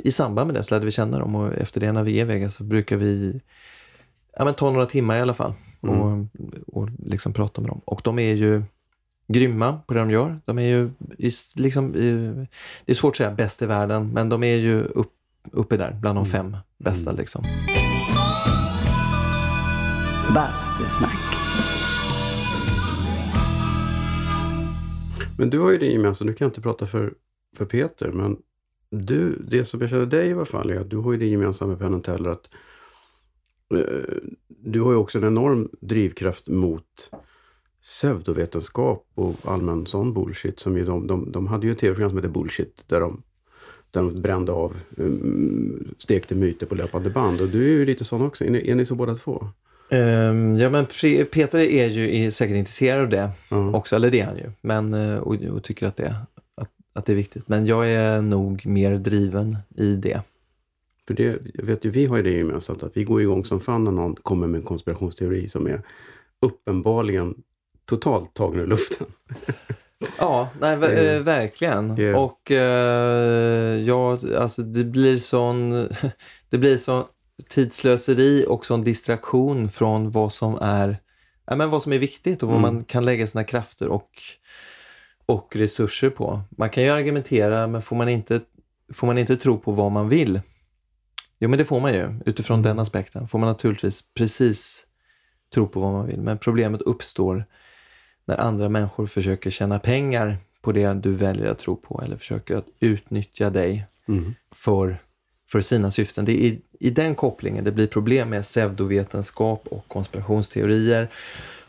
i 0.05 0.13
samband 0.13 0.47
med 0.47 0.55
det 0.57 0.63
så 0.65 0.75
lärde 0.75 0.85
vi 0.85 0.91
känna 0.91 1.19
dem 1.19 1.35
och 1.35 1.55
efter 1.55 1.81
det 1.81 1.93
när 1.93 2.03
vi 2.03 2.17
är 2.19 2.21
i 2.21 2.25
Vegas 2.25 2.55
så 2.55 2.65
brukar 2.65 2.97
vi 2.97 3.41
ja, 4.37 4.45
men 4.45 4.55
ta 4.55 4.71
några 4.71 4.87
timmar 4.87 5.17
i 5.17 5.21
alla 5.21 5.35
fall 5.35 5.55
Mm. 5.85 6.01
och, 6.01 6.27
och 6.67 6.89
liksom 7.07 7.33
prata 7.33 7.61
med 7.61 7.71
dem. 7.71 7.81
Och 7.85 8.01
de 8.05 8.19
är 8.19 8.35
ju 8.35 8.63
grymma 9.33 9.79
på 9.87 9.95
det 9.95 10.01
de 10.01 10.11
gör. 10.11 10.41
De 10.45 10.59
är 10.59 10.63
ju 10.63 10.91
liksom, 11.57 11.93
det 12.85 12.93
är 12.93 12.95
svårt 12.95 13.11
att 13.11 13.17
säga 13.17 13.31
bäst 13.31 13.63
i 13.63 13.67
världen, 13.67 14.13
men 14.13 14.29
de 14.29 14.43
är 14.43 14.57
ju 14.57 14.85
upp, 14.85 15.13
uppe 15.53 15.77
där 15.77 15.99
bland 16.01 16.19
de 16.19 16.27
fem 16.27 16.57
bästa. 16.79 17.11
Mm. 17.11 17.21
Liksom. 17.21 17.45
Bastusnack. 20.35 21.19
Men 25.39 25.51
du 25.51 25.59
har 25.59 25.71
ju 25.71 25.79
det 25.79 25.87
gemensamt, 25.87 26.27
nu 26.27 26.35
kan 26.35 26.45
jag 26.45 26.51
inte 26.51 26.61
prata 26.61 26.87
för, 26.87 27.15
för 27.57 27.65
Peter, 27.65 28.13
men 28.13 28.37
du, 28.91 29.43
det 29.49 29.65
som 29.65 29.81
jag 29.81 29.91
känner 29.91 30.07
dig 30.07 30.29
i 30.29 30.33
alla 30.33 30.45
fall 30.45 30.71
är 30.71 30.81
att 30.81 30.91
du 30.91 30.97
har 30.97 31.13
ju 31.13 31.19
det 31.19 31.27
gemensamt 31.27 31.69
med 31.69 31.79
Penn 31.79 32.03
Teller 32.03 32.31
att 32.31 32.49
eh, 33.75 34.17
du 34.49 34.81
har 34.81 34.91
ju 34.91 34.97
också 34.97 35.19
en 35.19 35.25
enorm 35.25 35.69
drivkraft 35.81 36.49
mot 36.49 37.11
pseudovetenskap 37.83 39.07
och 39.15 39.35
allmän 39.45 39.87
sån 39.87 40.15
bullshit 40.15 40.61
som 40.61 40.77
ju 40.77 40.85
de, 40.85 41.07
de, 41.07 41.33
de 41.33 41.47
hade 41.47 41.67
ju 41.67 41.73
ett 41.73 41.79
tv-program 41.79 42.11
som 42.11 42.19
heter 42.19 42.29
Bullshit 42.29 42.85
där 42.87 43.01
de, 43.01 43.23
där 43.91 44.03
de 44.03 44.23
brände 44.23 44.53
av, 44.53 44.77
um, 44.97 45.95
stekte 45.99 46.35
myter 46.35 46.67
på 46.67 46.75
löpande 46.75 47.11
band 47.11 47.41
och 47.41 47.49
du 47.49 47.65
är 47.65 47.69
ju 47.79 47.85
lite 47.85 48.05
sån 48.05 48.23
också. 48.23 48.45
Är 48.45 48.51
ni, 48.51 48.71
är 48.71 48.75
ni 48.75 48.85
så 48.85 48.95
båda 48.95 49.15
två? 49.15 49.47
Ehm, 49.91 50.57
ja, 50.57 50.71
men 50.71 50.87
Peter 51.31 51.59
är 51.59 51.89
ju 51.89 52.31
säkert 52.31 52.57
intresserad 52.57 53.01
av 53.03 53.09
det 53.09 53.31
Ja. 53.49 53.77
också, 53.77 53.97
eller 53.97 54.11
det 54.11 54.21
är 54.21 54.27
han 54.27 54.37
ju. 54.37 54.51
Men, 54.61 54.95
eh, 54.95 55.19
och, 55.19 55.35
och 55.35 55.63
tycker 55.63 55.87
att 55.87 55.97
det, 55.97 56.15
att, 56.55 56.71
att 56.93 57.07
det 57.07 57.13
är 57.13 57.17
viktigt. 57.17 57.49
Men 57.49 57.67
jag 57.67 57.91
är 57.91 58.23
nog 58.23 58.67
mer 58.67 58.99
driven 58.99 59.57
i 59.77 59.95
det. 59.95 60.21
För 61.07 61.15
det, 61.15 61.39
jag 61.55 61.65
vet 61.65 61.85
ju, 61.85 61.91
vi 61.91 62.07
har 62.07 62.17
ju 62.17 62.23
det 62.23 62.31
gemensamt 62.31 62.83
att 62.83 62.97
vi 62.97 63.05
går 63.05 63.23
igång 63.23 63.45
som 63.45 63.61
fan 63.61 63.85
när 63.85 63.93
någon 63.93 64.15
kommer 64.17 64.47
med 64.47 64.59
en 64.59 64.65
konspirationsteori 64.67 65.49
som 65.49 65.67
är 65.67 65.83
uppenbarligen 66.41 67.35
totalt 67.87 68.35
tagen 68.35 68.61
ur 68.61 68.67
luften. 68.67 69.07
Ja, 70.19 70.49
nej, 70.61 70.77
ver- 70.77 71.15
eh, 71.17 71.21
verkligen. 71.21 71.97
ja. 71.97 72.19
Och 72.19 72.51
eh, 72.51 73.81
ja, 73.81 74.19
alltså 74.39 74.63
det 74.63 74.85
blir 74.85 75.17
sån, 75.17 75.71
det 76.51 76.59
blir 76.59 76.79
sån 76.79 77.05
tidslöseri 77.49 78.45
och 78.49 78.67
sån 78.67 78.85
distraktion 78.85 79.69
från 79.69 80.11
vad 80.11 80.33
som 80.33 80.59
är, 80.61 80.97
ja, 81.47 81.57
men 81.57 81.71
vad 81.71 81.83
som 81.83 81.93
är 81.93 81.99
viktigt 81.99 82.43
och 82.43 82.49
vad 82.49 82.59
Mm. 82.59 82.75
man 82.75 82.85
kan 82.85 83.05
lägga 83.05 83.27
sina 83.27 83.45
krafter 83.45 83.89
och, 83.89 84.11
och 85.27 85.57
resurser 85.57 86.11
på. 86.11 86.41
Man 86.51 86.71
kan 86.71 86.83
ju 86.85 86.91
argumentera, 86.91 87.67
men 87.67 87.83
får 87.83 87.97
man 87.97 88.09
inte, 88.09 88.41
får 88.93 89.07
man 89.07 89.19
inte 89.19 89.37
tro 89.37 89.59
på 89.59 89.73
vad 89.73 89.93
man 89.93 90.09
vill, 90.09 90.41
jo 91.39 91.49
men 91.49 91.59
det 91.59 91.65
får 91.65 91.81
man 91.81 91.93
ju 91.95 92.15
utifrån 92.27 92.55
Mm. 92.59 92.63
den 92.69 92.79
aspekten. 92.79 93.29
Får 93.29 93.39
man 93.39 93.49
naturligtvis 93.49 94.03
precis 94.15 94.87
tro 95.55 95.69
på 95.69 95.81
vad 95.81 95.93
man 95.93 96.07
vill. 96.07 96.21
Men 96.21 96.39
problemet 96.39 96.83
uppstår 96.83 97.45
när 98.25 98.41
andra 98.41 98.69
människor 98.69 99.07
försöker 99.07 99.51
tjäna 99.51 99.79
pengar 99.79 100.37
på 100.61 100.73
det 100.73 100.93
du 100.95 101.13
väljer 101.13 101.47
att 101.47 101.59
tro 101.59 101.77
på 101.77 102.03
eller 102.05 102.17
försöker 102.17 102.57
att 102.57 102.67
utnyttja 102.81 103.51
dig 103.51 103.87
Mm. 104.09 104.35
för, 104.55 104.99
för 105.51 105.61
sina 105.61 105.91
syften. 105.91 106.25
Det 106.25 106.33
är 106.33 106.45
i, 106.47 106.61
i 106.81 106.91
den 106.91 107.15
kopplingen 107.15 107.65
det 107.65 107.73
blir 107.73 107.87
problem 107.87 108.29
med 108.31 108.43
pseudovetenskap 108.43 109.67
och 109.71 109.89
konspirationsteorier 109.89 111.09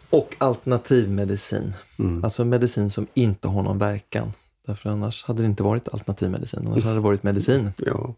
och 0.10 0.36
alternativmedicin. 0.38 1.74
Mm. 2.00 2.24
Alltså 2.24 2.46
medicin 2.46 2.90
som 2.90 3.08
inte 3.14 3.48
har 3.48 3.64
någon 3.64 3.78
verkan. 3.78 4.34
Därför 4.68 4.90
annars 4.90 5.24
hade 5.24 5.42
det 5.44 5.46
inte 5.46 5.64
varit 5.64 5.88
alternativmedicin, 5.94 6.68
annars 6.68 6.84
hade 6.84 6.96
det 6.96 7.02
varit 7.02 7.24
medicin. 7.24 7.72
Ja. 7.78 8.16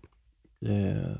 Eh, 0.66 1.12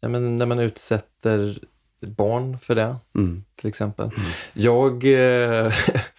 ja, 0.00 0.08
men 0.08 0.38
när 0.38 0.46
man 0.46 0.58
utsätter 0.58 1.58
barn 2.00 2.58
för 2.58 2.74
det, 2.74 2.96
Mm. 3.14 3.44
till 3.56 3.68
exempel. 3.68 4.10
Jag, 4.52 5.04
eh, 5.04 5.72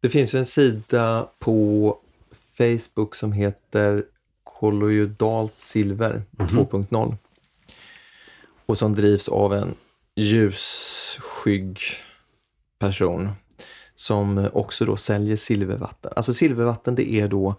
det 0.00 0.08
finns 0.08 0.34
ju 0.34 0.38
en 0.38 0.46
sida 0.46 1.28
på 1.38 1.98
Facebook 2.58 3.14
som 3.14 3.32
heter 3.32 4.04
Kolloidalt 4.44 5.54
silver 5.58 6.22
2.0 6.36 7.16
och 8.66 8.78
som 8.78 8.94
drivs 8.94 9.28
av 9.28 9.54
en 9.54 9.74
ljusskygg 10.16 11.80
person 12.78 13.30
som 13.94 14.48
också 14.52 14.84
då 14.84 14.96
säljer 14.96 15.36
silvervatten. 15.36 16.12
Alltså 16.16 16.34
silvervatten 16.34 16.94
det 16.94 17.12
är 17.12 17.28
då 17.28 17.54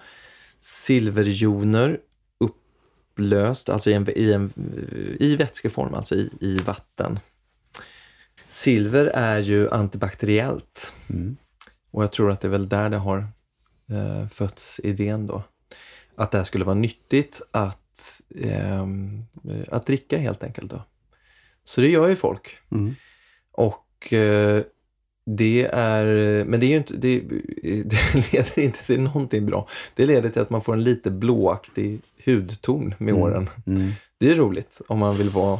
silverjoner 0.62 2.00
upplöst, 2.38 3.70
alltså 3.70 3.90
i, 3.90 3.94
en, 3.94 4.10
i, 4.10 4.34
en, 4.34 4.54
i 5.20 5.36
vätskeform, 5.36 5.94
alltså 5.94 6.16
i, 6.16 6.30
i 6.40 6.60
vatten. 6.60 7.20
Silver 8.48 9.06
är 9.06 9.40
ju 9.40 9.70
antibakteriellt 9.70 10.94
Mm. 11.10 11.38
Och 11.92 12.04
jag 12.04 12.12
tror 12.12 12.32
att 12.32 12.42
det 12.42 12.48
är 12.48 12.50
väl 12.50 12.70
där 12.70 12.90
det 12.90 12.98
har 12.98 13.28
eh, 13.90 14.28
fötts 14.28 14.80
idén 14.84 15.28
då. 15.28 15.44
Att 16.16 16.32
det 16.32 16.38
här 16.38 16.46
skulle 16.46 16.66
vara 16.66 16.76
nyttigt 16.76 17.42
att, 17.52 18.22
ehm, 18.36 19.24
att 19.68 19.86
dricka 19.86 20.18
helt 20.18 20.44
enkelt. 20.44 20.72
Då. 20.72 20.82
Så 21.64 21.82
det 21.82 21.90
gör 21.90 22.10
ju 22.10 22.16
folk. 22.16 22.58
Mm. 22.72 22.96
Och 23.52 24.14
eh, 24.14 24.64
det 25.26 25.70
är, 25.74 26.06
men 26.46 26.60
det, 26.60 26.66
är 26.66 26.70
ju 26.70 26.78
inte, 26.78 26.94
det, 26.94 27.20
det 27.84 28.34
leder 28.34 28.60
inte 28.60 28.86
till 28.86 29.02
någonting 29.02 29.46
bra. 29.46 29.68
Det 29.96 30.06
leder 30.06 30.30
till 30.30 30.42
att 30.42 30.50
man 30.50 30.62
får 30.62 30.74
en 30.74 30.84
lite 30.84 31.12
blåaktig 31.12 32.02
hudton 32.26 32.96
med 32.98 33.14
åren. 33.14 33.50
Mm. 33.66 33.92
Det 34.18 34.32
är 34.32 34.36
roligt 34.36 34.82
om 34.88 35.00
man 35.00 35.18
vill 35.18 35.30
vara 35.30 35.60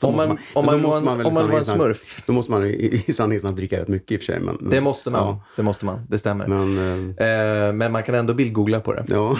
Då 0.00 0.06
om 0.08 0.16
man, 0.16 0.38
om 0.54 0.66
man, 0.66 0.80
måste 0.82 1.00
man 1.04 1.18
väl 1.18 1.26
om 1.26 1.34
man 1.34 1.42
var 1.48 1.58
en 1.58 1.64
namn- 1.64 1.76
smurf. 1.76 2.22
Då 2.26 2.32
måste 2.32 2.50
man 2.50 2.64
i, 2.64 3.04
i 3.06 3.12
sanningens 3.12 3.42
namn 3.44 3.56
dricka 3.56 3.80
rätt 3.80 3.88
mycket 3.88 4.10
i 4.12 4.16
och 4.16 4.20
för 4.20 4.26
sig. 4.32 4.40
Men, 4.40 4.56
men, 4.60 4.70
Det 4.70 4.80
måste 4.80 5.10
man. 5.10 5.20
Ja, 5.26 5.40
Det 5.56 5.62
måste 5.62 5.84
man. 5.84 6.06
Det 6.08 6.18
stämmer. 6.18 6.46
men, 6.46 7.08
Eh, 7.18 7.72
men 7.72 7.92
man 7.92 8.02
kan 8.02 8.14
ändå 8.14 8.34
bildgoogla 8.34 8.80
på 8.80 8.92
det. 8.92 9.04
ja. 9.08 9.36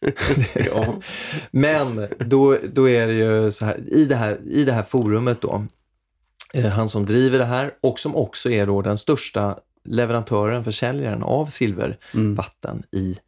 ja. 0.54 0.94
Men 1.50 2.08
då, 2.18 2.58
då 2.72 2.88
är 2.88 3.06
det 3.06 3.12
ju 3.12 3.52
så 3.52 3.64
här, 3.64 3.80
i 3.88 4.04
det 4.04 4.16
här, 4.16 4.38
i 4.50 4.64
det 4.64 4.72
här 4.72 4.82
forumet 4.82 5.40
då, 5.40 5.64
eh, 6.54 6.64
han 6.66 6.88
som 6.88 7.06
driver 7.06 7.38
det 7.38 7.44
här 7.44 7.70
och 7.82 7.98
som 7.98 8.16
också 8.16 8.50
är 8.50 8.66
då 8.66 8.82
den 8.82 8.98
största 8.98 9.58
leverantören, 9.84 10.64
försäljaren 10.64 11.22
av 11.22 11.46
silvervatten 11.46 12.70
Mm. 12.70 12.82
i, 12.92 13.18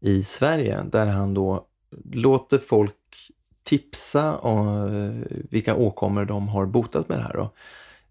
i 0.00 0.22
Sverige, 0.22 0.82
där 0.92 1.06
han 1.06 1.34
då 1.34 1.66
låter 2.12 2.58
folk 2.58 2.94
tipsa 3.64 4.36
om 4.36 4.68
eh, 4.68 5.36
vilka 5.50 5.74
åkommor 5.74 6.24
de 6.24 6.48
har 6.48 6.66
botat 6.66 7.08
med 7.08 7.18
det 7.18 7.22
här. 7.22 7.34
Då. 7.34 7.50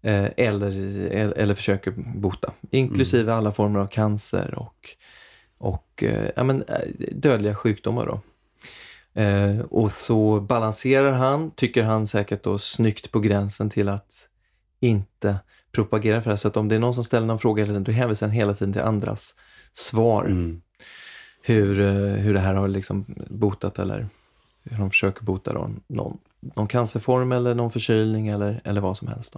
Eh, 0.08 0.30
eller, 0.36 0.70
eller, 1.10 1.38
eller 1.38 1.54
försöker 1.54 1.94
bota, 2.14 2.52
inklusive 2.70 3.32
alla 3.32 3.52
former 3.52 3.80
av 3.80 3.86
cancer 3.86 4.54
och, 4.58 4.88
och 5.58 6.02
eh, 6.02 6.30
ja, 6.36 6.44
men, 6.44 6.62
eh, 6.62 6.78
dödliga 7.12 7.54
sjukdomar. 7.54 8.06
Då. 8.06 8.20
Eh, 9.20 9.60
och 9.60 9.92
så 9.92 10.40
balanserar 10.40 11.12
han, 11.12 11.50
tycker 11.50 11.82
han 11.82 12.06
säkert 12.06 12.42
då, 12.42 12.58
snyggt 12.58 13.12
på 13.12 13.20
gränsen 13.20 13.70
till 13.70 13.88
att 13.88 14.28
inte 14.80 15.36
propagera 15.72 16.22
för 16.22 16.30
det 16.30 16.32
här. 16.32 16.36
Så 16.36 16.48
att 16.48 16.56
om 16.56 16.68
det 16.68 16.74
är 16.74 16.78
någon 16.78 16.94
som 16.94 17.04
ställer 17.04 17.26
någon 17.26 17.38
fråga, 17.38 17.62
hela 17.62 17.70
tiden, 17.70 17.84
då 17.84 17.92
hänvisar 17.92 18.26
han 18.26 18.36
hela 18.36 18.54
tiden 18.54 18.72
till 18.72 18.82
andras 18.82 19.34
svar. 19.74 20.24
Mm. 20.24 20.62
Hur, 21.42 21.80
eh, 21.80 21.92
hur 21.96 22.34
det 22.34 22.40
här 22.40 22.54
har 22.54 22.68
liksom 22.68 23.04
botat 23.28 23.78
eller 23.78 24.08
hur 24.64 24.78
de 24.78 24.90
försöker 24.90 25.24
bota 25.24 25.52
då, 25.52 25.70
någon, 25.86 26.18
någon 26.40 26.68
cancerform 26.68 27.32
eller 27.32 27.54
någon 27.54 27.70
förkylning 27.70 28.28
eller, 28.28 28.60
eller 28.64 28.80
vad 28.80 28.98
som 28.98 29.08
helst. 29.08 29.34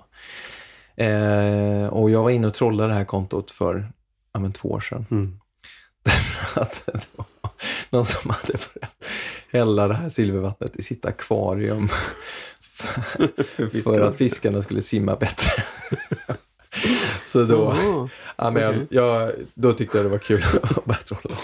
Eh, 0.97 1.87
och 1.87 2.11
jag 2.11 2.23
var 2.23 2.31
inne 2.31 2.47
och 2.47 2.55
trollade 2.55 2.89
det 2.89 2.95
här 2.95 3.05
kontot 3.05 3.51
för 3.51 3.93
ja, 4.33 4.41
men 4.41 4.53
två 4.53 4.69
år 4.69 4.81
sedan. 4.81 5.07
Mm. 5.11 5.41
Därför 6.05 6.61
att 6.61 6.87
det 6.87 7.07
var 7.17 7.27
någon 7.91 8.05
som 8.05 8.31
hade 8.31 8.53
börjat 8.53 9.05
hälla 9.53 9.89
det 9.89 9.95
här 9.95 10.09
silvervattnet 10.09 10.77
i 10.77 10.83
sitt 10.83 11.05
akvarium 11.05 11.89
för 12.61 13.69
Fiskarna. 13.71 14.07
att 14.07 14.15
fiskarna 14.17 14.63
skulle 14.63 14.83
simma 14.83 15.17
bättre. 15.17 15.65
Så 17.35 17.45
då, 17.45 17.75
Ja, 17.85 18.09
ja, 18.37 18.51
men 18.51 18.63
jag, 18.63 18.71
okej. 18.71 18.87
jag, 18.91 19.33
då 19.55 19.73
tyckte 19.73 19.99
jag 19.99 20.05
det 20.07 20.11
var 20.11 20.19
kul 20.19 20.43
att 20.63 20.85
börja 20.85 20.99
trolla. 21.01 21.37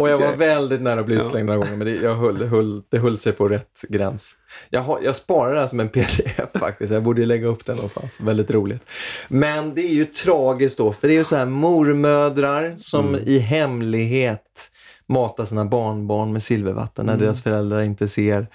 Och 0.00 0.08
jag 0.08 0.18
var 0.18 0.36
väldigt 0.36 0.80
nära 0.80 1.00
att 1.00 1.06
bli 1.06 1.14
utslängd 1.16 1.46
några 1.46 1.58
gånger, 1.58 1.76
men 1.76 1.86
det, 1.86 1.94
jag 1.94 2.14
höll, 2.14 2.42
höll, 2.48 2.82
det 2.88 2.98
höll 2.98 3.18
sig 3.18 3.32
på 3.32 3.48
rätt 3.48 3.80
gräns. 3.88 4.30
Jag, 4.70 4.80
har, 4.80 5.00
jag 5.02 5.16
sparar 5.16 5.54
det 5.54 5.60
här 5.60 5.66
som 5.66 5.80
en 5.80 5.88
pdf 5.88 6.40
faktiskt, 6.54 6.92
jag 6.92 7.02
borde 7.02 7.20
ju 7.20 7.26
lägga 7.26 7.46
upp 7.46 7.64
den 7.66 7.76
någonstans. 7.76 8.20
Väldigt 8.20 8.50
roligt. 8.50 8.82
Men 9.28 9.74
det 9.74 9.80
är 9.82 9.94
ju 9.94 10.04
tragiskt 10.04 10.78
då, 10.78 10.92
för 10.92 11.08
det 11.08 11.14
är 11.14 11.18
ju 11.18 11.24
så 11.24 11.36
här 11.36 11.46
mormödrar 11.46 12.74
som 12.78 13.08
Mm. 13.08 13.20
i 13.28 13.38
hemlighet 13.38 14.70
matar 15.06 15.44
sina 15.44 15.64
barnbarn 15.64 16.32
med 16.32 16.42
silvervatten 16.42 17.06
när 17.06 17.12
Mm. 17.12 17.24
deras 17.24 17.42
föräldrar 17.42 17.82
inte 17.82 18.08
ser. 18.08 18.46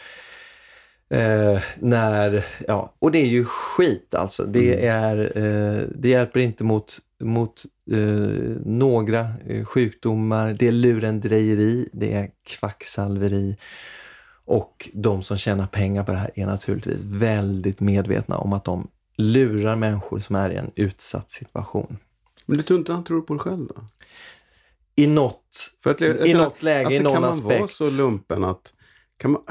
Eh, 1.09 1.61
när, 1.79 2.45
ja, 2.67 2.93
och 2.99 3.11
det 3.11 3.19
är 3.19 3.25
ju 3.25 3.45
skit 3.45 4.15
alltså. 4.15 4.45
Det, 4.45 4.73
Mm. 4.73 4.89
är, 5.03 5.37
eh, 5.37 5.83
det 5.95 6.09
hjälper 6.09 6.39
inte 6.39 6.63
mot, 6.63 6.99
mot 7.19 7.63
eh, 7.91 7.97
några 8.65 9.33
eh, 9.47 9.65
sjukdomar. 9.65 10.55
Det 10.59 10.67
är 10.67 10.71
lurendrejeri, 10.71 11.89
det 11.93 12.13
är 12.13 12.29
kvacksalveri. 12.45 13.57
Och 14.45 14.89
de 14.93 15.23
som 15.23 15.37
tjänar 15.37 15.67
pengar 15.67 16.03
på 16.03 16.11
det 16.11 16.17
här 16.17 16.31
är 16.35 16.45
naturligtvis 16.45 17.01
väldigt 17.03 17.79
medvetna 17.81 18.37
om 18.37 18.53
att 18.53 18.65
de 18.65 18.87
lurar 19.17 19.75
människor 19.75 20.19
som 20.19 20.35
är 20.35 20.49
i 20.49 20.55
en 20.55 20.71
utsatt 20.75 21.31
situation. 21.31 21.97
Men 22.45 22.57
du 22.57 22.63
tror 22.63 22.79
inte 22.79 22.93
han 22.93 23.03
tror 23.03 23.21
på 23.21 23.33
det 23.33 23.39
själv 23.39 23.67
då? 23.67 23.75
I 24.95 25.07
något, 25.07 25.71
För 25.83 25.91
att 25.91 26.01
jag, 26.01 26.19
jag 26.19 26.27
i 26.27 26.33
något 26.33 26.63
läge, 26.63 26.85
alltså, 26.85 27.01
i 27.01 27.03
någon 27.03 27.13
kan 27.13 27.21
man 27.21 27.29
aspekt. 27.31 27.59
vara 27.59 27.67
så 27.67 27.89
lumpen 27.89 28.43
att... 28.43 28.73
Kan 29.17 29.31
man, 29.31 29.41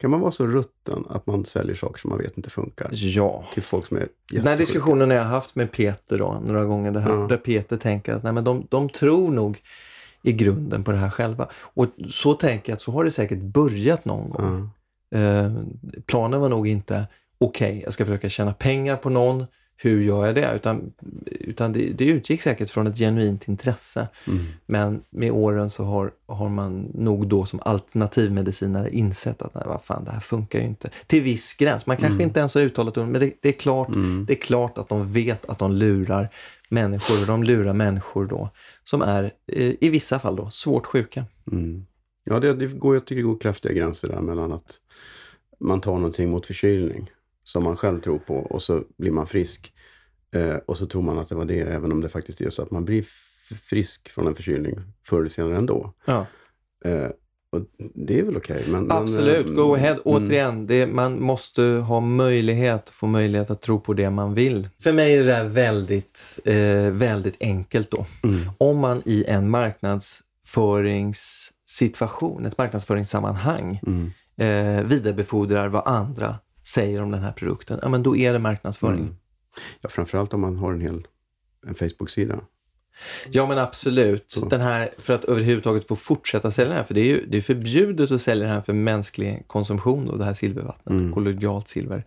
kan 0.00 0.10
man 0.10 0.20
vara 0.20 0.30
så 0.30 0.46
rutten 0.46 1.04
att 1.08 1.26
man 1.26 1.44
säljer 1.44 1.74
saker 1.76 2.00
som 2.00 2.10
man 2.10 2.18
vet 2.18 2.36
inte 2.36 2.50
funkar? 2.50 2.88
Ja. 2.92 3.44
Till 3.52 3.62
folk 3.62 3.86
som 3.86 3.96
är 3.96 4.08
Den 4.32 4.46
här 4.46 4.56
diskussionen 4.56 5.10
har 5.10 5.16
jag 5.16 5.24
haft 5.24 5.54
med 5.56 5.72
Peter 5.72 6.18
då, 6.18 6.42
några 6.46 6.64
gånger, 6.64 6.90
det 6.90 7.00
här, 7.00 7.10
Ja. 7.10 7.26
där 7.28 7.36
Peter 7.36 7.76
tänker 7.76 8.12
att 8.12 8.22
nej, 8.22 8.32
men 8.32 8.44
de, 8.44 8.66
de 8.70 8.88
tror 8.88 9.30
nog 9.30 9.62
i 10.22 10.32
grunden 10.32 10.84
på 10.84 10.90
det 10.92 10.98
här 10.98 11.10
själva. 11.10 11.48
Och 11.56 11.86
så 12.10 12.34
tänker 12.34 12.72
jag 12.72 12.76
att 12.76 12.82
så 12.82 12.92
har 12.92 13.04
det 13.04 13.10
säkert 13.10 13.38
börjat 13.42 14.04
någon 14.04 14.30
gång. 14.30 14.70
Ja. 15.10 15.18
Eh, 15.18 15.52
planen 16.06 16.40
var 16.40 16.48
nog 16.48 16.68
inte, 16.68 17.06
okej, 17.38 17.80
jag 17.84 17.92
ska 17.92 18.04
försöka 18.04 18.28
tjäna 18.28 18.52
pengar 18.54 18.96
på 18.96 19.10
någon, 19.10 19.46
hur 19.78 20.02
gör 20.02 20.26
jag 20.26 20.34
det? 20.34 20.52
Utan, 20.54 20.92
utan 21.24 21.72
det, 21.72 21.92
det 21.92 22.04
utgick 22.04 22.42
säkert 22.42 22.70
från 22.70 22.86
ett 22.86 22.98
genuint 22.98 23.48
intresse. 23.48 24.08
Mm. 24.26 24.44
Men 24.66 25.02
med 25.10 25.32
åren 25.32 25.70
så 25.70 25.84
har, 25.84 26.10
har 26.26 26.48
man 26.48 26.90
nog 26.94 27.28
då 27.28 27.46
som 27.46 27.60
alternativmedicinare 27.62 28.90
insett 28.90 29.42
att 29.42 29.54
nej, 29.54 29.64
vad 29.66 29.82
fan, 29.84 30.04
det 30.04 30.10
här 30.10 30.20
funkar 30.20 30.58
ju 30.58 30.64
inte. 30.64 30.90
Till 31.06 31.22
viss 31.22 31.54
gräns. 31.54 31.86
Man 31.86 31.96
kanske 31.96 32.14
Mm. 32.14 32.26
inte 32.28 32.38
ens 32.40 32.54
har 32.54 32.62
uttalat 32.62 32.96
men 32.96 33.12
det, 33.12 33.32
det, 33.42 33.48
är 33.48 33.52
klart, 33.52 33.88
Mm. 33.88 34.24
det 34.28 34.32
är 34.32 34.40
klart 34.40 34.78
att 34.78 34.88
de 34.88 35.12
vet 35.12 35.46
att 35.46 35.58
de 35.58 35.72
lurar 35.72 36.28
människor. 36.68 37.20
Och 37.20 37.26
de 37.26 37.44
lurar 37.44 37.72
människor 37.72 38.26
då 38.26 38.50
som 38.84 39.02
är, 39.02 39.24
eh, 39.52 39.72
i 39.80 39.88
vissa 39.90 40.18
fall 40.18 40.36
då, 40.36 40.50
svårt 40.50 40.86
sjuka. 40.86 41.24
Mm. 41.52 41.86
Ja, 42.24 42.40
det, 42.40 42.54
det 42.54 42.66
går, 42.66 42.94
jag 42.96 43.04
tycker 43.04 43.22
det 43.22 43.28
går 43.28 43.38
kraftiga 43.38 43.72
gränser 43.72 44.08
där 44.08 44.20
mellan 44.20 44.52
att 44.52 44.80
man 45.60 45.80
tar 45.80 45.94
någonting 45.94 46.30
mot 46.30 46.46
förkylning 46.46 47.10
som 47.46 47.64
man 47.64 47.76
själv 47.76 48.00
tror 48.00 48.18
på 48.18 48.36
och 48.36 48.62
så 48.62 48.82
blir 48.98 49.10
man 49.10 49.26
frisk. 49.26 49.72
Eh, 50.34 50.56
och 50.66 50.76
så 50.76 50.86
tror 50.86 51.02
man 51.02 51.18
att 51.18 51.28
det 51.28 51.34
var 51.34 51.44
det, 51.44 51.60
även 51.60 51.92
om 51.92 52.00
det 52.00 52.08
faktiskt 52.08 52.40
är 52.40 52.50
så 52.50 52.62
att 52.62 52.70
man 52.70 52.84
blir 52.84 53.04
frisk 53.68 54.08
från 54.08 54.26
en 54.26 54.34
förkylning 54.34 54.78
förr 55.06 55.18
eller 55.18 55.28
senare 55.28 55.56
ändå. 55.56 55.92
Ja. 56.04 56.26
Eh, 56.84 57.08
och 57.50 57.60
det 57.94 58.18
är 58.18 58.22
väl 58.22 58.36
okej. 58.36 58.64
men, 58.68 58.82
men, 58.84 58.96
Absolut, 58.96 59.46
eh, 59.46 59.52
go 59.52 59.74
ahead. 59.74 59.90
mm, 59.90 60.00
Återigen, 60.04 60.66
det, 60.66 60.86
man 60.86 61.22
måste 61.22 61.62
ha 61.62 62.00
möjlighet, 62.00 62.90
få 62.90 63.06
möjlighet 63.06 63.50
att 63.50 63.62
tro 63.62 63.80
på 63.80 63.94
det 63.94 64.10
man 64.10 64.34
vill. 64.34 64.68
För 64.82 64.92
mig 64.92 65.14
är 65.14 65.18
det 65.18 65.24
där 65.24 65.44
väldigt, 65.44 66.38
eh, 66.44 66.90
väldigt 66.90 67.36
enkelt 67.40 67.90
då. 67.90 68.06
Mm. 68.24 68.40
Om 68.58 68.78
man 68.78 69.02
i 69.04 69.24
en 69.24 69.50
marknadsföringssituation, 69.50 72.46
ett 72.46 72.58
marknadsföringssammanhang, 72.58 73.80
Mm. 73.86 74.10
eh, 74.36 74.84
vidarebefordrar 74.84 75.68
vad 75.68 75.82
andra 75.86 76.36
säger 76.66 77.02
om 77.02 77.10
den 77.10 77.22
här 77.22 77.32
produkten, 77.32 77.78
ja 77.82 77.88
men 77.88 78.02
då 78.02 78.16
är 78.16 78.32
det 78.32 78.38
marknadsföring. 78.38 79.00
Mm. 79.00 79.16
Ja, 79.80 79.88
framförallt 79.88 80.34
om 80.34 80.40
man 80.40 80.56
har 80.56 80.72
en 80.72 80.80
hel 80.80 81.06
en 81.66 81.74
Facebook-sida. 81.74 82.40
Ja 83.30 83.46
men 83.46 83.58
absolut. 83.58 84.30
Så. 84.30 84.48
Den 84.48 84.60
här, 84.60 84.90
för 84.98 85.14
att 85.14 85.24
överhuvudtaget 85.24 85.88
få 85.88 85.96
fortsätta 85.96 86.50
sälja 86.50 86.68
den 86.68 86.76
här, 86.78 86.84
för 86.84 86.94
det 86.94 87.00
är 87.00 87.04
ju 87.04 87.26
det 87.26 87.38
är 87.38 87.42
förbjudet 87.42 88.10
att 88.10 88.20
sälja 88.20 88.46
den 88.46 88.54
här 88.54 88.60
för 88.60 88.72
mänsklig 88.72 89.44
konsumtion, 89.46 90.06
då, 90.06 90.16
det 90.16 90.24
här 90.24 90.34
silvervattnet, 90.34 91.00
Mm. 91.00 91.12
kollodialt 91.12 91.68
silver. 91.68 92.04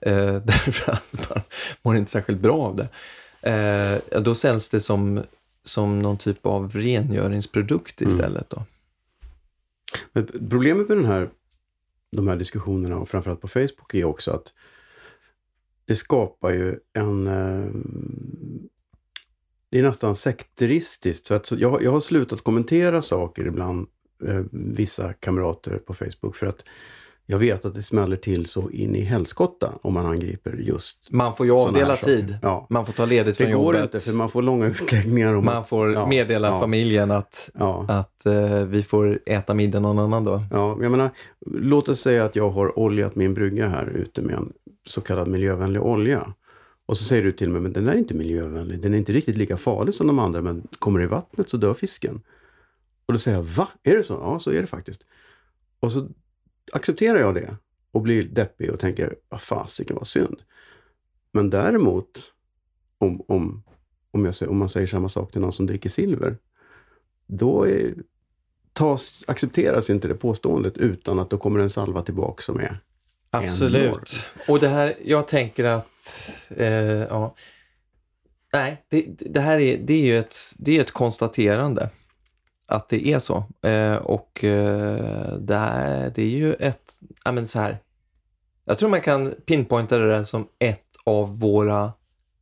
Eh, 0.00 0.16
därför 0.44 0.92
att 0.92 1.28
man 1.28 1.40
mår 1.82 1.96
inte 1.96 2.10
särskilt 2.10 2.40
bra 2.40 2.58
av 2.62 2.76
det. 2.76 2.88
Eh, 4.12 4.20
då 4.20 4.34
säljs 4.34 4.68
det 4.68 4.80
som, 4.80 5.22
som 5.64 6.02
någon 6.02 6.18
typ 6.18 6.46
av 6.46 6.70
rengöringsprodukt 6.72 8.00
Mm. 8.00 8.12
istället. 8.12 8.50
Då. 8.50 8.62
Men 10.12 10.26
problemet 10.50 10.88
med 10.88 10.98
den 10.98 11.06
här, 11.06 11.28
de 12.16 12.28
här 12.28 12.36
diskussionerna 12.36 12.98
och 12.98 13.08
framförallt 13.08 13.40
på 13.40 13.48
Facebook 13.48 13.94
är 13.94 14.04
också 14.04 14.30
att 14.30 14.52
det 15.84 15.96
skapar 15.96 16.50
ju 16.50 16.78
en... 16.92 17.26
Eh, 17.26 17.70
det 19.70 19.78
är 19.78 19.82
nästan 19.82 20.16
sekteristiskt. 20.16 21.26
Så 21.26 21.34
att 21.34 21.46
så- 21.46 21.56
jag, 21.58 21.82
jag 21.82 21.92
har 21.92 22.00
slutat 22.00 22.42
kommentera 22.42 23.02
saker 23.02 23.46
ibland, 23.46 23.88
eh, 24.26 24.42
vissa 24.52 25.12
kamrater 25.12 25.78
på 25.78 25.94
Facebook, 25.94 26.36
för 26.36 26.46
att 26.46 26.64
jag 27.28 27.38
vet 27.38 27.64
att 27.64 27.74
det 27.74 27.82
smäller 27.82 28.16
till 28.16 28.46
så 28.46 28.70
in 28.70 28.96
i 28.96 29.00
helskotta 29.00 29.72
om 29.82 29.94
man 29.94 30.06
angriper 30.06 30.52
just 30.52 31.12
Man 31.12 31.36
får 31.36 31.46
ju 31.46 31.52
avdela 31.52 31.96
tid. 31.96 32.38
Ja. 32.42 32.66
Man 32.70 32.86
får 32.86 32.92
ta 32.92 33.04
ledigt 33.04 33.38
Det 33.38 33.44
från 33.44 33.52
går 33.52 33.74
jobbet. 33.74 33.94
inte, 33.94 34.06
för 34.06 34.16
man 34.16 34.28
får 34.28 34.42
långa 34.42 34.66
utläggningar 34.82 35.34
om 35.34 35.44
Man 35.44 35.56
att, 35.56 35.68
får 35.68 35.92
ja, 35.92 36.06
meddela 36.06 36.48
ja, 36.48 36.60
familjen 36.60 37.10
att, 37.10 37.50
att 37.88 38.26
eh, 38.26 38.64
vi 38.64 38.82
får 38.82 39.20
äta 39.26 39.54
middag 39.54 39.80
någon 39.80 39.98
annan 39.98 40.24
dag. 40.24 40.40
Ja, 40.50 40.78
jag 40.82 40.90
menar, 40.90 41.10
låt 41.46 41.88
oss 41.88 42.00
säga 42.00 42.24
att 42.24 42.36
jag 42.36 42.50
har 42.50 42.78
oljat 42.78 43.14
min 43.14 43.34
brygga 43.34 43.68
här 43.68 43.86
ute 43.86 44.22
med 44.22 44.34
en 44.34 44.52
så 44.86 45.00
kallad 45.00 45.28
miljövänlig 45.28 45.82
olja. 45.82 46.34
Och 46.86 46.96
så 46.96 47.04
säger 47.04 47.22
du 47.22 47.32
till 47.32 47.50
mig, 47.50 47.60
men 47.60 47.72
den 47.72 47.88
är 47.88 47.94
inte 47.94 48.14
miljövänlig. 48.14 48.80
Den 48.82 48.94
är 48.94 48.98
inte 48.98 49.12
riktigt 49.12 49.36
lika 49.36 49.56
farlig 49.56 49.94
som 49.94 50.06
de 50.06 50.18
andra, 50.18 50.42
men 50.42 50.66
kommer 50.78 50.98
det 50.98 51.04
i 51.04 51.08
vattnet 51.08 51.50
så 51.50 51.56
dör 51.56 51.74
fisken. 51.74 52.20
Och 53.06 53.12
då 53.12 53.18
säger 53.18 53.36
jag, 53.36 53.44
va? 53.44 53.68
Är 53.82 53.96
det 53.96 54.02
så? 54.02 54.14
Ja, 54.14 54.38
så 54.38 54.50
är 54.50 54.60
det 54.60 54.66
faktiskt. 54.66 55.02
Och 55.80 55.92
så 55.92 56.08
accepterar 56.72 57.18
jag 57.18 57.34
det 57.34 57.56
och 57.92 58.02
blir 58.02 58.22
deppig 58.22 58.70
och 58.70 58.80
tänker, 58.80 59.16
vad 59.28 59.40
fasiken 59.40 59.96
vad 59.96 60.06
synd. 60.06 60.42
Men 61.32 61.50
däremot, 61.50 62.32
om, 62.98 63.24
om, 63.28 63.62
om, 64.10 64.24
jag, 64.24 64.34
säger- 64.34 64.50
om 64.50 64.58
man 64.58 64.68
säger 64.68 64.86
samma 64.86 65.08
sak 65.08 65.32
till 65.32 65.40
någon 65.40 65.52
som 65.52 65.66
dricker 65.66 65.88
silver, 65.88 66.36
då 67.26 67.66
är, 67.66 67.94
tas, 68.72 69.24
accepteras 69.26 69.90
inte 69.90 70.08
det 70.08 70.14
påståendet 70.14 70.76
utan 70.76 71.18
att 71.18 71.30
då 71.30 71.38
kommer 71.38 71.60
en 71.60 71.70
salva 71.70 72.02
tillbaka 72.02 72.42
som 72.42 72.60
är 72.60 72.80
Absolut. 73.30 74.14
Och 74.48 74.60
det 74.60 74.68
här, 74.68 74.96
jag 75.04 75.28
tänker 75.28 75.64
att, 75.64 76.30
eh, 76.48 76.68
ja. 76.84 77.34
Nej, 78.52 78.84
det, 78.88 79.04
det 79.08 79.40
här 79.40 79.58
är, 79.58 79.78
det 79.78 79.94
är 79.94 80.02
ju 80.02 80.18
ett, 80.18 80.36
det 80.58 80.76
är 80.76 80.80
ett 80.80 80.90
konstaterande 80.90 81.90
att 82.66 82.88
det 82.88 83.06
är 83.08 83.18
så. 83.18 83.44
Eh, 83.62 83.94
och 83.96 84.44
eh, 84.44 85.36
det, 85.38 85.54
här, 85.56 86.12
det 86.14 86.22
är 86.22 86.26
ju 86.28 86.54
ett, 86.54 86.98
ja 87.24 87.32
men 87.32 87.46
så 87.46 87.58
här. 87.58 87.78
Jag 88.64 88.78
tror 88.78 88.88
man 88.90 89.00
kan 89.00 89.34
pinpointa 89.46 89.98
det 89.98 90.08
där 90.08 90.24
som 90.24 90.48
ett 90.58 90.82
av 91.04 91.38
våra 91.40 91.92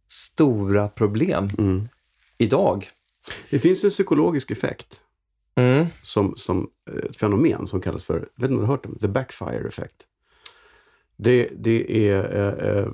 stora 0.08 0.88
problem 0.88 1.48
Mm. 1.58 1.88
idag. 2.38 2.88
Det 3.50 3.58
finns 3.58 3.84
en 3.84 3.90
psykologisk 3.90 4.50
effekt 4.50 5.00
Mm. 5.56 5.86
som, 6.02 6.36
som 6.36 6.70
eh, 6.90 6.96
ett 6.96 7.16
fenomen 7.16 7.66
som 7.66 7.80
kallas 7.80 8.04
för, 8.04 8.14
jag 8.14 8.20
vet 8.42 8.50
inte 8.50 8.54
om 8.54 8.60
du 8.60 8.66
har 8.66 8.66
hört 8.72 8.86
om 8.86 8.92
det, 8.92 8.98
the 9.00 9.08
backfire 9.08 9.68
effect. 9.68 9.96
Det, 11.16 11.48
det 11.56 12.08
är, 12.08 12.36
eh, 12.36 12.68
eh, 12.78 12.88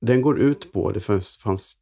den 0.00 0.22
går 0.22 0.40
ut 0.40 0.72
på, 0.72 0.92
det 0.92 1.00
fanns, 1.00 1.36
fanns 1.36 1.76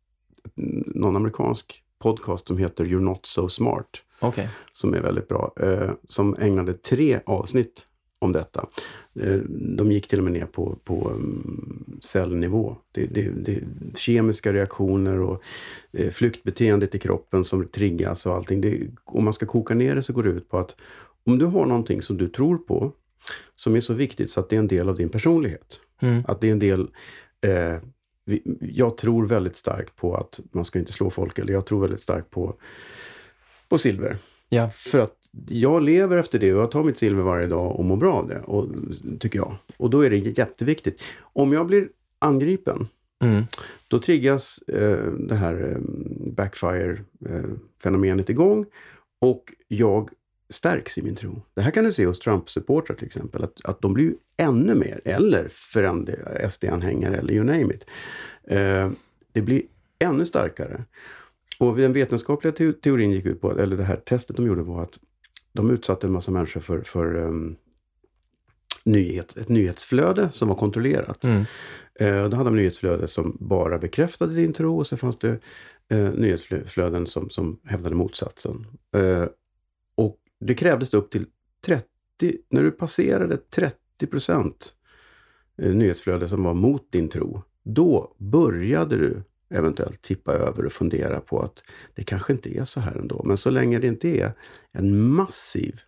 någon 0.95 1.17
amerikansk 1.17 1.83
podcast 1.99 2.47
som 2.49 2.59
heter 2.59 2.85
You're 2.85 3.01
not 3.01 3.27
so 3.27 3.49
smart, 3.49 3.89
Okej. 4.21 4.49
som 4.73 4.95
är 4.95 5.01
väldigt 5.01 5.29
bra, 5.29 5.53
eh, 5.61 5.91
som 6.05 6.37
ägnade 6.41 6.73
tre 6.73 7.21
avsnitt 7.27 7.87
om 8.21 8.33
detta. 8.33 8.67
Eh, 9.15 9.37
de 9.77 9.93
gick 9.93 10.09
till 10.09 10.19
och 10.19 10.25
med 10.25 10.33
ner 10.33 10.47
på, 10.47 10.79
på 10.85 11.11
um, 11.11 11.99
cellnivå. 12.03 12.77
Det, 12.93 13.07
det, 13.07 13.31
det, 13.31 13.61
kemiska 13.95 14.53
reaktioner 14.53 15.21
och 15.21 15.43
eh, 15.93 16.11
flyktbeteendet 16.11 16.95
i 16.95 16.99
kroppen 16.99 17.45
som 17.45 17.69
triggas 17.69 18.27
och 18.27 18.35
allting. 18.35 18.61
Det, 18.61 18.89
om 19.05 19.25
man 19.25 19.33
ska 19.33 19.47
koka 19.47 19.75
ner 19.75 19.95
det 19.95 20.03
så 20.03 20.13
går 20.13 20.23
det 20.23 20.31
ut 20.31 20.49
på 20.49 20.59
att 20.59 20.77
om 21.25 21.39
du 21.39 21.47
har 21.47 21.67
någonting 21.67 22.03
som 22.03 22.17
du 22.17 22.29
tror 22.29 22.59
på, 22.59 22.93
som 23.57 23.77
är 23.77 23.81
så 23.81 23.95
viktigt 23.95 24.31
så 24.31 24.41
att 24.41 24.49
det 24.49 24.57
är 24.57 24.61
en 24.61 24.69
del 24.69 24.89
av 24.89 24.97
din 24.97 25.09
personlighet. 25.09 25.81
Mm. 26.01 26.23
Att 26.29 26.41
det 26.41 26.49
är 26.49 26.53
en 26.53 26.59
del... 26.59 26.89
Eh, 27.41 27.77
jag 28.61 28.97
tror 28.97 29.27
väldigt 29.27 29.57
starkt 29.57 29.97
på 29.97 30.15
att 30.15 30.41
man 30.53 30.65
ska 30.65 30.79
inte 30.79 30.93
slå 30.93 31.11
folk, 31.11 31.39
eller 31.39 31.53
jag 31.53 31.67
tror 31.67 31.81
väldigt 31.81 32.01
starkt 32.01 32.31
på, 32.31 32.57
på 33.71 33.79
silver. 33.79 34.17
Ja. 34.49 34.71
För 34.71 34.99
att 34.99 35.17
jag 35.49 35.83
lever 35.83 36.17
efter 36.17 36.39
det 36.39 36.55
och 36.55 36.61
jag 36.61 36.71
tar 36.71 36.83
mitt 36.83 36.99
silver 36.99 37.23
varje 37.23 37.47
dag 37.47 37.77
och 37.77 37.85
mår 37.85 37.97
bra 37.97 38.15
av 38.15 38.29
det, 38.29 38.41
och, 38.41 38.67
tycker 39.21 39.39
jag. 39.39 39.57
Och 39.77 39.91
då 39.91 40.01
är 40.01 40.11
det 40.11 40.17
jätteviktigt. 40.17 41.03
Om 41.21 41.53
jag 41.53 41.67
blir 41.67 41.89
angripen, 42.19 42.89
Mm. 43.23 43.45
då 43.89 43.99
triggas 43.99 44.59
eh, 44.69 45.13
det 45.13 45.35
här 45.35 45.71
eh, 45.71 45.79
backfire-fenomenet 46.33 48.31
igång 48.31 48.67
och 49.21 49.55
jag 49.69 50.11
stärks 50.49 50.99
i 50.99 51.03
min 51.03 51.15
tro. 51.17 51.43
Det 51.55 51.63
här 51.63 51.71
kan 51.71 51.85
du 51.85 51.93
se 51.93 52.07
hos 52.07 52.21
Trump-supportrar 52.21 52.97
till 52.97 53.07
exempel, 53.07 53.45
att, 53.45 53.65
att 53.65 53.83
de 53.83 53.95
blir 53.95 54.05
ju 54.05 54.15
ännu 54.37 54.75
mer, 54.75 55.01
eller 55.05 55.49
för 55.51 55.83
SD-anhängare 56.51 57.17
eller 57.17 57.35
you 57.35 57.45
name 57.45 57.75
it. 57.75 57.87
Eh, 58.45 58.91
det 59.33 59.43
blir 59.43 59.63
ännu 59.99 60.27
starkare. 60.27 60.85
Och 61.61 61.77
den 61.77 61.93
vetenskapliga 61.93 62.53
teo- 62.53 62.73
teorin 62.73 63.11
gick 63.11 63.27
ut 63.27 63.41
på, 63.41 63.59
eller 63.59 63.77
det 63.77 63.85
här 63.85 63.97
testet 63.97 64.37
de 64.37 64.47
gjorde 64.47 64.63
var 64.63 64.83
att 64.83 64.99
de 65.53 65.71
utsatte 65.71 66.07
en 66.07 66.13
massa 66.13 66.31
människor 66.31 66.61
för, 66.61 66.81
för 66.83 67.17
um, 67.17 67.57
nyhet, 68.85 69.37
ett 69.37 69.49
nyhetsflöde 69.49 70.31
som 70.33 70.49
var 70.49 70.55
kontrollerat. 70.55 71.25
Mm. 71.25 71.45
Eh, 71.95 72.29
då 72.29 72.37
hade 72.37 72.51
de 72.51 72.57
nyhetsflöde 72.57 73.09
som 73.09 73.37
bara 73.41 73.79
bekräftade 73.79 74.35
din 74.35 74.53
tro 74.53 74.79
och 74.79 74.87
så 74.87 74.97
fanns 74.97 75.19
det 75.19 75.39
eh, 75.89 76.13
nyhetsflöden 76.13 77.07
som, 77.07 77.31
som 77.31 77.61
hävdade 77.65 77.97
motsatsen. 77.97 78.67
Eh, 78.97 79.27
och 79.95 80.19
det 80.41 80.55
krävdes 80.55 80.95
upp 80.95 81.11
till 81.11 81.27
30, 81.67 81.87
när 82.49 82.63
du 82.63 82.71
passerade 82.71 83.37
30 83.37 84.07
procent 84.11 84.75
nyhetsflöde 85.57 86.29
som 86.29 86.43
var 86.43 86.55
mot 86.55 86.93
din 86.93 87.09
tro, 87.09 87.43
då 87.63 88.15
började 88.19 88.97
du 88.97 89.23
eventuellt 89.51 90.03
tippa 90.03 90.33
över 90.33 90.67
och 90.67 90.73
fundera 90.73 91.21
på 91.21 91.41
att 91.43 91.63
det 91.95 92.03
kanske 92.03 92.33
inte 92.33 92.59
är 92.59 92.65
så 92.65 92.81
här 92.81 92.97
ändå. 92.99 93.23
Men 93.25 93.37
så 93.37 93.51
länge 93.51 93.79
det 93.79 93.87
inte 93.87 94.09
är 94.09 94.33
en 94.73 95.01
massiv, 95.11 95.81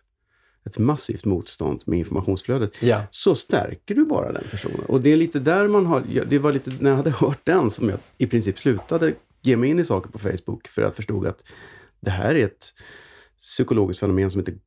ett 0.65 0.77
massivt 0.77 1.25
motstånd 1.25 1.81
med 1.85 1.99
informationsflödet, 1.99 2.71
Ja. 2.79 3.01
så 3.11 3.35
stärker 3.35 3.95
du 3.95 4.05
bara 4.05 4.31
den 4.31 4.43
personen. 4.51 4.79
Och 4.87 5.01
det 5.01 5.11
är 5.11 5.15
lite 5.17 5.39
där 5.39 5.67
man 5.67 5.85
har, 5.85 6.03
det 6.29 6.39
var 6.39 6.51
lite 6.51 6.71
när 6.79 6.89
jag 6.89 6.97
hade 6.97 7.11
hört 7.17 7.39
den 7.45 7.69
som 7.69 7.89
jag 7.89 7.99
i 8.17 8.27
princip 8.27 8.59
slutade 8.59 9.13
ge 9.41 9.57
mig 9.57 9.69
in 9.69 9.79
i 9.79 9.85
saker 9.85 10.09
på 10.09 10.19
Facebook, 10.19 10.67
för 10.67 10.81
jag 10.81 10.95
förstod 10.95 11.27
att 11.27 11.43
det 11.99 12.11
här 12.11 12.35
är 12.35 12.45
ett 12.45 12.73
psykologiskt 13.37 13.99
fenomen 13.99 14.31
som 14.31 14.39
inte 14.39 14.51
är 14.51 14.57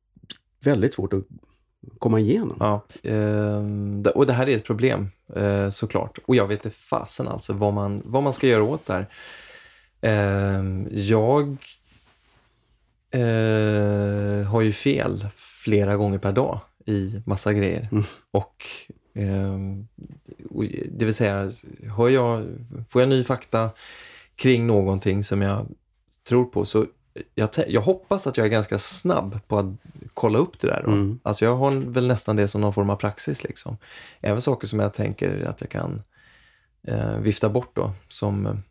väldigt 0.63 0.93
svårt 0.93 1.13
att 1.13 1.23
komma 1.99 2.19
igenom. 2.19 2.57
Ja, 2.59 2.85
ehm, 3.03 4.03
och 4.15 4.25
det 4.25 4.33
här 4.33 4.49
är 4.49 4.55
ett 4.55 4.63
problem 4.65 5.07
eh, 5.35 5.69
såklart. 5.69 6.17
Och 6.25 6.35
jag 6.35 6.47
vet 6.47 6.65
inte 6.65 6.77
fasen 6.77 7.27
alltså 7.27 7.53
vad 7.53 7.73
man, 7.73 8.01
vad 8.05 8.23
man 8.23 8.33
ska 8.33 8.47
göra 8.47 8.63
åt 8.63 8.85
det 8.85 8.93
här. 8.93 9.07
Ehm, 10.01 10.87
jag 10.91 11.57
eh, 13.11 14.47
har 14.47 14.61
ju 14.61 14.73
fel 14.73 15.27
flera 15.35 15.95
gånger 15.95 16.17
per 16.17 16.31
dag 16.31 16.59
i 16.85 17.21
massa 17.25 17.53
grejer. 17.53 17.89
Mm. 17.91 18.03
Och, 18.31 18.65
ehm, 19.13 19.87
och 20.49 20.63
det 20.91 21.05
vill 21.05 21.13
säga, 21.13 21.51
hör 21.97 22.09
jag, 22.09 22.45
får 22.89 23.01
jag 23.01 23.09
ny 23.09 23.23
fakta 23.23 23.69
kring 24.35 24.67
någonting 24.67 25.23
som 25.23 25.41
jag 25.41 25.67
tror 26.27 26.45
på 26.45 26.65
så 26.65 26.85
jag, 27.35 27.49
jag 27.67 27.81
hoppas 27.81 28.27
att 28.27 28.37
jag 28.37 28.45
är 28.45 28.51
ganska 28.51 28.77
snabb 28.79 29.39
på 29.47 29.57
att 29.59 29.65
kolla 30.13 30.39
upp 30.39 30.59
det 30.59 30.67
där. 30.67 30.81
Då. 30.85 30.91
Mm. 30.91 31.19
Alltså 31.23 31.45
jag 31.45 31.55
har 31.55 31.71
väl 31.71 32.07
nästan 32.07 32.35
det 32.35 32.47
som 32.47 32.61
någon 32.61 32.73
form 32.73 32.89
av 32.89 32.95
praxis. 32.95 33.43
Liksom. 33.43 33.77
Även 34.21 34.41
saker 34.41 34.67
som 34.67 34.79
jag 34.79 34.93
tänker 34.93 35.45
att 35.49 35.61
jag 35.61 35.69
kan 35.69 36.01
eh, 36.87 37.17
vifta 37.19 37.49
bort 37.49 37.75
då. 37.75 37.91
Som, 38.09 38.63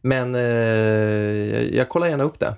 men 0.00 0.34
eh, 0.34 0.40
jag, 0.42 1.72
jag 1.74 1.88
kollar 1.88 2.06
gärna 2.06 2.24
upp 2.24 2.38
det. 2.40 2.56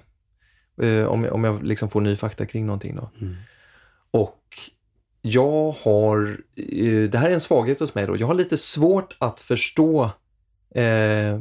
Eh, 0.86 1.06
om, 1.06 1.24
jag- 1.24 1.34
om 1.34 1.44
jag 1.44 1.62
liksom 1.62 1.90
får 1.90 2.00
ny 2.00 2.16
fakta 2.16 2.46
kring 2.46 2.66
någonting. 2.66 2.96
Då. 2.96 3.10
Mm. 3.20 3.36
Och 4.10 4.38
jag 5.22 5.70
har, 5.84 6.36
eh, 6.56 7.10
det 7.10 7.18
här 7.18 7.30
är 7.30 7.34
en 7.34 7.40
svaghet 7.40 7.80
hos 7.80 7.94
mig 7.94 8.06
då, 8.06 8.16
jag 8.16 8.26
har 8.26 8.34
lite 8.34 8.56
svårt 8.56 9.16
att 9.18 9.40
förstå 9.40 10.04
eh, 10.74 11.38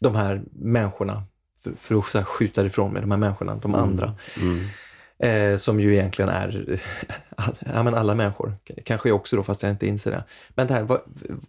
de 0.00 0.14
här 0.14 0.42
människorna, 0.52 1.22
för, 1.62 1.72
för 1.76 1.94
att 1.98 2.14
här, 2.14 2.22
skjuta 2.22 2.66
ifrån 2.66 2.92
mig 2.92 3.02
de 3.02 3.10
här 3.10 3.18
människorna, 3.18 3.56
de 3.56 3.74
andra. 3.74 4.14
Mm. 4.40 4.58
Eh, 5.22 5.56
som 5.56 5.80
ju 5.80 5.94
egentligen 5.94 6.28
är 6.28 6.80
all, 7.36 7.54
ja, 7.74 7.82
men 7.82 7.94
alla 7.94 8.14
människor. 8.14 8.54
Kanske 8.84 9.08
jag 9.08 9.16
också 9.16 9.36
då, 9.36 9.42
fast 9.42 9.62
jag 9.62 9.72
inte 9.72 9.86
inser 9.86 10.10
det. 10.10 10.24
Men 10.48 10.66
det 10.66 10.74
här, 10.74 10.82
vad, 10.82 11.00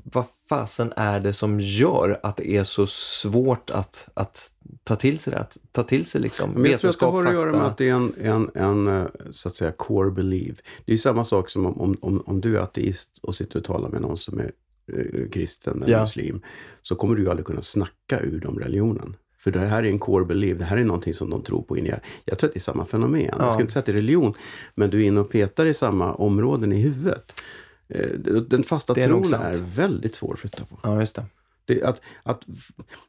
vad 0.03 0.25
fasen 0.49 0.93
är 0.95 1.19
det 1.19 1.33
som 1.33 1.59
gör 1.59 2.19
att 2.23 2.37
det 2.37 2.49
är 2.49 2.63
så 2.63 2.87
svårt 2.87 3.69
att, 3.69 4.07
att 4.13 4.51
ta 4.83 4.95
till 4.95 5.19
sig 5.19 5.33
det? 5.33 5.39
Att 5.39 5.57
ta 5.71 5.83
till 5.83 6.05
sig 6.05 6.21
liksom 6.21 6.51
Men 6.51 6.71
jag 6.71 6.79
tror 6.79 6.89
att 6.89 6.99
det 6.99 7.05
vetenskap, 7.05 7.13
har 7.13 7.25
att 7.25 7.33
göra 7.33 7.51
med 7.51 7.65
att 7.65 7.77
det 7.77 7.89
är 7.89 7.93
en, 7.93 8.13
en, 8.21 8.51
en 8.55 8.87
eh, 8.87 9.05
så 9.31 9.49
att 9.49 9.55
säga 9.55 9.71
core 9.71 10.11
belief. 10.11 10.55
Det 10.85 10.91
är 10.91 10.93
ju 10.93 10.97
samma 10.97 11.25
sak 11.25 11.49
som 11.49 11.65
om, 11.65 11.97
om, 12.01 12.23
om, 12.25 12.41
du 12.41 12.57
är 12.57 12.61
ateist 12.61 13.19
och 13.23 13.35
sitter 13.35 13.59
och 13.59 13.65
talar 13.65 13.89
med 13.89 14.01
någon 14.01 14.17
som 14.17 14.39
är 14.39 14.51
eh, 14.93 15.29
kristen 15.31 15.83
eller 15.83 15.93
Ja. 15.93 16.01
muslim. 16.01 16.41
Så 16.81 16.95
kommer 16.95 17.15
du 17.15 17.29
aldrig 17.29 17.45
kunna 17.45 17.61
snacka 17.61 18.19
ur 18.19 18.39
dem 18.39 18.59
religionen. 18.59 19.15
För 19.43 19.51
det 19.51 19.59
här 19.59 19.83
är 19.83 19.87
en 19.87 19.99
core 19.99 20.25
belief, 20.25 20.57
det 20.57 20.63
här 20.63 20.77
är 20.77 20.83
någonting 20.83 21.13
som 21.13 21.29
de 21.29 21.43
tror 21.43 21.61
på. 21.63 21.77
in 21.77 21.85
i- 21.85 21.93
Jag 22.25 22.37
tror 22.37 22.47
att 22.47 22.53
det 22.53 22.57
är 22.57 22.61
samma 22.61 22.85
fenomen. 22.85 23.21
Jag 23.21 23.35
Ja. 23.39 23.51
ska 23.51 23.61
inte 23.61 23.73
säga 23.73 23.79
att 23.79 23.85
det 23.85 23.91
är 23.91 23.95
religion, 23.95 24.33
men 24.75 24.89
du 24.89 25.01
är 25.03 25.07
inne 25.07 25.19
och 25.19 25.29
petar 25.31 25.65
i 25.65 25.73
samma 25.73 26.13
områden 26.13 26.71
i 26.73 26.81
huvudet. 26.81 27.41
Eh, 27.87 28.09
Den 28.47 28.63
fasta 28.63 28.93
är 29.01 29.07
tron 29.07 29.33
är 29.33 29.53
väldigt 29.75 30.15
svår 30.15 30.33
att 30.33 30.39
flytta 30.39 30.65
på. 30.65 30.79
Ja, 30.83 30.99
just 30.99 31.15
det. 31.15 31.25
Det, 31.65 31.83
att, 31.83 32.01
att, 32.23 32.41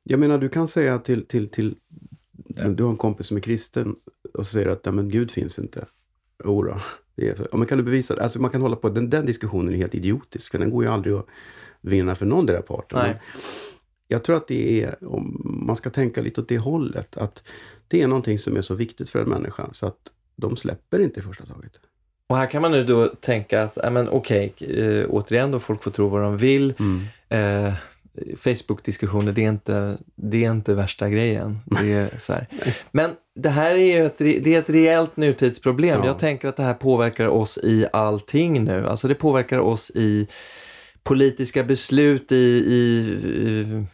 jag 0.02 0.20
menar, 0.20 0.38
du 0.38 0.48
kan 0.48 0.68
säga 0.68 0.98
till, 0.98 1.26
till, 1.26 1.48
till... 1.48 1.74
Du 2.68 2.82
har 2.82 2.90
en 2.90 2.96
kompis 2.96 3.26
som 3.26 3.36
är 3.36 3.40
kristen 3.40 3.96
och 4.34 4.46
säger 4.46 4.68
att 4.68 4.84
Nej, 4.84 4.94
men 4.94 5.08
Gud 5.08 5.30
finns 5.30 5.58
inte. 5.58 5.84
Jodå, 6.44 6.76
det 7.16 7.28
är 7.28 7.34
så. 7.34 7.46
Ja, 7.52 7.56
men 7.58 7.66
kan 7.66 7.78
du 7.78 7.84
bevisa 7.84 8.14
det? 8.14 8.22
Alltså, 8.22 8.40
man 8.40 8.50
kan 8.50 8.60
hålla 8.60 8.76
på. 8.76 8.88
Den, 8.88 9.10
den 9.10 9.26
diskussionen 9.26 9.74
är 9.74 9.78
helt 9.78 9.94
idiotisk, 9.94 10.50
för 10.52 10.58
den 10.58 10.70
går 10.70 10.84
ju 10.84 10.90
aldrig 10.90 11.14
att 11.14 11.26
vinna 11.80 12.14
för 12.14 12.26
någon 12.26 12.46
där 12.46 12.60
parten. 12.62 12.98
Jag 14.08 14.24
tror 14.24 14.36
att 14.36 14.48
det 14.48 14.82
är, 14.82 15.04
om 15.04 15.40
man 15.66 15.76
ska 15.76 15.90
tänka 15.90 16.22
lite 16.22 16.40
åt 16.40 16.48
det 16.48 16.58
hållet, 16.58 17.16
att 17.16 17.42
det 17.88 18.02
är 18.02 18.08
någonting 18.08 18.38
som 18.38 18.56
är 18.56 18.62
så 18.62 18.74
viktigt 18.74 19.10
för 19.10 19.18
en 19.18 19.28
människa 19.28 19.68
så 19.72 19.86
att 19.86 20.12
de 20.36 20.56
släpper 20.56 21.00
inte 21.00 21.20
i 21.20 21.22
första 21.22 21.46
taget. 21.46 21.80
Och 22.28 22.36
här 22.36 22.46
kan 22.46 22.62
man 22.62 22.72
nu 22.72 22.84
då 22.84 23.06
tänka 23.06 23.62
att, 23.62 23.78
ja, 23.82 23.90
men 23.90 24.08
okej, 24.08 24.54
eh, 24.58 25.06
återigen 25.08 25.50
då, 25.50 25.60
folk 25.60 25.82
får 25.82 25.90
tro 25.90 26.08
vad 26.08 26.22
de 26.22 26.36
vill. 26.36 26.74
Eh, 27.28 27.72
Facebook-diskussioner, 28.36 29.32
det 29.32 29.44
är, 29.44 29.48
inte, 29.48 29.96
det 30.14 30.44
är 30.44 30.50
inte 30.50 30.74
värsta 30.74 31.08
grejen. 31.08 31.58
Det 31.64 31.92
är 31.92 32.18
så 32.18 32.32
här. 32.32 32.46
Men 32.90 33.10
det 33.34 33.48
här 33.48 33.74
är 33.74 33.98
ju 33.98 34.06
ett, 34.06 34.18
det 34.18 34.54
är 34.54 34.58
ett 34.58 34.70
rejält 34.70 35.16
nutidsproblem. 35.16 36.00
Ja. 36.00 36.06
Jag 36.06 36.18
tänker 36.18 36.48
att 36.48 36.56
det 36.56 36.62
här 36.62 36.74
påverkar 36.74 37.26
oss 37.26 37.58
i 37.62 37.86
allting 37.92 38.64
nu. 38.64 38.86
Alltså 38.86 39.08
det 39.08 39.14
påverkar 39.14 39.58
oss 39.58 39.90
i 39.94 40.28
politiska 41.04 41.64
beslut 41.64 42.32
i, 42.32 42.36
i, 42.36 43.84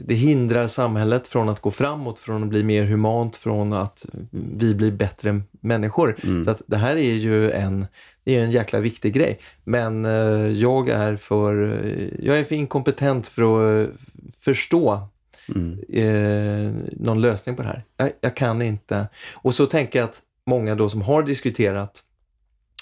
det 0.00 0.14
hindrar 0.14 0.66
samhället 0.66 1.28
från 1.28 1.48
att 1.48 1.60
gå 1.60 1.70
framåt, 1.70 2.18
från 2.18 2.42
att 2.42 2.48
bli 2.48 2.62
mer 2.62 2.84
humant, 2.84 3.36
från 3.36 3.72
att 3.72 4.06
vi 4.30 4.74
blir 4.74 4.90
bättre 4.90 5.40
människor. 5.60 6.16
Mm. 6.22 6.44
Så 6.44 6.50
att 6.50 6.62
det 6.66 6.76
här 6.76 6.96
är 6.96 7.14
ju 7.14 7.50
en, 7.50 7.86
det 8.24 8.36
är 8.36 8.44
en 8.44 8.50
jäkla 8.50 8.80
viktig 8.80 9.14
grej. 9.14 9.38
Men 9.64 10.04
eh, 10.04 10.52
jag 10.52 10.88
är 10.88 11.16
för, 11.16 11.80
jag 12.18 12.38
är 12.38 12.44
för 12.44 12.54
inkompetent 12.54 13.28
för 13.28 13.42
att 13.42 13.88
eh, 13.88 13.94
förstå 14.40 15.08
Mm. 15.48 15.78
eh, 15.88 16.72
någon 16.92 17.20
lösning 17.20 17.56
på 17.56 17.62
det 17.62 17.68
här. 17.68 17.84
Jag, 17.96 18.12
jag 18.20 18.36
kan 18.36 18.62
inte. 18.62 19.08
Och 19.32 19.54
så 19.54 19.66
tänker 19.66 19.98
jag 19.98 20.08
att 20.08 20.22
många 20.46 20.74
då 20.74 20.88
som 20.88 21.02
har 21.02 21.22
diskuterat 21.22 22.02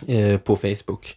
eh, 0.07 0.39
på 0.39 0.57
Facebook 0.57 1.17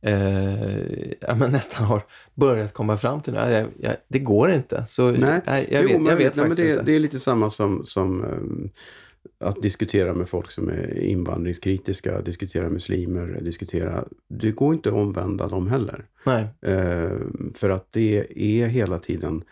eh, 0.00 1.36
men 1.36 1.52
nästan 1.52 1.84
har 1.84 2.02
börjat 2.34 2.72
komma 2.72 2.96
fram 2.96 3.20
till 3.22 3.32
nu. 3.32 3.38
Jag, 3.38 3.66
jag, 3.78 3.96
det 4.08 4.18
går 4.18 4.52
inte. 4.52 4.84
Så 4.88 5.10
Nej. 5.10 5.40
jag 5.46 5.82
Jo, 5.82 5.88
vet, 5.88 6.00
men 6.00 6.06
jag 6.06 6.16
vet 6.16 6.36
nej, 6.36 6.46
faktiskt 6.46 6.62
det, 6.66 6.70
inte. 6.70 6.82
det 6.82 6.94
är 6.94 7.00
lite 7.00 7.18
samma 7.18 7.50
som, 7.50 7.86
som 7.86 8.24
ehm, 8.24 8.70
att 9.40 9.62
diskutera 9.62 10.14
med 10.14 10.28
folk 10.28 10.50
som 10.50 10.68
är 10.68 10.98
invandringskritiska, 11.00 12.20
diskutera 12.20 12.68
muslimer, 12.68 13.38
diskutera... 13.42 14.04
Det 14.28 14.50
går 14.50 14.74
inte 14.74 14.88
att 14.88 14.94
omvända 14.94 15.48
dem 15.48 15.68
heller. 15.68 16.04
Nej. 16.26 16.46
Eh, 16.60 17.10
för 17.54 17.70
att 17.70 17.86
det 17.92 18.26
är 18.36 18.66
hela 18.66 18.98
tiden... 18.98 19.42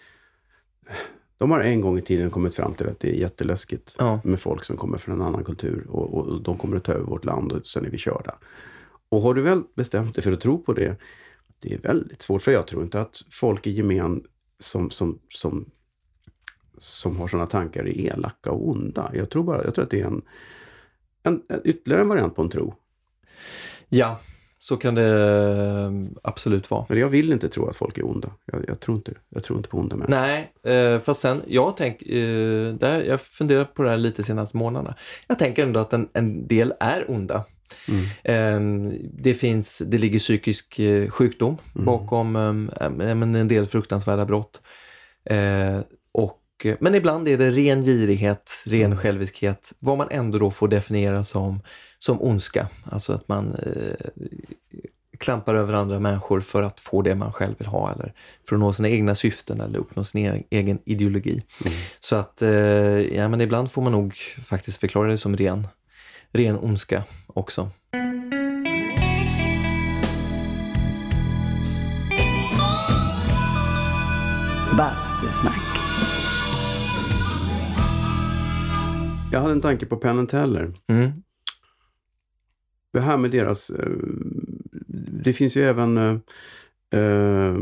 De 1.38 1.50
har 1.50 1.60
en 1.60 1.80
gång 1.80 1.98
i 1.98 2.02
tiden 2.02 2.30
kommit 2.30 2.54
fram 2.54 2.74
till 2.74 2.88
att 2.88 3.00
det 3.00 3.08
är 3.16 3.20
jätteläskigt 3.20 3.94
Ja. 3.98 4.20
med 4.24 4.40
folk 4.40 4.64
som 4.64 4.76
kommer 4.76 4.98
från 4.98 5.14
en 5.20 5.26
annan 5.26 5.44
kultur 5.44 5.86
och, 5.88 6.14
och 6.14 6.42
de 6.42 6.58
kommer 6.58 6.76
att 6.76 6.84
ta 6.84 6.92
över 6.92 7.04
vårt 7.06 7.24
land 7.24 7.52
och 7.52 7.66
sen 7.66 7.86
är 7.86 7.90
vi 7.90 7.98
körda. 7.98 8.34
Och 9.08 9.22
har 9.22 9.34
du 9.34 9.42
väl 9.42 9.62
bestämt 9.74 10.14
dig 10.14 10.24
för 10.24 10.32
att 10.32 10.40
tro 10.40 10.62
på 10.62 10.72
det, 10.72 10.96
det 11.60 11.74
är 11.74 11.78
väldigt 11.78 12.22
svårt. 12.22 12.42
För 12.42 12.52
jag 12.52 12.66
tror 12.66 12.82
inte 12.82 13.00
att 13.00 13.22
folk 13.30 13.66
i 13.66 13.70
gemen 13.70 14.24
som, 14.58 14.90
som, 14.90 15.18
som, 15.28 15.70
som 16.78 17.16
har 17.16 17.26
sådana 17.26 17.46
tankar 17.46 17.84
är 17.84 18.00
elaka 18.00 18.50
och 18.50 18.68
onda. 18.68 19.10
Jag 19.14 19.30
tror 19.30 19.42
bara, 19.42 19.64
jag 19.64 19.74
tror 19.74 19.84
att 19.84 19.90
det 19.90 20.00
är 20.00 20.06
en, 20.06 20.22
en, 21.22 21.42
en 21.48 21.60
ytterligare 21.64 22.02
en 22.02 22.08
variant 22.08 22.36
på 22.36 22.42
en 22.42 22.50
tro. 22.50 22.74
Ja, 23.88 24.20
så 24.58 24.76
kan 24.76 24.94
det 24.94 25.04
eh, 25.04 25.92
absolut 26.22 26.70
vara. 26.70 26.86
Men 26.88 26.98
jag 26.98 27.08
vill 27.08 27.32
inte 27.32 27.48
tro 27.48 27.68
att 27.68 27.76
folk 27.76 27.98
är 27.98 28.06
onda. 28.06 28.30
Jag, 28.44 28.64
jag, 28.68 28.80
tror, 28.80 28.96
inte, 28.96 29.12
jag 29.28 29.44
tror 29.44 29.58
inte 29.58 29.68
på 29.68 29.78
onda 29.78 29.96
människor. 29.96 30.20
Nej, 30.20 30.52
eh, 30.62 31.00
fast 31.00 31.20
sen, 31.20 31.42
jag 31.46 31.76
tänk, 31.76 32.02
eh, 32.02 32.74
där, 32.74 33.02
jag 33.02 33.20
funderar 33.20 33.64
på 33.64 33.82
det 33.82 33.90
här 33.90 33.96
lite 33.96 34.22
senaste 34.22 34.56
månaderna. 34.56 34.94
Jag 35.26 35.38
tänker 35.38 35.62
ändå 35.62 35.80
att 35.80 35.92
en, 35.92 36.08
en 36.12 36.46
del 36.46 36.74
är 36.80 37.10
onda. 37.10 37.44
Mm. 37.88 38.04
Eh, 38.24 38.92
det 39.12 39.34
finns, 39.34 39.82
det 39.86 39.98
ligger 39.98 40.18
psykisk 40.18 40.78
eh, 40.78 41.10
sjukdom 41.10 41.56
Mm. 41.74 41.84
bakom 41.86 42.36
eh, 42.36 42.90
men 42.90 43.34
en 43.34 43.48
del 43.48 43.66
fruktansvärda 43.66 44.24
brott. 44.24 44.62
Eh, 45.30 45.80
och, 46.12 46.66
men 46.80 46.94
ibland 46.94 47.28
är 47.28 47.38
det 47.38 47.50
ren 47.50 47.82
girighet, 47.82 48.52
ren 48.66 48.84
Mm. 48.84 48.98
själviskhet, 48.98 49.72
vad 49.78 49.98
man 49.98 50.08
ändå 50.10 50.38
då 50.38 50.50
får 50.50 50.68
definiera 50.68 51.24
som, 51.24 51.60
som 51.98 52.22
ondska. 52.22 52.68
Alltså 52.84 53.12
att 53.12 53.28
man 53.28 53.54
eh, 53.54 54.06
klampar 55.18 55.54
över 55.54 55.72
andra 55.74 56.00
människor 56.00 56.40
för 56.40 56.62
att 56.62 56.80
få 56.80 57.02
det 57.02 57.14
man 57.14 57.32
själv 57.32 57.54
vill 57.58 57.66
ha 57.68 57.92
eller 57.92 58.12
för 58.48 58.56
att 58.56 58.60
nå 58.60 58.72
sina 58.72 58.88
egna 58.88 59.14
syften 59.14 59.60
eller 59.60 59.78
uppnå 59.78 60.04
sin 60.04 60.26
e- 60.26 60.42
egen 60.50 60.78
ideologi. 60.84 61.42
Mm. 61.64 61.78
Så 62.00 62.16
att 62.16 62.42
eh, 62.42 62.50
ja, 63.16 63.28
men 63.28 63.40
ibland 63.40 63.72
får 63.72 63.82
man 63.82 63.92
nog 63.92 64.14
faktiskt 64.44 64.78
förklara 64.80 65.08
det 65.10 65.18
som 65.18 65.36
ren, 65.36 65.68
ren 66.36 66.56
ondska 66.58 67.04
också. 67.26 67.70
Bastusnack. 74.78 75.62
Jag 79.32 79.40
hade 79.40 79.52
en 79.52 79.60
tanke 79.60 79.86
på 79.86 79.96
Penn 79.96 80.26
Teller. 80.26 80.72
Mm. 80.86 81.10
Det 82.92 83.00
här 83.00 83.16
med 83.16 83.30
deras... 83.30 83.70
eh, 83.70 83.88
Det 85.24 85.32
finns 85.32 85.56
ju 85.56 85.62
även 85.62 85.96
eh, 86.92 87.56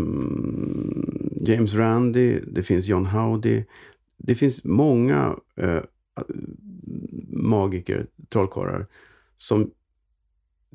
James 1.48 1.74
Randi, 1.74 2.40
det 2.46 2.62
finns 2.62 2.86
John 2.86 3.06
Howdy. 3.06 3.64
Det 4.18 4.34
finns 4.34 4.64
många 4.64 5.36
eh, 5.56 5.80
magiker, 7.28 8.06
trollkarlar, 8.28 8.86
som 9.36 9.70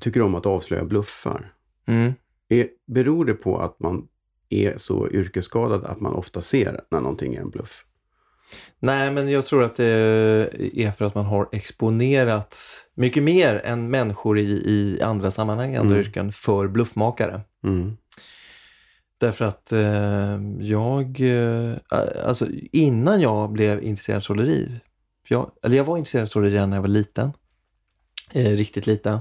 tycker 0.02 0.22
om 0.22 0.36
att 0.36 0.46
avslöja 0.46 0.86
bluffar. 0.86 1.54
Mm. 1.86 2.14
Är, 2.50 2.68
beror 2.88 3.26
det 3.26 3.34
på 3.34 3.58
att 3.60 3.80
man 3.80 4.08
är 4.50 4.78
så 4.78 5.10
yrkesskadad 5.10 5.84
att 5.84 6.00
man 6.00 6.14
ofta 6.14 6.42
ser 6.42 6.82
när 6.92 7.00
någonting 7.02 7.36
är 7.36 7.42
en 7.42 7.50
bluff? 7.50 7.86
Nej, 8.80 9.12
men 9.12 9.30
jag 9.30 9.46
tror 9.46 9.64
att 9.64 9.76
det 9.76 9.86
är 10.76 10.92
för 10.92 11.06
att 11.06 11.16
man 11.16 11.26
har 11.26 11.50
exponerats 11.52 12.86
mycket 12.94 13.24
mer 13.24 13.62
än 13.66 13.90
människor 13.90 14.40
i, 14.40 14.44
i 14.66 15.02
andra 15.02 15.32
sammanhang, 15.32 15.76
andra 15.76 15.96
Mm. 15.96 16.00
yrken, 16.08 16.32
för 16.32 16.68
bluffmakare. 16.68 17.42
Mm. 17.64 17.98
Därför 19.18 19.46
att 19.46 19.72
eh, 19.72 20.40
jag, 20.60 21.20
eh, 21.22 21.74
alltså 22.26 22.48
innan 22.72 23.22
jag 23.22 23.52
blev 23.52 23.84
intresserad 23.84 24.18
av 24.18 24.22
trolleri, 24.22 24.80
jag, 25.30 25.52
eller 25.64 25.78
jag 25.78 25.84
var 25.84 25.98
intresserad 25.98 26.24
av 26.24 26.28
trolleri 26.28 26.54
redan 26.54 26.70
när 26.70 26.78
jag 26.78 26.82
var 26.82 26.88
liten, 26.88 27.32
eh, 28.34 28.50
riktigt 28.50 28.88
liten. 28.88 29.20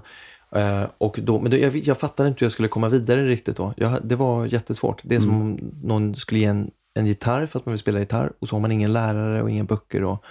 Eh, 0.50 0.84
och 0.98 1.18
då, 1.22 1.40
men 1.40 1.50
då, 1.50 1.56
jag, 1.56 1.76
jag 1.76 1.98
fattade 1.98 2.28
inte 2.28 2.40
hur 2.40 2.44
jag 2.44 2.52
skulle 2.52 2.68
komma 2.68 2.88
vidare 2.88 3.26
riktigt 3.26 3.56
då. 3.56 3.74
Jag, 3.76 3.98
det 4.04 4.16
var 4.16 4.46
jättesvårt. 4.46 5.00
Det 5.04 5.14
är 5.14 5.20
som 5.20 5.40
om 5.40 5.58
någon 5.82 6.16
skulle 6.16 6.40
ge 6.40 6.46
en, 6.46 6.70
en 6.94 7.06
gitarr 7.06 7.46
för 7.46 7.58
att 7.58 7.66
man 7.66 7.72
vill 7.72 7.78
spela 7.78 7.98
gitarr 7.98 8.32
och 8.38 8.48
så 8.48 8.54
har 8.54 8.60
man 8.60 8.72
ingen 8.72 8.92
lärare 8.92 9.42
och 9.42 9.50
inga 9.50 9.64
böcker. 9.64 10.04
Och 10.04 10.24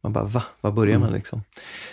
man 0.00 0.12
bara, 0.12 0.24
va? 0.24 0.42
Var 0.60 0.72
börjar 0.72 0.98
man 0.98 1.12
liksom? 1.12 1.42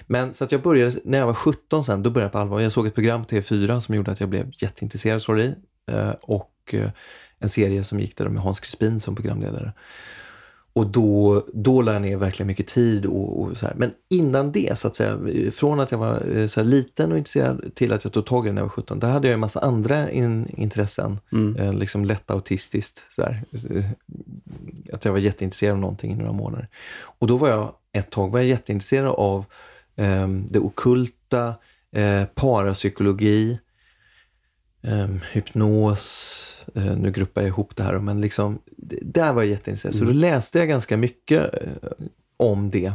Men 0.08 0.34
så 0.34 0.44
att 0.44 0.52
jag 0.52 0.62
började, 0.62 1.00
när 1.04 1.18
jag 1.18 1.26
var 1.26 1.34
17 1.34 1.84
sen, 1.84 2.04
då 2.04 2.10
började 2.10 2.26
jag 2.26 2.32
på 2.32 2.38
allvar. 2.38 2.60
Jag 2.60 2.72
såg 2.72 2.88
ett 2.88 2.96
program 2.96 3.26
på 3.26 3.36
TV4 3.36 3.80
som 3.80 3.96
gjorde 3.96 4.12
att 4.12 4.20
jag 4.20 4.30
blev 4.30 4.52
jätteintresserad 4.58 5.16
av 5.16 5.20
trolleri. 5.20 5.56
Eh, 5.92 6.12
och 6.22 6.54
eh, 6.74 6.90
en 7.40 7.50
serie 7.50 7.84
som 7.84 8.00
gick 8.00 8.18
där 8.18 8.30
med 8.30 8.44
Hans 8.44 8.60
Crispin 8.60 9.00
som 9.00 9.16
programledare. 9.16 9.74
Och 10.78 10.88
då, 10.88 11.44
då 11.54 11.82
la 11.82 11.94
jag 11.94 12.02
ner 12.02 12.18
verkligen 12.18 12.48
mycket 12.48 12.68
tid 12.68 13.06
och, 13.06 13.42
och 13.42 13.58
så 13.58 13.66
här. 13.66 13.74
Men 13.78 13.92
innan 14.10 14.52
det, 14.52 14.80
så 14.80 14.88
att 14.88 14.96
säga, 14.96 15.20
från 15.52 15.80
att 15.80 15.92
jag 15.92 15.98
var 15.98 16.38
eh, 16.38 16.48
så 16.48 16.64
liten 16.64 17.12
och 17.12 17.18
intresserad 17.18 17.76
till 17.76 17.94
att 17.94 18.04
jag 18.04 18.14
tog 18.14 18.26
tag 18.26 18.46
i 18.46 18.50
det 18.50 18.54
när 18.54 18.62
jag 18.62 18.66
var 18.66 18.70
17, 18.70 19.00
där 19.00 19.10
hade 19.10 19.28
jag 19.28 19.34
en 19.34 19.40
massa 19.40 19.60
andra 19.60 20.12
in, 20.12 20.48
intressen. 20.58 21.20
Mm. 21.32 21.56
Eh, 21.56 21.74
liksom 21.74 22.06
lätt 22.06 22.32
autistiskt. 22.32 23.04
Så 23.10 23.22
här. 23.22 23.44
Eh, 23.52 23.86
Att 24.94 25.06
jag 25.06 25.12
var 25.12 25.20
jätteintresserad 25.20 25.74
av 25.74 25.80
någonting 25.80 26.12
i 26.12 26.16
några 26.16 26.32
månader. 26.32 26.68
Och 27.00 27.28
då 27.28 27.38
var 27.38 27.50
jag 27.50 27.74
ett 27.92 28.10
tag 28.10 28.32
var 28.32 28.40
jag 28.40 28.48
jätteintresserad 28.48 29.08
av 29.08 29.46
eh, 29.96 30.28
det 30.28 30.60
okulta, 30.60 31.56
eh, 31.92 32.26
parapsykologi, 32.26 33.60
eh, 34.82 35.08
hypnos, 35.32 36.57
nu 36.82 37.12
gruppar 37.12 37.42
jag 37.42 37.48
ihop 37.48 37.76
det 37.76 37.84
här, 37.84 38.00
men 38.00 38.22
liksom, 38.22 38.60
det- 38.78 39.00
där 39.04 39.34
var 39.34 39.42
jag 39.42 39.50
jätteintresserad. 39.50 39.96
Så 39.96 40.04
då 40.06 40.12
läste 40.12 40.60
jag 40.60 40.68
ganska 40.68 40.98
mycket 40.98 41.54
eh, 41.54 41.90
om 42.38 42.70
det. 42.70 42.94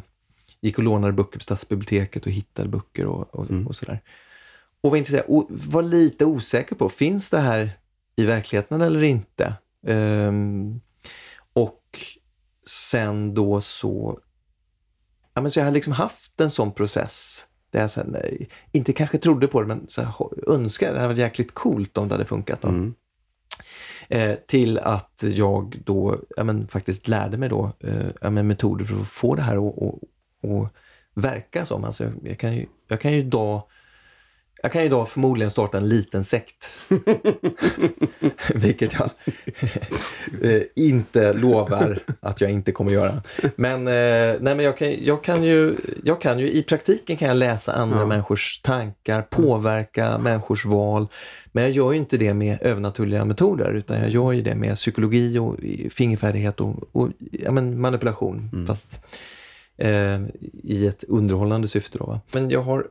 Gick 0.61 0.79
och 0.79 0.85
lånade 0.85 1.13
böcker 1.13 1.39
på 1.39 1.43
stadsbiblioteket 1.45 2.27
och 2.27 2.33
hittade 2.33 2.69
böcker 2.69 3.07
och, 3.07 3.35
och, 3.35 3.47
och 3.67 3.77
sådär. 3.77 4.01
Och 4.81 4.91
var 4.91 4.97
intresserad 4.97 5.25
och 5.29 5.47
var 5.51 5.83
lite 5.83 6.25
osäker 6.25 6.75
på, 6.77 6.89
finns 6.89 7.31
det 7.31 7.39
här 7.39 7.71
i 8.17 8.25
verkligheten 8.25 8.81
eller 8.81 9.03
inte? 9.03 9.55
Ehm, 9.87 10.81
och 11.53 11.83
sen 12.67 13.35
då 13.35 13.61
så, 13.61 14.19
ja 15.35 15.43
men 15.43 15.51
så 15.51 15.59
jag 15.61 15.65
har 15.65 15.73
liksom 15.73 15.93
haft 15.93 16.41
en 16.41 16.51
sån 16.51 16.73
process 16.73 17.47
där 17.71 17.81
jag 17.81 17.91
sen, 17.91 18.15
eh, 18.15 18.47
inte 18.73 18.93
kanske 18.93 19.19
trodde 19.19 19.47
på 19.49 19.61
det, 19.61 19.67
men 19.67 19.87
så 19.89 20.33
önskade, 20.47 20.93
det 20.93 20.99
hade 20.99 21.09
varit 21.09 21.19
jäkligt 21.19 21.55
coolt 21.55 21.99
om 21.99 22.09
det 22.09 22.15
hade 22.15 22.25
funkat. 22.25 22.63
Då. 22.63 22.69
Mm. 22.69 22.95
Eh, 24.09 24.35
till 24.47 24.79
att 24.79 25.25
jag 25.27 25.77
då 25.85 26.19
ja, 26.37 26.45
men, 26.45 26.69
faktiskt 26.69 27.09
lärde 27.09 27.37
mig 27.37 27.49
då 27.49 27.73
eh, 27.81 28.07
ja, 28.21 28.31
men, 28.31 28.47
metoder 28.47 28.85
för 28.85 29.01
att 29.01 29.09
få 29.09 29.35
det 29.35 29.43
här 29.43 29.69
att 29.69 30.73
verka 31.15 31.65
som. 31.65 31.85
Alltså, 31.85 32.05
jag, 32.05 32.13
jag, 32.23 32.39
kan 32.39 32.57
ju, 32.57 32.67
jag 32.89 33.01
kan 33.01 33.13
ju 33.13 33.19
idag 33.19 33.63
jag 34.65 34.73
kan 34.73 34.83
ju 34.83 34.87
idag 34.87 35.09
förmodligen 35.09 35.51
starta 35.51 35.79
en 35.79 35.89
liten 35.89 36.25
sekt. 36.25 36.67
Vilket 38.55 38.93
jag 38.93 39.11
eh, 40.43 40.63
inte 40.77 41.33
lovar 41.33 41.99
att 42.21 42.41
jag 42.41 42.51
inte 42.51 42.73
kommer 42.73 42.93
göra. 42.93 43.23
Men, 43.57 43.89
eh, 43.89 43.93
nej, 44.41 44.55
men 44.55 44.61
jag, 44.61 44.79
kan, 44.79 45.05
jag, 45.05 45.25
kan 45.25 45.45
ju, 45.45 45.77
jag 46.05 46.21
kan 46.21 46.39
ju 46.39 46.51
i 46.51 46.63
praktiken 46.63 47.17
kan 47.17 47.29
jag 47.29 47.37
läsa 47.37 47.73
andra 47.73 47.99
Ja. 47.99 48.07
människors 48.07 48.61
tankar, 48.61 49.23
påverka 49.23 50.19
människors 50.19 50.65
val. 50.65 51.09
Men 51.53 51.65
jag 51.65 51.73
gör 51.73 51.93
ju 51.93 51.99
inte 51.99 52.17
det 52.17 52.35
med 52.35 52.59
övernaturliga 52.61 53.25
metoder 53.25 53.75
utan 53.75 54.01
jag 54.01 54.09
gör 54.11 54.33
ju 54.33 54.43
det 54.43 54.55
med 54.55 54.77
psykologi 54.77 55.39
och 55.39 55.57
fingerfärdighet 55.91 56.61
och, 56.61 56.75
och 56.93 57.09
ja, 57.31 57.51
men 57.51 57.81
manipulation. 57.81 58.51
Mm. 58.53 58.67
Fast 58.67 59.01
eh, 59.77 60.21
i 60.63 60.87
ett 60.87 61.05
underhållande 61.09 61.69
syfte. 61.69 61.99
Då, 61.99 62.07
va? 62.07 62.21
Men 62.33 62.51
jag 62.51 62.63
har 62.63 62.87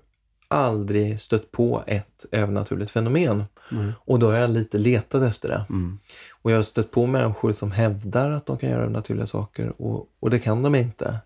aldrig 0.51 1.19
stött 1.19 1.51
på 1.51 1.83
ett 1.87 2.25
övernaturligt 2.31 2.91
fenomen. 2.91 3.43
Nej. 3.69 3.91
Och 3.97 4.19
då 4.19 4.27
har 4.31 4.37
jag 4.37 4.49
lite 4.49 4.77
letat 4.77 5.23
efter 5.23 5.49
det. 5.49 5.65
Mm. 5.69 5.99
Och 6.43 6.51
jag 6.51 6.55
har 6.55 6.63
stött 6.63 6.91
på 6.91 7.05
människor 7.07 7.51
som 7.51 7.71
hävdar 7.71 8.31
att 8.31 8.45
de 8.45 8.57
kan 8.57 8.69
göra 8.69 8.81
övernaturliga 8.81 9.25
saker 9.25 9.81
och, 9.81 10.07
och 10.19 10.29
det 10.29 10.39
kan 10.39 10.63
de 10.63 10.75
inte. 10.75 11.19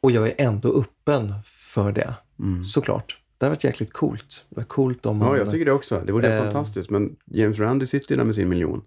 Och 0.00 0.10
jag 0.10 0.28
är 0.28 0.34
ändå 0.38 0.68
öppen 0.80 1.34
för 1.44 1.92
det, 1.92 2.14
Mm. 2.40 2.64
såklart. 2.64 3.18
Det 3.38 3.46
har 3.46 3.50
varit 3.50 3.64
jäkligt 3.64 3.92
coolt. 3.92 4.44
Det 4.48 4.56
var 4.56 4.64
coolt 4.64 5.06
om 5.06 5.16
man... 5.18 5.28
Ja, 5.28 5.36
jag 5.36 5.50
tycker 5.50 5.64
det 5.64 5.72
också. 5.72 6.02
Det 6.06 6.12
vore 6.12 6.36
Eh. 6.36 6.42
fantastiskt. 6.42 6.90
Men 6.90 7.16
James 7.24 7.58
Randi 7.58 7.86
sitter 7.86 8.10
ju 8.10 8.16
där 8.16 8.24
med 8.24 8.34
sin 8.34 8.48
miljon. 8.48 8.82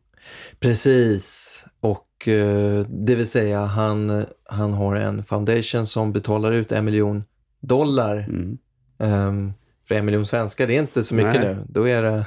Precis. 0.59 1.63
Och 1.79 2.27
eh, 2.27 2.85
det 2.89 3.15
vill 3.15 3.27
säga 3.27 3.65
han, 3.65 4.25
han 4.43 4.73
har 4.73 4.95
en 4.95 5.23
foundation 5.25 5.87
som 5.87 6.11
betalar 6.13 6.51
ut 6.51 6.71
en 6.71 6.85
miljon 6.85 7.23
dollar. 7.59 8.15
Mm. 8.17 8.57
Ehm, 9.01 9.53
för 9.87 9.95
en 9.95 10.05
miljon 10.05 10.25
svenskar, 10.25 10.67
det 10.67 10.75
är 10.75 10.79
inte 10.81 11.03
så 11.03 11.15
mycket 11.15 11.33
Nej. 11.41 11.55
nu. 11.55 11.57
Då 11.69 11.87
är 11.87 12.01
det... 12.01 12.25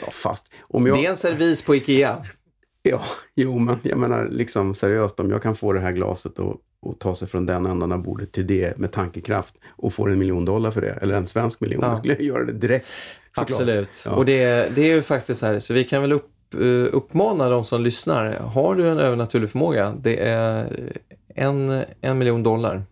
Ja, 0.00 0.10
fast 0.10 0.52
om 0.60 0.86
jag... 0.86 0.96
Det 0.98 1.06
är 1.06 1.10
en 1.10 1.16
servis 1.16 1.62
på 1.62 1.74
Ikea. 1.74 2.24
Ja, 2.82 3.02
jo, 3.34 3.58
men 3.58 3.78
jag 3.82 3.98
menar 3.98 4.28
liksom 4.30 4.74
seriöst, 4.74 5.20
om 5.20 5.30
jag 5.30 5.42
kan 5.42 5.56
få 5.56 5.72
det 5.72 5.80
här 5.80 5.92
glaset 5.92 6.38
och, 6.38 6.56
och 6.80 6.98
ta 6.98 7.14
sig 7.14 7.28
från 7.28 7.46
den 7.46 7.66
ändan 7.66 7.92
av 7.92 8.02
bordet 8.02 8.32
till 8.32 8.46
det 8.46 8.78
med 8.78 8.92
tankekraft 8.92 9.54
och 9.68 9.92
få 9.92 10.06
en 10.06 10.18
miljon 10.18 10.44
dollar 10.44 10.70
för 10.70 10.80
det, 10.80 10.90
eller 10.90 11.14
en 11.14 11.26
svensk 11.26 11.60
miljon, 11.60 11.80
Ja. 11.82 11.88
då 11.90 11.96
skulle 11.96 12.14
jag 12.14 12.22
göra 12.22 12.44
det 12.44 12.52
direkt. 12.52 12.86
såklart. 13.36 13.50
Absolut. 13.60 14.02
Ja. 14.04 14.10
Och 14.10 14.24
det, 14.24 14.74
det 14.74 14.82
är 14.82 14.94
ju 14.94 15.02
faktiskt 15.02 15.40
så 15.40 15.46
här, 15.46 15.58
så 15.58 15.74
vi 15.74 15.84
kan 15.84 16.02
väl 16.02 16.12
upp, 16.12 16.54
eh, 16.54 16.60
uppmana 16.92 17.48
de 17.48 17.64
som 17.64 17.82
lyssnar. 17.82 18.32
Har 18.38 18.74
du 18.74 18.88
en 18.88 18.98
övernaturlig 18.98 19.50
förmåga, 19.50 19.94
det 20.02 20.16
är 20.16 20.66
en, 21.34 21.84
en 22.00 22.18
miljon 22.18 22.42
dollar 22.42 22.82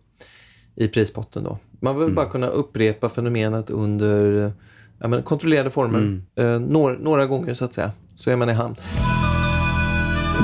i 0.75 0.87
prispotten 0.87 1.43
då. 1.43 1.57
Man 1.71 1.93
behöver 1.93 2.03
Mm. 2.03 2.15
bara 2.15 2.29
kunna 2.29 2.47
upprepa 2.47 3.09
fenomenet 3.09 3.69
under 3.69 4.51
ja, 4.99 5.07
men, 5.07 5.23
kontrollerade 5.23 5.71
former. 5.71 5.99
Mm. 5.99 6.23
Eh, 6.35 6.59
några, 6.69 6.97
några 6.97 7.25
gånger 7.25 7.53
så 7.53 7.65
att 7.65 7.73
säga. 7.73 7.91
Så 8.15 8.31
är 8.31 8.35
man 8.35 8.49
i 8.49 8.53
hamn. 8.53 8.75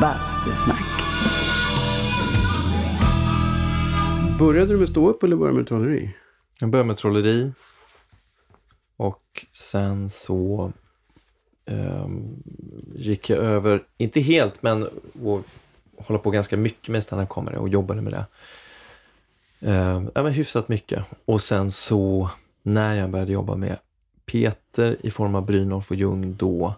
Bastusnack. 0.02 0.82
Började 4.40 4.74
du 4.74 4.78
med 4.80 4.90
ståupp 4.90 5.24
eller 5.24 5.36
började 5.36 5.58
du 5.58 5.60
med 5.60 5.68
trolleri? 5.68 6.16
Jag 6.60 6.70
började 6.70 6.88
med 6.88 6.98
trolleri. 6.98 7.52
Och 8.98 9.46
sen 9.54 10.10
så 10.10 10.72
ehm, 11.66 12.44
gick 12.96 13.30
jag 13.30 13.40
över, 13.40 13.84
inte 13.98 14.20
helt, 14.20 14.64
men 14.64 14.88
och 15.24 15.42
hålla 15.98 16.20
på 16.20 16.32
ganska 16.32 16.58
mycket 16.58 16.90
med 16.90 17.04
stand 17.04 17.30
comedy 17.30 17.58
och 17.58 17.70
jobbade 17.70 18.02
med 18.02 18.14
det. 18.14 18.26
Uh, 19.64 20.04
ja, 20.16 20.24
men 20.24 20.32
hyfsat 20.32 20.70
mycket. 20.70 21.06
Och 21.26 21.42
sen 21.42 21.72
så 21.72 22.30
när 22.64 22.94
jag 22.94 23.10
började 23.10 23.32
jobba 23.32 23.56
med 23.56 23.78
Peter 24.26 24.98
i 25.02 25.12
form 25.12 25.36
av 25.36 25.46
Brynolf 25.46 25.92
och 25.92 25.98
Ljung 25.98 26.36
då, 26.36 26.74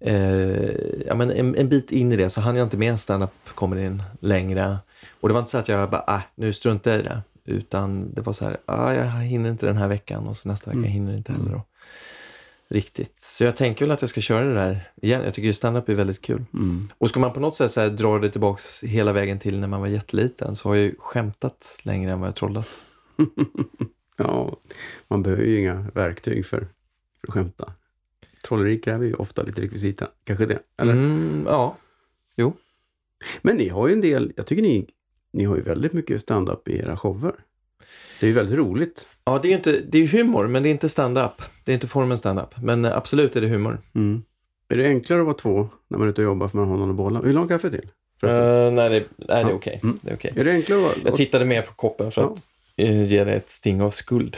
eh, 0.00 0.70
ja, 1.06 1.14
men 1.14 1.30
en, 1.30 1.54
en 1.56 1.68
bit 1.68 1.92
in 1.92 2.12
i 2.12 2.16
det 2.16 2.30
så 2.30 2.40
hann 2.40 2.56
jag 2.56 2.66
inte 2.66 2.76
med 2.76 3.00
stand-up 3.00 3.30
comedyn 3.54 4.02
längre. 4.20 4.78
Och 5.20 5.28
det 5.28 5.32
var 5.32 5.40
inte 5.40 5.50
så 5.50 5.58
att 5.58 5.68
jag 5.68 5.90
bara, 5.90 6.04
ah, 6.06 6.22
nu 6.34 6.52
struntar 6.52 6.90
jag 6.90 7.00
i 7.00 7.02
det. 7.02 7.22
Utan 7.44 8.14
det 8.14 8.20
var 8.20 8.32
så 8.32 8.44
här, 8.44 8.56
ah, 8.66 8.92
jag 8.92 9.04
hinner 9.04 9.50
inte 9.50 9.66
den 9.66 9.76
här 9.76 9.88
veckan 9.88 10.28
och 10.28 10.36
så 10.36 10.48
nästa 10.48 10.70
vecka 10.70 10.78
Mm. 10.78 10.90
hinner 10.90 11.16
inte 11.16 11.32
heller. 11.32 11.52
Då. 11.52 11.62
Riktigt. 12.70 13.20
Så 13.20 13.44
jag 13.44 13.56
tänker 13.56 13.84
väl 13.84 13.92
att 13.92 14.00
jag 14.00 14.10
ska 14.10 14.20
köra 14.20 14.44
det 14.44 14.54
där 14.54 14.90
igen. 15.02 15.24
Jag 15.24 15.34
tycker 15.34 15.46
ju 15.46 15.52
stand-up 15.52 15.88
är 15.88 15.94
väldigt 15.94 16.20
kul. 16.22 16.44
Mm. 16.54 16.88
Och 16.98 17.10
ska 17.10 17.20
man 17.20 17.32
på 17.32 17.40
något 17.40 17.56
sätt 17.56 17.72
så 17.72 17.88
dra 17.88 18.18
det 18.18 18.30
tillbaks 18.30 18.84
hela 18.84 19.12
vägen 19.12 19.38
till 19.38 19.58
när 19.58 19.68
man 19.68 19.80
var 19.80 19.88
jätteliten 19.88 20.56
så 20.56 20.68
har 20.68 20.76
jag 20.76 20.84
ju 20.84 20.94
skämtat 20.98 21.78
längre 21.82 22.12
än 22.12 22.20
vad 22.20 22.28
jag 22.28 22.36
trollat. 22.36 22.68
Ja, 24.20 24.56
man 25.08 25.22
behöver 25.22 25.44
ju 25.44 25.58
inga 25.58 25.90
verktyg 25.94 26.46
för, 26.46 26.68
för 27.20 27.28
att 27.28 27.34
skämta. 27.34 27.72
Trolleri 28.48 28.80
kräver 28.80 29.06
ju 29.06 29.14
ofta 29.14 29.42
lite 29.42 29.62
rekvisita, 29.62 30.08
kanske 30.24 30.46
det? 30.46 30.58
Eller? 30.76 30.92
Mm, 30.92 31.44
ja, 31.46 31.76
Men 33.42 33.56
ni 33.56 33.68
har 33.68 33.88
ju 33.88 33.92
en 33.92 34.00
del, 34.00 34.32
jag 34.36 34.46
tycker 34.46 34.62
ni, 34.62 34.86
ni 35.32 35.44
har 35.44 35.56
ju 35.56 35.62
väldigt 35.62 35.92
mycket 35.92 36.22
stand-up 36.22 36.68
i 36.68 36.78
era 36.78 36.96
shower. 36.96 37.34
Det 38.20 38.26
är 38.26 38.28
ju 38.28 38.34
väldigt 38.34 38.58
roligt. 38.58 39.08
Ja, 39.24 39.38
det 39.42 39.48
är 39.48 39.50
ju 39.50 39.56
inte, 39.56 39.72
det 39.72 39.98
är 39.98 40.06
humor, 40.06 40.46
men 40.48 40.62
det 40.62 40.68
är 40.68 40.70
inte 40.70 40.88
stand-up. 40.88 41.42
Det 41.64 41.72
är 41.72 41.74
inte 41.74 41.86
formen 41.86 42.18
stand-up. 42.18 42.54
Men 42.62 42.84
absolut 42.84 43.36
är 43.36 43.40
det 43.40 43.48
humor. 43.48 43.78
Mm. 43.94 44.22
Är 44.68 44.76
det 44.76 44.84
enklare 44.86 45.20
att 45.20 45.26
vara 45.26 45.36
två 45.36 45.68
när 45.88 45.98
man 45.98 46.06
är 46.08 46.10
ute 46.12 46.20
och 46.20 46.24
jobbar 46.24 46.48
för 46.48 46.58
man 46.58 46.68
har 46.68 46.76
någon 46.76 46.90
att 46.90 46.96
bolla? 46.96 47.20
Vill 47.20 47.32
du 47.32 47.38
ha 47.38 47.42
en 47.42 47.48
kaffe 47.48 47.70
till? 47.70 47.88
Uh, 48.24 48.30
nej, 48.72 48.88
det, 48.90 49.04
nej, 49.16 49.44
det 49.44 49.50
är 49.50 49.52
okej. 49.52 49.80
Mm. 49.82 49.98
Det 50.02 50.10
är 50.10 50.14
okej. 50.14 50.32
Är 50.36 50.44
det 50.44 50.50
enklare 50.52 50.78
att 50.78 50.84
vara... 50.84 50.94
Jag 51.04 51.14
tittade 51.16 51.44
mer 51.44 51.62
på 51.62 51.72
koppen 51.72 52.12
för 52.12 52.22
Ja. 52.22 52.28
att 52.34 52.38
eh, 52.76 53.02
ge 53.02 53.24
det 53.24 53.32
ett 53.32 53.50
sting 53.50 53.82
av 53.82 53.90
skuld. 53.90 54.36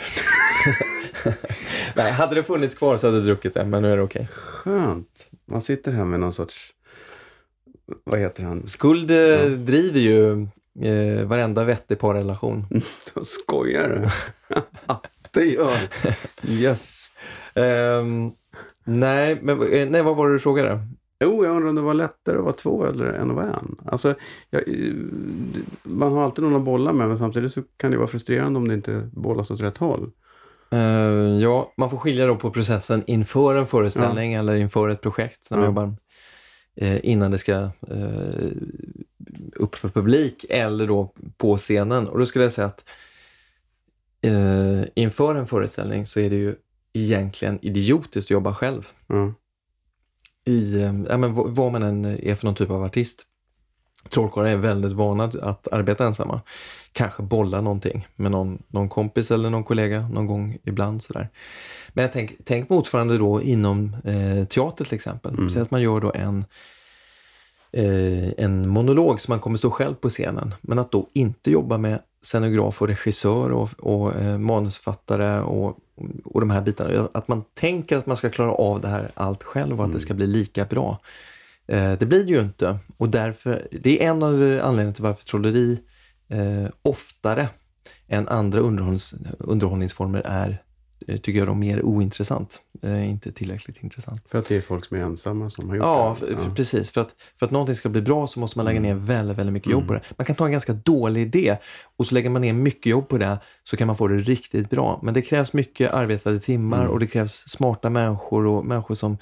nej, 1.94 2.12
hade 2.12 2.34
det 2.34 2.42
funnits 2.42 2.74
kvar 2.74 2.96
så 2.96 3.06
hade 3.06 3.16
jag 3.18 3.26
druckit 3.26 3.54
det, 3.54 3.64
men 3.64 3.82
nu 3.82 3.92
är 3.92 3.96
det 3.96 4.02
okej. 4.02 4.28
Skönt. 4.32 5.28
Man 5.50 5.60
sitter 5.62 5.92
här 5.92 6.04
med 6.04 6.20
någon 6.20 6.32
sorts... 6.32 6.70
Vad 8.04 8.20
heter 8.20 8.42
han? 8.42 8.66
Skuld 8.66 9.10
eh, 9.10 9.16
Ja. 9.16 9.44
driver 9.48 10.00
ju 10.00 10.46
eh, 10.82 11.26
varenda 11.26 11.64
vettig 11.64 11.98
parrelation. 11.98 12.66
Jag 13.14 13.26
skojar. 13.26 14.12
det 15.30 15.44
gör 15.44 15.76
Yes. 16.48 17.06
Ehm, 17.54 18.30
nej, 18.84 19.38
men 19.42 19.72
eh, 19.72 19.88
nej, 19.90 20.02
vad 20.02 20.16
var 20.16 20.28
det 20.28 20.34
du 20.34 20.38
frågade? 20.38 20.80
Jo, 21.24 21.44
jag 21.44 21.56
undrar 21.56 21.68
om 21.68 21.74
det 21.74 21.82
var 21.82 21.94
lättare 21.94 22.36
att 22.38 22.42
vara 22.44 22.52
två 22.52 22.84
eller 22.86 23.04
än 23.04 23.30
att 23.30 23.36
vara 23.36 23.46
en. 23.46 23.76
Alltså, 23.86 24.14
jag, 24.50 24.68
eh, 24.68 24.94
man 25.82 26.12
har 26.12 26.24
alltid 26.24 26.44
någon 26.44 26.56
att 26.56 26.62
bolla 26.64 26.92
med, 26.92 27.08
men 27.08 27.18
samtidigt 27.18 27.52
så 27.52 27.62
kan 27.76 27.90
det 27.90 27.96
vara 27.96 28.08
frustrerande 28.08 28.58
om 28.58 28.68
det 28.68 28.74
inte 28.74 29.08
bollas 29.12 29.50
åt 29.50 29.60
rätt 29.60 29.76
håll. 29.78 30.10
Eh, 30.72 30.80
ja, 31.42 31.72
man 31.76 31.90
får 31.90 31.96
skilja 31.98 32.26
då 32.26 32.36
på 32.36 32.50
processen 32.50 33.02
inför 33.06 33.54
en 33.54 33.66
föreställning 33.66 34.34
eller 34.34 34.54
inför 34.54 34.88
ett 34.88 35.00
projekt 35.00 35.50
när 35.50 35.56
man 35.58 35.64
Ja. 35.64 35.68
jobbar 35.70 35.94
eh, 36.76 36.98
innan 37.10 37.30
det 37.30 37.38
ska 37.38 37.52
eh, 37.52 37.70
upp 39.56 39.74
för 39.74 39.88
publik 39.88 40.44
eller 40.48 40.86
då 40.86 41.12
på 41.36 41.58
scenen. 41.58 42.08
Och 42.08 42.18
då 42.18 42.26
skulle 42.26 42.44
jag 42.44 42.52
säga 42.52 42.66
att 42.66 42.84
eh, 44.22 44.82
inför 44.94 45.34
en 45.34 45.46
föreställning 45.46 46.06
så 46.06 46.20
är 46.20 46.30
det 46.30 46.36
ju 46.36 46.54
egentligen 46.92 47.58
idiotiskt 47.62 48.26
att 48.26 48.30
jobba 48.30 48.54
själv. 48.54 48.88
Ja. 49.06 49.32
I, 50.44 50.74
eh, 50.82 50.94
ja, 51.08 51.16
men 51.16 51.34
vad- 51.34 51.72
man 51.72 51.82
än 51.82 52.04
är 52.04 52.34
för 52.34 52.46
någon 52.46 52.54
typ 52.54 52.70
av 52.70 52.82
artist. 52.84 53.26
Trollkarlar 54.10 54.48
är 54.48 54.56
väldigt 54.56 54.92
vana 54.92 55.24
att 55.24 55.68
arbeta 55.72 56.06
ensamma. 56.06 56.40
Kanske 56.92 57.22
bolla 57.22 57.60
någonting 57.60 58.08
med 58.16 58.30
någon, 58.30 58.62
någon 58.68 58.88
kompis 58.88 59.30
eller 59.30 59.50
någon 59.50 59.64
kollega 59.64 60.08
någon 60.08 60.26
gång 60.26 60.58
ibland. 60.64 61.02
Sådär. 61.02 61.28
Men 61.88 62.10
tänk, 62.12 62.32
tänk 62.44 62.68
motsvarande 62.68 63.18
då 63.18 63.42
inom 63.42 63.96
eh, 64.04 64.44
teater 64.44 64.84
till 64.84 64.94
exempel. 64.94 65.34
Mm. 65.34 65.50
Säg 65.50 65.62
att 65.62 65.70
man 65.70 65.82
gör 65.82 66.00
då 66.00 66.12
en, 66.14 66.44
en 67.72 68.68
monolog 68.68 69.20
som 69.20 69.32
man 69.32 69.40
kommer 69.40 69.56
stå 69.56 69.70
själv 69.70 69.94
på 69.94 70.08
scenen. 70.08 70.54
Men 70.60 70.78
att 70.78 70.92
då 70.92 71.08
inte 71.12 71.50
jobba 71.50 71.78
med 71.78 71.98
scenograf 72.22 72.82
och 72.82 72.88
regissör 72.88 73.50
och, 73.52 73.70
och 73.78 74.14
eh, 74.14 74.38
manusfattare 74.38 75.40
och, 75.40 75.78
och 76.24 76.40
de 76.40 76.50
här 76.50 76.60
bitarna. 76.60 77.08
Att 77.14 77.28
man 77.28 77.44
tänker 77.54 77.96
att 77.96 78.06
man 78.06 78.16
ska 78.16 78.30
klara 78.30 78.52
av 78.52 78.80
det 78.80 78.88
här 78.88 79.10
allt 79.14 79.42
själv 79.42 79.72
och 79.72 79.84
att 79.84 79.88
Mm. 79.88 79.94
det 79.94 80.00
ska 80.00 80.14
bli 80.14 80.26
lika 80.26 80.64
bra. 80.64 81.00
Eh, 81.66 81.92
det 81.92 82.06
blir 82.06 82.24
det 82.24 82.30
ju 82.30 82.40
inte 82.40 82.78
och 82.96 83.08
därför, 83.08 83.68
det 83.82 84.02
är 84.04 84.10
en 84.10 84.22
av 84.22 84.42
eh, 84.42 84.64
anledningarna 84.66 84.92
till 84.94 85.02
varför 85.04 85.24
trolleri 85.24 85.78
eh, 86.28 86.70
oftare 86.82 87.48
än 88.08 88.28
andra 88.28 88.60
underhållnings, 88.60 89.14
underhållningsformer 89.38 90.22
är, 90.24 90.48
eh, 90.48 90.56
tycker 91.06 91.38
jag, 91.38 91.46
de 91.48 91.58
mer 91.58 91.82
ointressant. 91.82 92.60
Eh, 92.82 93.10
inte 93.10 93.32
tillräckligt 93.32 93.82
intressant. 93.82 94.22
För 94.30 94.38
att 94.38 94.46
det 94.46 94.56
är 94.56 94.60
folk 94.60 94.84
som 94.84 94.96
är 94.96 95.00
ensamma 95.00 95.50
som 95.50 95.68
har 95.68 95.76
gjort 95.76 95.84
Ja, 95.86 96.16
det. 96.20 96.26
f- 96.32 96.38
f- 96.42 96.52
precis. 96.56 96.90
För 96.90 97.00
att, 97.00 97.14
för 97.38 97.46
att 97.46 97.52
någonting 97.52 97.74
ska 97.74 97.88
bli 97.88 98.00
bra 98.02 98.26
så 98.26 98.40
måste 98.40 98.58
man 98.58 98.64
lägga 98.66 98.80
ner 98.80 98.94
väldigt, 98.94 99.38
väldigt 99.38 99.52
mycket 99.52 99.72
jobb 99.72 99.86
på 99.86 99.92
det. 99.94 100.00
Man 100.16 100.24
kan 100.24 100.36
ta 100.36 100.44
en 100.46 100.52
ganska 100.52 100.72
dålig 100.72 101.22
idé 101.22 101.56
och 101.96 102.06
så 102.06 102.14
lägger 102.14 102.30
man 102.30 102.42
ner 102.42 102.52
mycket 102.52 102.90
jobb 102.90 103.08
på 103.08 103.18
det 103.18 103.38
så 103.64 103.76
kan 103.76 103.86
man 103.86 103.96
få 103.96 104.08
det 104.08 104.16
riktigt 104.18 104.70
bra. 104.70 105.00
Men 105.02 105.14
det 105.14 105.22
krävs 105.22 105.52
mycket 105.52 105.92
arbetade 105.92 106.40
timmar 106.40 106.80
Mm. 106.80 106.90
och 106.92 106.98
det 107.00 107.06
krävs 107.06 107.32
smarta 107.48 107.90
människor 107.90 108.46
och 108.46 108.64
människor 108.66 108.94
som 108.94 109.18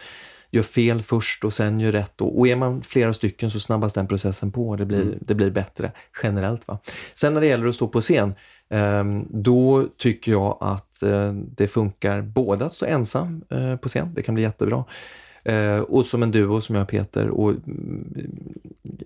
gör 0.51 0.63
fel 0.63 1.03
först 1.03 1.45
och 1.45 1.53
sen 1.53 1.81
gör 1.81 1.93
rätt. 1.93 2.21
Och, 2.21 2.39
och 2.39 2.49
är 2.49 2.57
man 2.57 2.83
flera 2.83 3.13
stycken 3.13 3.51
så 3.51 3.61
snabbas 3.61 3.93
den 3.93 4.07
processen 4.07 4.53
på 4.53 4.69
och 4.69 4.77
det 4.77 4.87
blir, 4.87 5.03
Mm. 5.03 5.19
det 5.21 5.35
blir 5.35 5.51
bättre 5.51 5.93
generellt. 6.23 6.69
Va? 6.69 6.79
Sen 7.15 7.35
när 7.35 7.41
det 7.41 7.47
gäller 7.47 7.67
att 7.67 7.75
stå 7.75 7.89
på 7.89 8.01
scen, 8.01 8.35
ehm, 8.71 9.27
då 9.31 9.89
tycker 9.97 10.33
jag 10.33 10.59
att 10.61 11.03
eh, 11.03 11.33
det 11.33 11.69
funkar 11.69 12.23
både 12.23 12.65
att 12.65 12.75
stå 12.75 12.87
ensam 12.87 13.43
eh, 13.51 13.77
på 13.77 13.89
scen, 13.89 14.15
det 14.15 14.23
kan 14.23 14.35
bli 14.35 14.43
jättebra, 14.43 14.85
eh, 15.45 15.79
och 15.79 16.07
som 16.07 16.23
en 16.23 16.31
duo 16.31 16.61
som 16.61 16.75
jag 16.75 16.83
och 16.83 16.89
Peter, 16.89 17.29
och, 17.29 17.51
mm, 17.51 18.15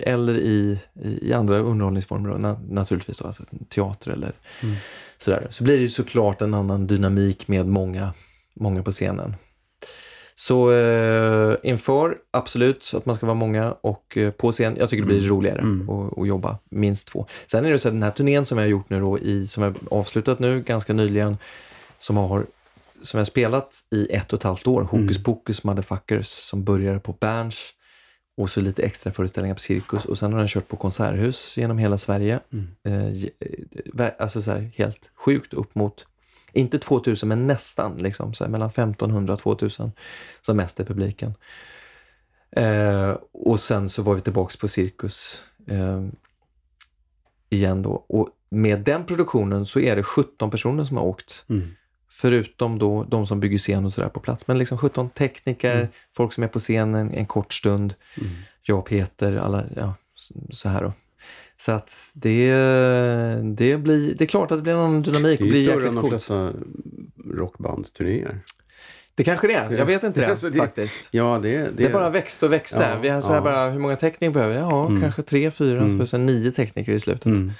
eller 0.00 0.34
i, 0.36 0.78
i 1.22 1.32
andra 1.32 1.58
underhållningsformer, 1.58 2.30
då, 2.30 2.36
na, 2.38 2.60
naturligtvis 2.70 3.18
då, 3.18 3.26
alltså 3.26 3.44
teater 3.68 4.10
eller 4.10 4.32
Mm. 4.62 4.74
sådär. 5.16 5.46
Så 5.50 5.64
blir 5.64 5.80
det 5.80 5.88
såklart 5.88 6.42
en 6.42 6.54
annan 6.54 6.86
dynamik 6.86 7.48
med 7.48 7.66
många, 7.66 8.12
många 8.54 8.82
på 8.82 8.90
scenen. 8.90 9.34
Så 10.48 10.72
eh, 10.72 11.56
inför, 11.62 12.18
absolut, 12.30 12.92
att 12.96 13.06
man 13.06 13.16
ska 13.16 13.26
vara 13.26 13.34
många 13.34 13.72
och 13.80 14.16
eh, 14.16 14.30
på 14.30 14.52
scen, 14.52 14.76
jag 14.78 14.88
tycker 14.90 15.02
det 15.02 15.06
blir 15.06 15.18
Mm. 15.18 15.30
roligare 15.30 15.58
Mm. 15.58 15.90
att 15.90 16.18
att 16.18 16.26
jobba 16.28 16.58
minst 16.70 17.08
två. 17.08 17.26
Sen 17.46 17.64
är 17.64 17.70
det 17.70 17.78
så 17.78 17.88
att 17.88 17.94
den 17.94 18.02
här 18.02 18.10
turnén 18.10 18.44
som 18.44 18.58
jag 18.58 18.64
har 18.64 18.70
gjort 18.70 18.90
nu 18.90 19.00
då, 19.00 19.18
i, 19.18 19.46
som 19.46 19.62
jag 19.62 19.76
avslutat 19.90 20.38
nu 20.38 20.60
ganska 20.62 20.92
nyligen, 20.92 21.36
som 21.98 22.16
har 22.16 22.46
som 23.02 23.18
jag 23.18 23.26
spelat 23.26 23.74
i 23.90 24.06
ett 24.14 24.32
och 24.32 24.38
ett 24.38 24.42
halvt 24.42 24.66
år, 24.66 24.82
Hokus 24.82 25.16
Mm. 25.16 25.22
Pokus 25.22 25.64
Motherfuckers, 25.64 26.26
som 26.26 26.64
började 26.64 26.98
på 27.00 27.12
Berns 27.20 27.58
och 28.36 28.50
så 28.50 28.60
lite 28.60 28.82
extra 28.82 29.12
föreställningar 29.12 29.54
på 29.54 29.60
Cirkus 29.60 30.04
och 30.04 30.18
sen 30.18 30.32
har 30.32 30.38
den 30.38 30.48
kört 30.48 30.68
på 30.68 30.76
konserthus 30.76 31.56
genom 31.56 31.78
hela 31.78 31.98
Sverige. 31.98 32.40
Mm. 32.52 32.68
Eh, 32.84 34.04
eh, 34.06 34.12
alltså 34.18 34.42
så 34.42 34.50
här, 34.50 34.70
helt 34.76 35.10
sjukt 35.14 35.54
upp 35.54 35.74
mot, 35.74 36.06
inte 36.52 36.78
2000 36.78 37.28
men 37.28 37.46
nästan, 37.46 37.96
liksom, 37.96 38.34
så 38.34 38.44
här, 38.44 38.50
mellan 38.50 38.68
1500 38.68 39.34
och 39.34 39.40
2000 39.40 39.92
som 40.40 40.56
mest 40.56 40.80
är 40.80 40.84
publiken. 40.84 41.34
Eh, 42.56 43.16
och 43.32 43.60
sen 43.60 43.88
så 43.88 44.02
var 44.02 44.14
vi 44.14 44.20
tillbaks 44.20 44.56
på 44.56 44.68
Cirkus 44.68 45.44
eh, 45.66 46.02
igen 47.50 47.82
då. 47.82 48.04
Och 48.08 48.28
med 48.50 48.80
den 48.80 49.06
produktionen 49.06 49.66
så 49.66 49.80
är 49.80 49.96
det 49.96 50.02
17 50.02 50.50
personer 50.50 50.84
som 50.84 50.96
har 50.96 51.04
åkt. 51.04 51.44
Mm. 51.48 51.68
Förutom 52.10 52.78
då 52.78 53.04
de 53.04 53.26
som 53.26 53.40
bygger 53.40 53.58
scen 53.58 53.84
och 53.84 53.92
sådär 53.92 54.08
på 54.08 54.20
plats. 54.20 54.46
Men 54.46 54.58
liksom 54.58 54.78
17 54.78 55.10
tekniker, 55.10 55.76
Mm. 55.76 55.88
folk 56.12 56.32
som 56.32 56.44
är 56.44 56.48
på 56.48 56.58
scenen 56.58 57.10
en 57.14 57.26
kort 57.26 57.52
stund. 57.52 57.94
Mm. 58.20 58.30
Jag 58.62 58.78
och 58.78 58.86
Peter, 58.86 59.36
alla, 59.36 59.64
ja, 59.76 59.94
så 60.50 60.68
här 60.68 60.82
då. 60.82 60.92
Så 61.64 61.72
att 61.72 62.10
det, 62.14 62.52
det 63.56 63.76
blir, 63.76 64.14
det 64.14 64.24
är 64.24 64.26
klart 64.26 64.50
att 64.52 64.58
det 64.58 64.62
blir 64.62 64.72
annan 64.74 65.02
dynamik 65.02 65.38
Det 65.38 65.44
och 65.44 65.50
är 65.50 65.54
ju 65.56 65.64
blir 65.64 65.64
större 65.64 65.74
jäkligt 65.74 65.88
än 65.88 65.94
de 65.94 66.00
coolt. 66.00 66.10
flesta 66.12 66.52
rockbandsturnéer. 67.36 68.40
Det 69.14 69.24
kanske 69.24 69.46
det 69.46 69.54
är, 69.54 69.70
jag 69.72 69.86
vet 69.86 70.02
inte 70.02 70.20
det, 70.20 70.26
Alltså, 70.30 70.50
det- 70.50 70.58
faktiskt. 70.58 71.08
Ja, 71.10 71.40
det, 71.42 71.58
det, 71.58 71.70
Det, 71.76 71.92
bara 71.92 72.10
växte 72.10 72.46
och 72.46 72.52
växte. 72.52 72.88
Ja, 72.94 72.98
vi 73.02 73.08
har 73.08 73.20
så 73.20 73.28
här 73.28 73.34
ja. 73.34 73.40
bara, 73.42 73.70
hur 73.70 73.78
många 73.78 73.96
tekniker 73.96 74.32
behöver 74.34 74.54
vi? 74.54 74.60
Ja, 74.60 74.86
Mm. 74.86 75.00
kanske 75.02 75.22
tre, 75.22 75.50
fyra, 75.50 75.80
Mm. 75.80 75.98
så 75.98 76.06
sen 76.06 76.26
nio 76.26 76.52
tekniker 76.52 76.92
i 76.92 77.00
slutet. 77.00 77.24
Mm. 77.26 77.50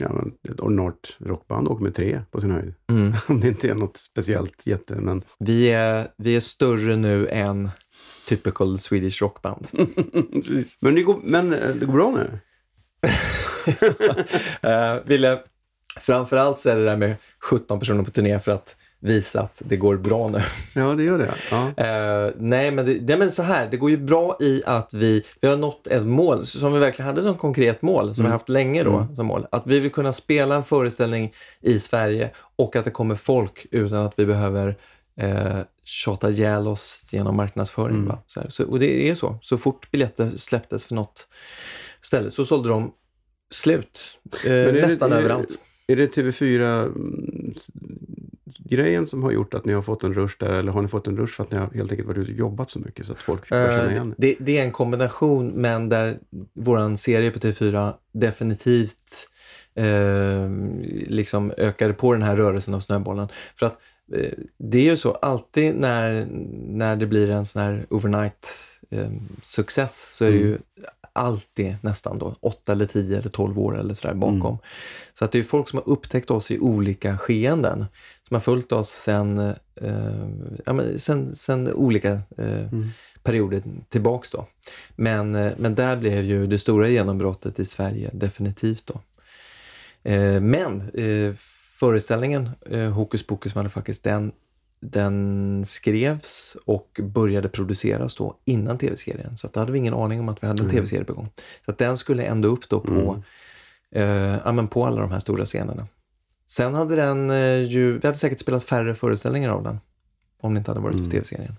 Ja, 0.00 0.12
men 0.12 0.32
ett 0.54 0.60
ordinärt 0.60 1.16
rockband 1.18 1.68
åker 1.68 1.82
med 1.82 1.94
tre 1.94 2.20
på 2.30 2.40
sin 2.40 2.50
höjd. 2.50 2.74
Mm. 2.90 3.12
Om 3.26 3.40
det 3.40 3.48
inte 3.48 3.68
är 3.68 3.74
något 3.74 3.96
speciellt 3.96 4.66
jätte, 4.66 4.94
men... 4.94 5.22
Vi, 5.38 5.66
är, 5.70 6.08
vi 6.18 6.36
är 6.36 6.40
större 6.40 6.96
nu 6.96 7.28
än 7.28 7.70
typical 8.28 8.78
Swedish 8.78 9.22
rockband. 9.22 9.66
Men, 10.80 10.94
det 10.94 11.02
går, 11.02 11.20
men 11.24 11.52
eh, 11.52 11.68
det 11.80 11.86
går 11.86 11.92
bra 11.92 12.10
nu? 12.10 12.38
Uh, 14.64 15.04
ville, 15.06 15.38
framförallt 16.00 16.58
så 16.58 16.70
är 16.70 16.76
det 16.76 16.84
där 16.84 16.96
med 16.96 17.16
17 17.50 17.78
personer 17.78 18.02
på 18.04 18.10
turné 18.10 18.38
för 18.40 18.52
att 18.52 18.76
visa 19.02 19.40
att 19.40 19.62
det 19.64 19.76
går 19.76 19.96
bra 19.96 20.28
nu. 20.28 20.42
Ja, 20.74 20.94
det 20.94 21.02
gör 21.02 21.18
det. 21.18 21.34
Ja. 21.50 21.84
Eh, 21.84 22.32
nej, 22.38 22.70
men 22.70 22.86
det, 22.86 22.98
nej, 23.02 23.18
men 23.18 23.32
så 23.32 23.42
här, 23.42 23.68
det 23.70 23.76
går 23.76 23.90
ju 23.90 23.96
bra 23.96 24.36
i 24.40 24.62
att 24.66 24.94
vi, 24.94 25.22
vi 25.40 25.48
har 25.48 25.56
nått 25.56 25.86
ett 25.86 26.04
mål 26.04 26.46
som 26.46 26.72
vi 26.72 26.78
verkligen 26.78 27.06
hade 27.06 27.22
som 27.22 27.34
konkret 27.36 27.82
mål, 27.82 28.04
som 28.04 28.14
vi 28.14 28.20
Mm. 28.20 28.30
har 28.30 28.38
haft 28.38 28.48
länge 28.48 28.82
då 28.82 28.96
Mm. 28.96 29.16
som 29.16 29.26
mål. 29.26 29.46
Att 29.52 29.66
vi 29.66 29.80
vill 29.80 29.90
kunna 29.92 30.12
spela 30.12 30.54
en 30.54 30.64
föreställning 30.64 31.32
i 31.60 31.78
Sverige 31.78 32.30
och 32.56 32.76
att 32.76 32.84
det 32.84 32.90
kommer 32.90 33.14
folk 33.16 33.66
utan 33.70 33.98
att 34.06 34.12
vi 34.16 34.26
behöver 34.26 34.76
eh, 35.20 35.58
tjata 35.84 36.30
ihjäl 36.30 36.68
oss 36.68 37.04
genom 37.10 37.36
marknadsföring. 37.36 37.96
Mm. 37.96 38.16
Så, 38.26 38.40
så, 38.48 38.64
och 38.64 38.78
det 38.78 39.08
är 39.10 39.14
så. 39.14 39.38
Så 39.42 39.58
fort 39.58 39.90
biljetter 39.90 40.30
släpptes 40.36 40.84
för 40.84 40.94
något 40.94 41.28
ställe 42.02 42.30
så 42.30 42.44
sålde 42.44 42.68
de 42.68 42.92
slut. 43.50 44.18
Eh, 44.46 44.52
är 44.52 44.72
nästan 44.72 45.12
är 45.12 45.16
det- 45.16 45.22
överallt. 45.22 45.58
Är 45.86 45.96
det 45.96 46.06
TV4-grejen 46.16 49.06
som 49.06 49.22
har 49.22 49.30
gjort 49.32 49.54
att 49.54 49.64
ni 49.64 49.72
har 49.72 49.82
fått 49.82 50.04
en 50.04 50.14
rush 50.14 50.34
där? 50.38 50.48
Eller 50.52 50.72
har 50.72 50.82
ni 50.82 50.88
fått 50.88 51.06
en 51.06 51.16
rush 51.16 51.32
för 51.34 51.42
att 51.44 51.50
ni 51.52 51.58
har 51.58 51.70
helt 51.74 51.90
enkelt 51.90 52.08
varit 52.08 52.18
ute 52.18 52.32
och 52.32 52.38
jobbat 52.38 52.70
så 52.70 52.78
mycket 52.78 53.06
så 53.06 53.12
att 53.12 53.22
folk 53.22 53.40
fick 53.40 53.50
börja 53.50 53.70
känna 53.70 53.84
Eh, 53.86 53.92
igen 53.92 54.14
det, 54.18 54.36
det 54.40 54.58
är 54.58 54.62
en 54.64 54.72
kombination, 54.72 55.48
men 55.48 55.88
där 55.88 56.18
våran 56.54 56.98
serie 56.98 57.30
på 57.30 57.38
TV4 57.38 57.92
definitivt 58.12 59.28
eh, 59.74 60.50
liksom 61.08 61.52
ökade 61.56 61.92
på 61.92 62.12
den 62.12 62.22
här 62.22 62.36
rörelsen 62.36 62.74
av 62.74 62.80
snöbollen. 62.80 63.28
För 63.58 63.66
att 63.66 63.78
eh, 64.14 64.30
det 64.58 64.78
är 64.78 64.82
ju 64.90 64.96
så, 64.96 65.12
alltid 65.12 65.74
när, 65.74 66.26
när 66.68 66.96
det 66.96 67.06
blir 67.06 67.30
en 67.30 67.46
sån 67.46 67.62
här 67.62 67.86
overnight 67.90 68.48
eh, 68.90 69.10
success 69.42 70.14
så 70.16 70.24
är 70.24 70.30
det 70.30 70.38
ju 70.38 70.58
alltid 71.12 71.76
nästan 71.80 72.18
då 72.18 72.36
8 72.40 72.72
eller 72.72 72.86
10 72.86 73.18
eller 73.18 73.30
12 73.30 73.58
år 73.58 73.78
eller 73.78 73.94
sådär 73.94 74.14
bakom. 74.14 74.46
Mm. 74.46 74.58
Så 75.18 75.24
att 75.24 75.32
det 75.32 75.38
är 75.38 75.42
folk 75.42 75.68
som 75.68 75.76
har 75.76 75.88
upptäckt 75.92 76.30
oss 76.30 76.50
i 76.50 76.58
olika 76.58 77.18
skeenden. 77.18 77.84
Som 78.28 78.34
har 78.34 78.40
följt 78.40 78.72
oss 78.72 78.90
sen, 78.90 79.38
eh, 79.74 80.28
ja, 80.66 80.72
men 80.72 80.98
sen, 80.98 81.36
sen 81.36 81.72
olika 81.74 82.10
eh, 82.10 82.72
Mm. 82.72 82.84
perioder 83.22 83.62
tillbaks 83.88 84.30
då. 84.30 84.46
Men, 84.96 85.34
eh, 85.34 85.52
men 85.58 85.74
där 85.74 85.96
blev 85.96 86.24
ju 86.24 86.46
det 86.46 86.58
stora 86.58 86.88
genombrottet 86.88 87.58
i 87.58 87.64
Sverige 87.64 88.10
definitivt 88.12 88.86
då. 88.86 89.00
Eh, 90.10 90.40
men 90.40 90.90
eh, 90.94 91.34
föreställningen 91.80 92.50
eh, 92.66 92.90
Hokus 92.90 93.26
Pokus 93.26 93.54
Motherfuckers, 93.54 93.98
den, 93.98 94.32
den 94.80 95.64
skrevs 95.66 96.56
och 96.64 97.00
började 97.02 97.48
produceras 97.48 98.16
då 98.16 98.36
innan 98.44 98.78
tv-serien. 98.78 99.38
Så 99.38 99.46
att 99.46 99.52
då 99.52 99.60
hade 99.60 99.72
vi 99.72 99.78
ingen 99.78 99.94
aning 99.94 100.20
om 100.20 100.28
att 100.28 100.42
vi 100.42 100.46
hade 100.46 100.60
en 100.62 100.66
Mm. 100.66 100.76
tv-serie 100.76 101.04
på 101.04 101.14
gång. 101.14 101.28
Så 101.64 101.70
att 101.70 101.78
den 101.78 101.98
skulle 101.98 102.22
ändå 102.22 102.48
upp 102.48 102.68
då 102.68 102.80
på, 102.80 103.22
eh, 103.90 104.04
ja, 104.44 104.52
men 104.52 104.68
på 104.68 104.86
alla 104.86 105.00
de 105.00 105.10
här 105.10 105.18
stora 105.18 105.44
scenerna. 105.44 105.86
Sen 106.46 106.74
hade 106.74 106.96
den 106.96 107.30
eh, 107.30 107.62
ju, 107.62 107.98
vi 107.98 108.06
hade 108.06 108.18
säkert 108.18 108.40
spelat 108.40 108.64
färre 108.64 108.94
föreställningar 108.94 109.50
av 109.50 109.62
den. 109.62 109.78
Om 110.40 110.54
det 110.54 110.58
inte 110.58 110.70
hade 110.70 110.80
varit 110.80 110.94
Mm. 110.94 111.04
för 111.04 111.10
tv-serien. 111.10 111.54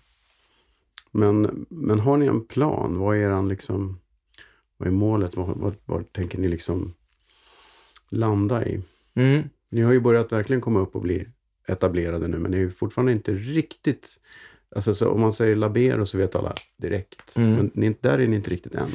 Men, 1.11 1.65
men 1.69 1.99
har 1.99 2.17
ni 2.17 2.25
en 2.25 2.45
plan? 2.45 2.97
Vad 2.99 3.15
är 3.17 3.19
eran 3.21 3.47
liksom... 3.49 3.99
Vad 4.77 4.87
är 4.87 4.91
målet? 4.91 5.35
Vad, 5.35 5.47
vad, 5.57 5.75
vad 5.85 6.13
tänker 6.13 6.37
ni 6.37 6.47
liksom 6.47 6.93
landa 8.09 8.65
i? 8.65 8.81
Mm. 9.13 9.49
Ni 9.69 9.81
har 9.81 9.91
ju 9.91 9.99
börjat 9.99 10.31
verkligen 10.31 10.61
komma 10.61 10.79
upp 10.79 10.95
och 10.95 11.01
bli 11.01 11.27
etablerade 11.67 12.27
nu, 12.27 12.39
men 12.39 12.53
är 12.53 12.57
ju 12.57 12.71
fortfarande 12.71 13.11
inte 13.11 13.31
riktigt... 13.33 14.17
Alltså 14.75 14.93
så 14.93 15.09
om 15.11 15.21
man 15.21 15.33
säger 15.33 15.55
Labero 15.55 16.05
så 16.05 16.17
vet 16.17 16.35
alla 16.35 16.53
direkt. 16.77 17.35
Mm. 17.35 17.55
Men 17.55 17.71
ni, 17.73 17.95
där 18.01 18.19
är 18.19 18.27
ni 18.27 18.35
inte 18.35 18.49
riktigt 18.51 18.75
än. 18.75 18.91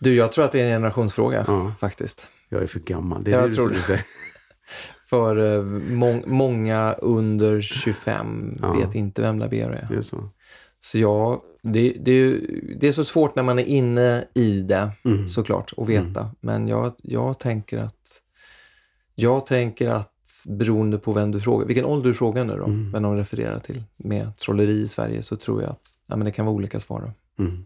Du, 0.00 0.14
jag 0.14 0.32
tror 0.32 0.44
att 0.44 0.52
det 0.52 0.60
är 0.60 0.64
en 0.64 0.70
generationsfråga 0.70 1.44
Ja, 1.46 1.72
faktiskt. 1.80 2.26
jag 2.48 2.62
är 2.62 2.66
för 2.66 2.80
gammal. 2.80 3.24
Det 3.24 3.30
är 3.30 3.34
Jag 3.34 3.42
det 3.44 3.48
du 3.48 3.54
tror 3.56 3.68
det. 3.70 3.80
säga. 3.80 4.00
För 5.06 5.36
eh, 5.56 5.62
må- 5.94 6.22
många 6.26 6.92
under 6.92 7.60
25 7.60 8.58
Ja. 8.62 8.72
vet 8.72 8.94
inte 8.94 9.22
vem 9.22 9.38
Labero 9.38 9.72
är. 9.72 9.86
Det 9.90 9.96
är 9.96 10.00
så. 10.02 10.28
Så 10.80 10.98
ja, 10.98 11.42
det, 11.62 11.96
det, 12.00 12.10
är 12.10 12.14
ju- 12.14 12.74
det 12.80 12.88
är 12.88 12.92
så 12.92 13.04
svårt 13.04 13.36
när 13.36 13.42
man 13.42 13.58
är 13.58 13.64
inne 13.64 14.24
i 14.34 14.60
det 14.60 14.90
Mm. 15.04 15.28
såklart 15.28 15.72
att 15.76 15.88
veta. 15.88 16.30
Men 16.40 16.68
jag, 16.68 16.92
jag 17.02 17.38
tänker 17.38 17.78
att 17.78 17.94
jag 19.14 19.46
tänker 19.46 19.88
att 19.88 20.12
beroende 20.48 20.98
på 20.98 21.12
vem 21.12 21.30
du 21.32 21.40
frågar, 21.40 21.66
vilken 21.66 21.84
ålder 21.84 22.08
du 22.08 22.14
frågar 22.14 22.44
nu 22.44 22.56
då, 22.56 22.64
Mm. 22.64 22.92
vem 22.92 23.02
de 23.02 23.16
refererar 23.16 23.58
till 23.58 23.82
med 23.96 24.36
trolleri 24.36 24.80
i 24.80 24.88
Sverige 24.88 25.22
så 25.22 25.36
tror 25.36 25.62
jag 25.62 25.70
att 25.70 25.80
ja, 26.06 26.16
men 26.16 26.24
det 26.24 26.32
kan 26.32 26.46
vara 26.46 26.56
olika 26.56 26.80
svar. 26.80 27.12
Då. 27.36 27.44
Mm. 27.44 27.64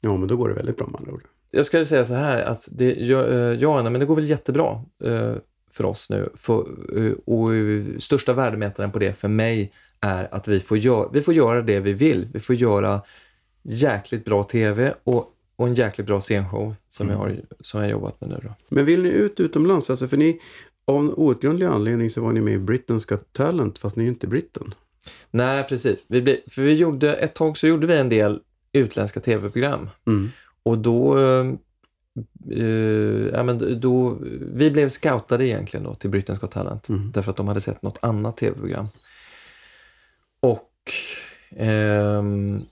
Ja, 0.00 0.16
men 0.16 0.28
då 0.28 0.36
går 0.36 0.48
det 0.48 0.54
väldigt 0.54 0.76
bra 0.76 0.86
med 0.86 1.00
andra 1.00 1.12
ord. 1.12 1.22
Jag 1.50 1.66
skulle 1.66 1.84
säga 1.86 2.04
så 2.04 2.14
här 2.14 2.42
att 2.42 2.68
det, 2.70 2.94
ja, 2.94 3.26
eh, 3.26 3.36
ja 3.38 3.82
nej, 3.82 3.92
men 3.92 4.00
det 4.00 4.06
går 4.06 4.14
väl 4.16 4.30
jättebra 4.30 4.82
eh, 5.04 5.32
för 5.70 5.84
oss 5.84 6.10
nu. 6.10 6.28
För, 6.34 6.66
eh, 7.06 7.12
och 7.12 7.50
största 8.02 8.32
värdemätaren 8.34 8.90
på 8.90 8.98
det 8.98 9.12
för 9.18 9.28
mig 9.28 9.72
är 10.00 10.34
att 10.34 10.48
vi 10.48 10.60
får, 10.60 10.78
gör, 10.78 11.10
vi 11.12 11.22
får 11.22 11.34
göra 11.34 11.62
det 11.62 11.80
vi 11.80 11.92
vill. 11.92 12.28
Vi 12.32 12.40
får 12.40 12.54
göra 12.56 13.02
jäkligt 13.62 14.24
bra 14.24 14.42
TV 14.44 14.94
och, 15.04 15.32
och 15.56 15.66
en 15.66 15.74
jäkligt 15.74 16.06
bra 16.06 16.20
scenshow 16.20 16.74
som, 16.88 17.06
Mm. 17.10 17.18
jag 17.20 17.28
har, 17.28 17.40
som 17.60 17.80
jag 17.80 17.90
jobbat 17.90 18.20
med 18.20 18.30
nu. 18.30 18.40
Då. 18.42 18.54
Men 18.68 18.84
vill 18.84 19.02
ni 19.02 19.08
ut 19.08 19.40
utomlands? 19.40 19.90
Alltså 19.90 20.08
för 20.08 20.16
ni, 20.16 20.40
av 20.86 21.00
en 21.00 21.12
outgrundlig 21.14 21.66
anledning 21.66 22.10
så 22.10 22.20
var 22.20 22.32
ni 22.32 22.40
med 22.40 22.54
i 22.54 22.58
Britain's 22.58 23.08
Got 23.08 23.32
Talent, 23.32 23.78
fast 23.78 23.96
ni 23.96 24.02
är 24.02 24.06
ju 24.06 24.12
inte 24.12 24.26
britten. 24.26 24.74
Nej, 25.30 25.64
precis. 25.64 26.04
Vi 26.08 26.22
blev, 26.22 26.36
för 26.50 26.62
vi 26.62 26.74
gjorde, 26.74 27.14
ett 27.14 27.34
tag 27.34 27.58
så 27.58 27.66
gjorde 27.66 27.86
vi 27.86 27.98
en 27.98 28.08
del 28.08 28.40
utländska 28.72 29.20
TV-program. 29.20 29.88
Mm. 30.06 30.28
Och 30.62 30.78
då, 30.78 31.18
eh, 31.18 31.46
ja, 33.32 33.42
men 33.42 33.80
då, 33.80 34.18
vi 34.54 34.70
blev 34.70 34.88
scoutade 34.88 35.46
egentligen 35.46 35.84
då 35.84 35.94
till 35.94 36.10
Britain's 36.10 36.40
Got 36.40 36.50
Talent. 36.50 36.88
Mm. 36.88 37.12
Därför 37.12 37.30
att 37.30 37.36
de 37.36 37.48
hade 37.48 37.60
sett 37.60 37.82
något 37.82 37.98
annat 38.02 38.36
tv-program. 38.36 38.88
Och 40.40 40.72
ehm, 41.56 42.62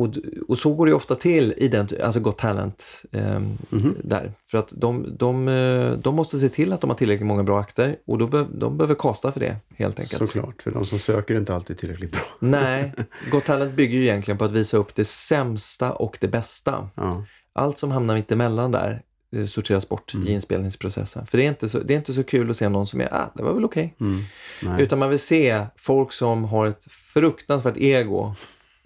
och, 0.00 0.14
och 0.48 0.58
så 0.58 0.74
går 0.74 0.86
det 0.86 0.92
ofta 0.92 1.14
till 1.14 1.54
i 1.56 1.68
den, 1.68 1.88
alltså 2.04 2.20
Got 2.20 2.38
Talent 2.38 3.02
ehm, 3.12 3.58
Mhm. 3.70 3.96
där. 4.04 4.32
För 4.50 4.58
att 4.58 4.68
de, 4.76 5.16
de, 5.18 5.48
eh, 5.48 5.92
de 5.92 6.14
måste 6.14 6.38
se 6.38 6.48
till 6.48 6.72
att 6.72 6.80
de 6.80 6.90
har 6.90 6.96
tillräckligt 6.96 7.26
många 7.26 7.42
bra 7.42 7.60
akter 7.60 7.96
och 8.06 8.18
då 8.18 8.26
be, 8.26 8.46
de 8.54 8.76
behöver 8.78 8.94
kasta 8.94 9.32
för 9.32 9.40
det 9.40 9.56
helt 9.76 9.98
enkelt. 10.00 10.18
Såklart, 10.30 10.62
för 10.62 10.70
de 10.70 10.86
som 10.86 10.98
söker 10.98 11.34
är 11.34 11.38
inte 11.38 11.54
alltid 11.54 11.78
tillräckligt 11.78 12.12
bra. 12.12 12.20
Nej, 12.38 12.92
Got 13.30 13.44
Talent 13.44 13.74
bygger 13.74 13.98
ju 13.98 14.02
egentligen 14.02 14.38
på 14.38 14.44
att 14.44 14.52
visa 14.52 14.76
upp 14.76 14.94
det 14.94 15.04
sämsta 15.04 15.92
och 15.92 16.18
det 16.20 16.28
bästa. 16.28 16.88
Ja. 16.94 17.24
Allt 17.52 17.78
som 17.78 17.90
hamnar 17.90 18.14
mitt 18.14 18.32
emellan 18.32 18.70
där 18.70 19.02
eh, 19.36 19.44
sorteras 19.46 19.88
bort 19.88 20.14
Mm. 20.14 20.28
i 20.28 20.32
inspelningsprocessen. 20.32 21.26
För 21.26 21.38
det 21.38 21.44
är, 21.44 21.48
inte 21.48 21.68
så, 21.68 21.78
det 21.78 21.94
är 21.94 21.98
inte 21.98 22.12
så 22.12 22.22
kul 22.24 22.50
att 22.50 22.56
se 22.56 22.68
någon 22.68 22.86
som 22.86 23.00
är, 23.00 23.14
ah, 23.14 23.32
det 23.34 23.42
var 23.42 23.52
väl 23.52 23.64
okej. 23.64 23.94
Mm. 24.00 24.22
Nej. 24.62 24.82
Utan 24.82 24.98
man 24.98 25.10
vill 25.10 25.18
se 25.18 25.66
folk 25.76 26.12
som 26.12 26.44
har 26.44 26.66
ett 26.66 26.84
fruktansvärt 26.90 27.76
ego 27.76 28.34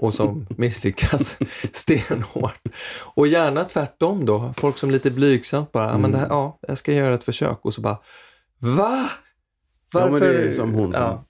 och 0.00 0.14
som 0.14 0.46
misslyckas 0.56 1.38
stenhårt. 1.72 2.60
Och 3.14 3.26
gärna 3.26 3.64
tvärtom 3.64 4.26
då. 4.26 4.54
Folk 4.56 4.78
som 4.78 4.90
lite 4.90 5.10
blygsamt 5.10 5.72
bara, 5.72 5.88
Mm. 5.88 6.02
men 6.02 6.12
det 6.12 6.18
här, 6.18 6.26
ja, 6.28 6.58
jag 6.68 6.78
ska 6.78 6.92
göra 6.92 7.14
ett 7.14 7.24
försök. 7.24 7.58
Och 7.62 7.74
så 7.74 7.80
bara, 7.80 7.98
va? 8.58 9.10
Ja, 9.92 10.10
men 10.10 10.20
det 10.20 10.26
är 10.46 10.50
som 10.50 10.74
hon 10.74 10.92
som, 10.92 11.02
Ja. 11.02 11.24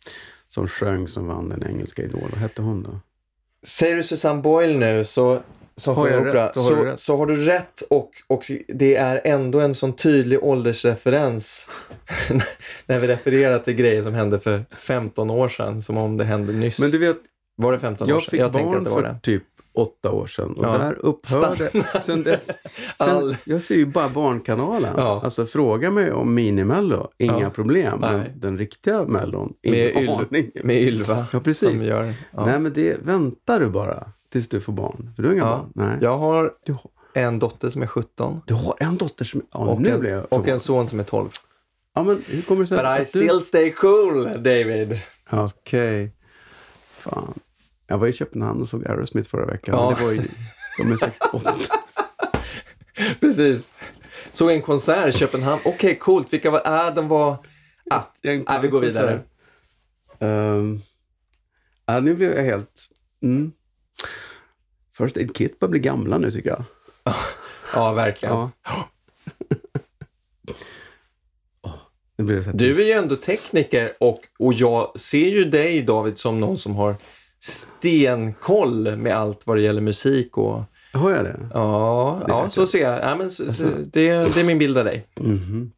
som 0.49 0.69
sjöng 0.69 1.09
som 1.09 1.27
vann 1.27 1.49
den 1.49 1.67
engelska 1.67 2.03
Idol. 2.03 2.29
Vad 2.31 2.41
hette 2.41 2.63
hon 2.63 2.83
då? 2.83 3.01
Säger 3.67 3.97
du 3.97 4.03
Susanne 4.03 4.43
Boyle 4.43 4.79
nu 4.79 5.05
så, 5.05 5.41
som 5.77 5.97
Har 5.97 6.09
jag 6.09 6.21
opera, 6.23 6.47
rätt, 6.49 6.57
har 6.57 6.63
så, 6.63 6.85
rätt. 6.85 7.01
så 7.01 7.17
har 7.17 7.27
du 7.27 7.37
rätt 7.37 7.81
och, 7.91 8.11
och 8.27 8.43
det 8.69 8.97
är 8.97 9.21
ändå 9.25 9.61
en 9.61 9.75
sån 9.75 9.93
tydlig 9.93 10.45
åldersreferens 10.45 11.69
när 12.87 12.99
vi 12.99 13.07
refererar 13.07 13.59
till 13.59 13.75
grejer 13.75 14.03
som 14.03 14.15
hände 14.15 14.41
för 14.41 14.65
15 14.79 15.31
år 15.31 15.49
sedan, 15.49 15.83
som 15.83 15.97
om 15.97 16.17
det 16.17 16.25
hände 16.25 16.53
nyss. 16.53 16.79
Men 16.81 16.91
du 16.91 16.99
vet, 16.99 17.17
var 17.61 17.73
det 17.73 17.79
15 17.79 18.07
år 18.09 18.15
jag 18.15 18.23
sedan? 18.23 18.31
fick 18.31 18.41
jag 18.41 18.53
tänker 18.53 18.73
barn 18.75 18.85
för 18.85 19.03
det. 19.03 19.19
typ 19.23 19.43
åtta 19.73 20.11
år 20.11 20.27
sedan 20.27 20.53
och 20.53 20.65
Ja. 20.65 20.79
där 20.79 20.99
upphörde 21.05 21.71
sen 22.03 22.23
dess. 22.23 22.49
Sen, 22.99 23.37
Jag 23.45 23.63
ser 23.63 23.75
ju 23.75 23.87
bara 23.87 24.09
Barnkanalen. 24.09 24.95
Ja. 24.97 25.21
Alltså 25.25 25.47
fråga 25.47 25.91
mig 25.91 26.13
om 26.13 26.35
Minimello, 26.35 27.11
inga 27.19 27.41
Ja. 27.41 27.51
problem. 27.51 27.99
Men 28.01 28.25
den 28.37 28.59
riktiga 28.59 29.05
Mellon, 29.05 29.53
Med, 29.63 29.91
ingen 29.91 30.09
Yl- 30.09 30.27
aning. 30.31 30.51
med 30.65 30.77
Ylva 30.83 31.27
Ja, 31.33 31.41
precis. 31.41 31.69
som 31.81 31.89
gör... 31.89 32.13
Ja. 32.37 32.47
Nej, 32.47 32.59
men 32.59 32.73
det 32.73 32.97
väntar 33.03 33.61
du 33.61 33.69
bara 33.69 34.07
tills 34.33 34.49
du 34.49 34.61
får 34.61 34.73
barn. 34.73 35.13
För 35.17 35.23
du 35.23 35.29
har 35.29 35.35
inga 35.35 35.45
Ja. 35.45 35.57
barn. 35.75 35.89
Nej. 35.89 35.99
Jag 36.01 36.19
har 36.19 36.53
en 37.15 37.39
dotter 37.39 37.69
som 37.71 37.83
är 37.83 37.87
17 37.87 38.41
du 38.47 38.55
har 38.55 38.75
en 38.81 38.97
dotter 38.97 39.25
som... 39.25 39.43
Ja, 39.53 39.59
och, 39.59 39.81
nu 39.81 39.99
blir 39.99 40.11
en, 40.11 40.17
jag 40.19 40.27
och 40.33 40.49
en 40.49 40.61
son 40.61 40.87
som 40.87 41.01
är 41.01 41.05
12. 41.05 41.29
Ja, 41.95 42.03
men 42.03 42.23
hur 42.27 42.43
kommer 42.43 42.61
det 42.61 42.67
sig 42.67 42.77
But 42.77 42.85
I 42.85 42.89
att 42.89 42.99
du... 42.99 43.05
still 43.05 43.41
stay 43.41 43.73
cool, 43.73 44.25
David. 44.25 45.01
Okej. 45.31 46.13
Fan. 46.91 47.35
Jag 47.91 47.99
var 47.99 48.07
i 48.07 48.13
Köpenhamn 48.13 48.61
och 48.61 48.69
såg 48.69 48.87
Aerosmith 48.87 49.31
förra 49.31 49.47
veckan. 49.47 49.75
Ja. 49.75 49.95
Det 49.99 50.05
var 50.05 50.13
ju... 50.13 50.23
De 50.79 50.93
är 50.93 50.97
68. 50.97 51.57
Precis. 53.21 53.71
Såg 54.33 54.51
en 54.51 54.63
konsert 54.63 55.15
i 55.15 55.19
Köpenhamn. 55.19 55.61
Okej, 55.65 55.99
coolt. 55.99 56.33
Vilka 56.33 56.51
var... 56.51 56.87
Äh, 56.87 56.95
de 56.95 57.09
var... 57.09 57.37
Ah, 57.91 58.03
ah, 58.47 58.59
vi 58.59 58.69
går 58.69 58.81
vidare. 58.81 59.21
Um, 60.19 60.83
ja, 61.87 62.01
nu 62.01 62.15
blev 62.15 62.33
jag 62.33 62.43
helt... 62.43 62.89
Mm. 63.23 63.53
First 64.99 65.17
Aid 65.17 65.37
Kit 65.37 65.59
börjar 65.59 65.71
bli 65.71 65.81
gamla 65.81 66.19
nu 66.19 66.31
tycker 66.31 66.51
jag. 66.51 66.65
Ja, 67.75 67.93
verkligen. 67.93 68.35
Ja. 68.35 68.51
Du 72.53 72.83
är 72.83 72.87
ju 72.87 72.93
ändå 72.93 73.17
tekniker 73.17 73.97
och, 74.01 74.21
och 74.39 74.53
jag 74.53 75.01
ser 75.01 75.29
ju 75.29 75.45
dig 75.45 75.83
David 75.83 76.19
som 76.19 76.41
någon 76.41 76.59
som 76.59 76.77
har 76.77 76.97
stenkoll 77.41 78.97
med 78.97 79.17
allt 79.17 79.47
vad 79.47 79.57
det 79.57 79.61
gäller 79.63 79.81
musik 79.81 80.39
och 80.39 80.63
Har 80.93 81.11
jag 81.11 81.25
det? 81.25 81.49
ja, 81.55 82.23
Det 82.27 82.33
ja 82.33 82.51
så 82.51 82.61
jag. 82.61 82.69
ser 82.69 82.83
jag. 82.83 83.01
Ja, 83.11 83.15
men, 83.17 83.31
så, 83.31 83.53
så, 83.53 83.65
det, 83.65 84.13
det 84.35 84.41
är 84.41 84.45
min 84.45 84.59
bild 84.59 84.79
av 84.79 84.85
dig. 84.85 85.07
Mhm. 85.21 85.73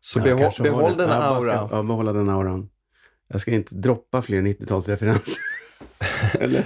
Så 0.00 0.18
Ja, 0.18 0.24
behåll, 0.24 0.52
behåll 0.62 0.96
den 0.96 1.08
Ja, 1.08 1.14
bara 1.16 1.24
aura. 1.24 1.66
Ska, 1.66 1.76
ja, 1.76 1.82
behålla 1.82 2.12
den 2.12 2.28
auran. 2.28 2.68
Jag 3.28 3.40
ska 3.40 3.50
inte 3.50 3.74
droppa 3.74 4.22
fler 4.22 4.42
90-talsreferenser. 4.42 5.38
Eller? 6.40 6.64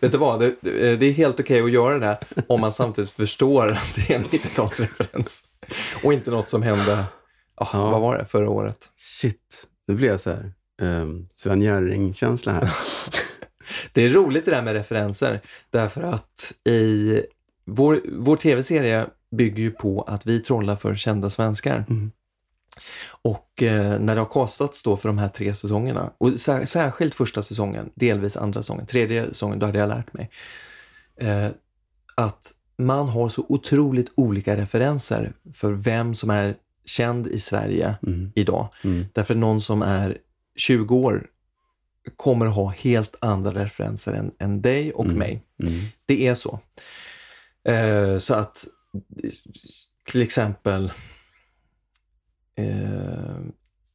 Vet 0.00 0.12
du 0.12 0.18
vad, 0.18 0.40
det, 0.40 0.54
det 0.96 1.06
är 1.06 1.12
helt 1.12 1.40
okej 1.40 1.62
att 1.62 1.70
göra 1.70 1.98
det 1.98 2.06
här 2.06 2.18
om 2.46 2.60
man 2.60 2.72
samtidigt 2.72 3.10
förstår 3.10 3.68
att 3.72 3.94
det 3.96 4.14
är 4.14 4.18
en 4.18 4.24
90-talsreferens. 4.24 5.42
Och 6.04 6.12
inte 6.12 6.30
något 6.30 6.48
som 6.48 6.62
hände, 6.62 7.04
ah, 7.54 7.66
Ja. 7.72 7.90
vad 7.90 8.00
var 8.00 8.18
det, 8.18 8.26
förra 8.26 8.50
året. 8.50 8.78
Shit, 9.20 9.66
nu 9.88 9.94
blir 9.94 10.08
jag 10.08 10.20
så 10.20 10.30
här 10.30 10.52
um, 10.82 11.28
Sven 11.36 11.62
Jerring-känsla 11.62 12.52
här. 12.52 12.72
Det 13.92 14.02
är 14.02 14.08
roligt 14.08 14.44
det 14.44 14.50
där 14.50 14.62
med 14.62 14.72
referenser 14.74 15.40
därför 15.70 16.02
att 16.02 16.52
i 16.64 17.22
vår, 17.64 18.00
vår 18.12 18.36
tv-serie 18.36 19.06
bygger 19.30 19.62
ju 19.62 19.70
på 19.70 20.02
att 20.02 20.26
vi 20.26 20.40
trollar 20.40 20.76
för 20.76 20.94
kända 20.94 21.30
svenskar. 21.30 21.84
Mm. 21.88 22.10
Och 23.22 23.62
eh, 23.62 24.00
när 24.00 24.14
det 24.14 24.20
har 24.20 24.28
kastats 24.32 24.82
då 24.82 24.96
för 24.96 25.08
de 25.08 25.18
här 25.18 25.28
tre 25.28 25.54
säsongerna, 25.54 26.12
och 26.18 26.40
sär, 26.40 26.64
särskilt 26.64 27.14
första 27.14 27.42
säsongen, 27.42 27.90
delvis 27.94 28.36
andra 28.36 28.62
säsongen, 28.62 28.86
tredje 28.86 29.24
säsongen, 29.28 29.58
då 29.58 29.66
hade 29.66 29.78
jag 29.78 29.88
lärt 29.88 30.12
mig 30.12 30.30
eh, 31.16 31.48
att 32.14 32.52
man 32.78 33.08
har 33.08 33.28
så 33.28 33.46
otroligt 33.48 34.12
olika 34.14 34.56
referenser 34.56 35.32
för 35.54 35.72
vem 35.72 36.14
som 36.14 36.30
är 36.30 36.54
känd 36.84 37.26
i 37.26 37.40
Sverige 37.40 37.94
Mm. 38.06 38.32
idag. 38.34 38.68
Mm. 38.84 39.06
Därför 39.12 39.34
någon 39.34 39.60
som 39.60 39.82
är 39.82 40.18
20 40.56 40.96
år 40.96 41.26
kommer 42.16 42.46
ha 42.46 42.68
helt 42.68 43.16
andra 43.20 43.54
referenser 43.64 44.12
än, 44.12 44.32
än 44.38 44.62
dig 44.62 44.92
och 44.92 45.04
Mm. 45.04 45.18
mig. 45.18 45.42
Mm. 45.62 45.80
Det 46.06 46.26
är 46.26 46.34
så. 46.34 46.60
Eh, 47.68 48.18
så 48.18 48.34
att 48.34 48.64
till 50.06 50.22
exempel 50.22 50.92
eh, 52.54 53.38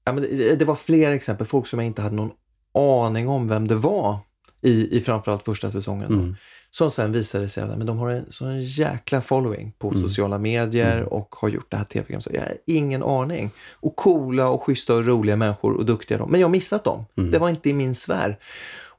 ja, 0.05 0.13
men 0.13 0.21
det, 0.21 0.59
det 0.59 0.65
var 0.65 0.75
fler 0.75 1.11
exempel, 1.11 1.47
folk 1.47 1.67
som 1.67 1.79
jag 1.79 1.85
inte 1.85 2.01
hade 2.01 2.15
någon 2.15 2.31
aning 2.73 3.27
om 3.27 3.47
vem 3.47 3.67
det 3.67 3.75
var 3.75 4.19
i, 4.61 4.97
i 4.97 5.01
framförallt 5.01 5.43
första 5.43 5.71
säsongen. 5.71 6.13
Mm. 6.13 6.35
Som 6.75 6.91
sen 6.91 7.11
visade 7.11 7.49
sig 7.49 7.63
att 7.63 7.77
men 7.77 7.87
de 7.87 7.97
har 7.97 8.09
en 8.09 8.25
sån 8.31 8.61
jäkla 8.61 9.21
following 9.21 9.71
på 9.77 9.89
Mm. 9.89 10.01
sociala 10.01 10.37
medier 10.37 10.97
Mm. 10.97 11.07
och 11.07 11.35
har 11.35 11.49
gjort 11.49 11.71
det 11.71 11.77
här 11.77 11.83
tv-programmet. 11.83 12.23
Så 12.23 12.29
Jag 12.33 12.41
har 12.41 12.57
ingen 12.65 13.03
aning. 13.03 13.49
Och 13.71 13.95
coola 13.95 14.49
och 14.49 14.63
schyssta 14.63 14.95
och 14.95 15.05
roliga 15.05 15.35
människor 15.35 15.73
och 15.73 15.85
duktiga 15.85 16.17
de. 16.17 16.31
Men 16.31 16.39
jag 16.39 16.47
har 16.47 16.51
missat 16.51 16.83
dem. 16.83 17.05
Mm. 17.17 17.31
Det 17.31 17.39
var 17.39 17.49
inte 17.49 17.69
i 17.69 17.73
min 17.73 17.95
sfär. 17.95 18.39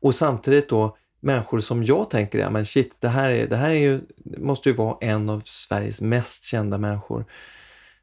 Och 0.00 0.14
samtidigt 0.14 0.68
då 0.68 0.96
människor 1.20 1.60
som 1.60 1.84
jag 1.84 2.10
tänker, 2.10 2.38
ja 2.38 2.50
men 2.50 2.66
shit, 2.66 2.96
det 3.00 3.08
här, 3.08 3.30
är, 3.30 3.46
det 3.48 3.56
här 3.56 3.70
är 3.70 3.74
ju, 3.74 4.00
måste 4.38 4.68
ju 4.68 4.74
vara 4.74 4.96
en 5.00 5.30
av 5.30 5.42
Sveriges 5.44 6.00
mest 6.00 6.44
kända 6.44 6.78
människor. 6.78 7.24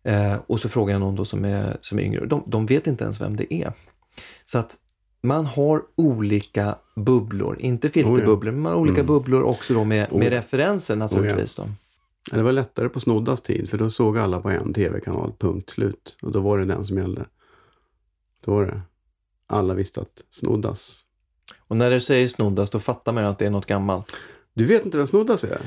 Eh, 0.03 0.35
och 0.47 0.59
så 0.59 0.69
frågar 0.69 0.93
jag 0.93 0.99
någon 0.99 1.15
då 1.15 1.25
som 1.25 1.45
är, 1.45 1.77
som 1.81 1.99
är 1.99 2.03
yngre. 2.03 2.25
De, 2.25 2.43
de 2.47 2.65
vet 2.65 2.87
inte 2.87 3.03
ens 3.03 3.21
vem 3.21 3.35
det 3.37 3.53
är. 3.53 3.73
Så 4.45 4.57
att 4.57 4.75
man 5.23 5.45
har 5.45 5.83
olika 5.95 6.75
bubblor, 6.95 7.57
inte 7.59 7.89
filterbubblor, 7.89 8.51
men 8.51 8.61
man 8.61 8.71
har 8.71 8.79
olika 8.79 8.93
Mm. 9.01 9.05
bubblor 9.05 9.43
också 9.43 9.73
då 9.73 9.83
med, 9.83 10.07
Oh. 10.11 10.19
med 10.19 10.29
referenser 10.29 10.95
naturligtvis. 10.95 11.55
Då. 11.55 11.69
Ja, 12.31 12.37
Det 12.37 12.43
var 12.43 12.51
lättare 12.51 12.89
på 12.89 12.99
Snoddas 12.99 13.41
tid, 13.41 13.69
för 13.69 13.77
då 13.77 13.89
såg 13.89 14.17
alla 14.17 14.41
på 14.41 14.49
en 14.49 14.73
tv-kanal, 14.73 15.33
punkt 15.39 15.69
slut. 15.69 16.17
Och 16.21 16.31
då 16.31 16.39
var 16.39 16.59
det 16.59 16.65
den 16.65 16.85
som 16.85 16.97
gällde. 16.97 17.25
Då 18.45 18.51
var 18.53 18.65
det. 18.65 18.81
Alla 19.47 19.73
visste 19.73 20.01
att 20.01 20.23
Snoddas... 20.29 21.05
Och 21.67 21.77
när 21.77 21.91
du 21.91 21.99
säger 21.99 22.27
snoddas, 22.27 22.69
då 22.69 22.79
fattar 22.79 23.11
man 23.11 23.23
ju 23.23 23.29
att 23.29 23.39
det 23.39 23.45
är 23.45 23.49
något 23.49 23.65
gammalt. 23.65 24.15
Du 24.53 24.65
vet 24.65 24.85
inte 24.85 24.97
vem 24.97 25.07
Snoddas 25.07 25.43
är? 25.43 25.61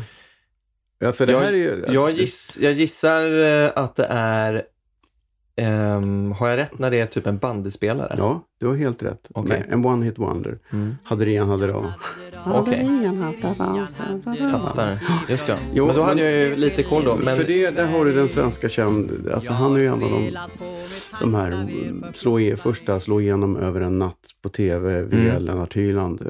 Ja, 0.99 1.13
för 1.13 1.27
det 1.27 1.33
Jag- 1.33 1.41
här 1.41 1.53
är 1.53 1.57
ju... 1.57 1.85
Jag, 1.89 2.11
giss, 2.11 2.59
jag 2.61 2.73
gissar 2.73 3.39
eh, 3.45 3.71
att 3.77 3.97
det 3.97 4.07
är, 4.11 4.63
ehm, 5.57 6.33
har 6.33 6.49
jag 6.49 6.57
rätt 6.57 6.79
när 6.79 6.91
det 6.91 7.01
är 7.01 7.07
typ 7.07 7.27
en 7.27 7.39
bandyspelare? 7.39 8.15
Ja, 8.19 8.41
du 8.61 8.67
har 8.67 8.77
helt 8.77 9.03
rätt. 9.03 9.31
Nej, 9.45 9.65
En 9.69 9.87
one-hit 9.87 10.19
wonder. 10.19 10.59
Mm. 10.73 10.95
Hade 11.05 11.25
det 11.25 11.37
en, 11.37 11.49
hade 11.49 11.67
det 11.67 11.75
av. 11.75 11.93
Okej, 12.47 12.89
fattar. 14.51 14.99
Just 15.29 15.49
ja. 15.49 15.55
Jo, 15.73 15.87
men 15.87 15.97
då 15.97 16.03
hade 16.03 16.23
jag 16.23 16.33
ju 16.33 16.57
lite 16.57 16.83
koll 16.83 17.05
då. 17.05 17.17
Men 17.17 17.37
För 17.37 17.45
det, 17.45 17.71
där 17.71 17.87
har 17.87 18.05
du 18.05 18.15
den 18.15 18.29
svenska 18.29 18.69
känd... 18.69 19.29
Alltså 19.35 19.53
han 19.53 19.77
är 19.77 19.81
ju 19.81 19.87
en 19.87 19.93
av 19.93 20.01
de, 20.01 20.37
de 21.21 21.35
här 21.35 21.53
mm, 21.53 22.05
slå 22.15 22.41
i, 22.41 22.57
första 22.57 23.01
slå 23.01 23.21
igenom 23.21 23.57
över 23.57 23.81
en 23.81 23.99
natt 23.99 24.19
på 24.43 24.49
tv 24.49 25.03
via 25.03 25.31
Mm. 25.31 25.43
Lennart 25.43 25.77
Hyland. 25.77 26.23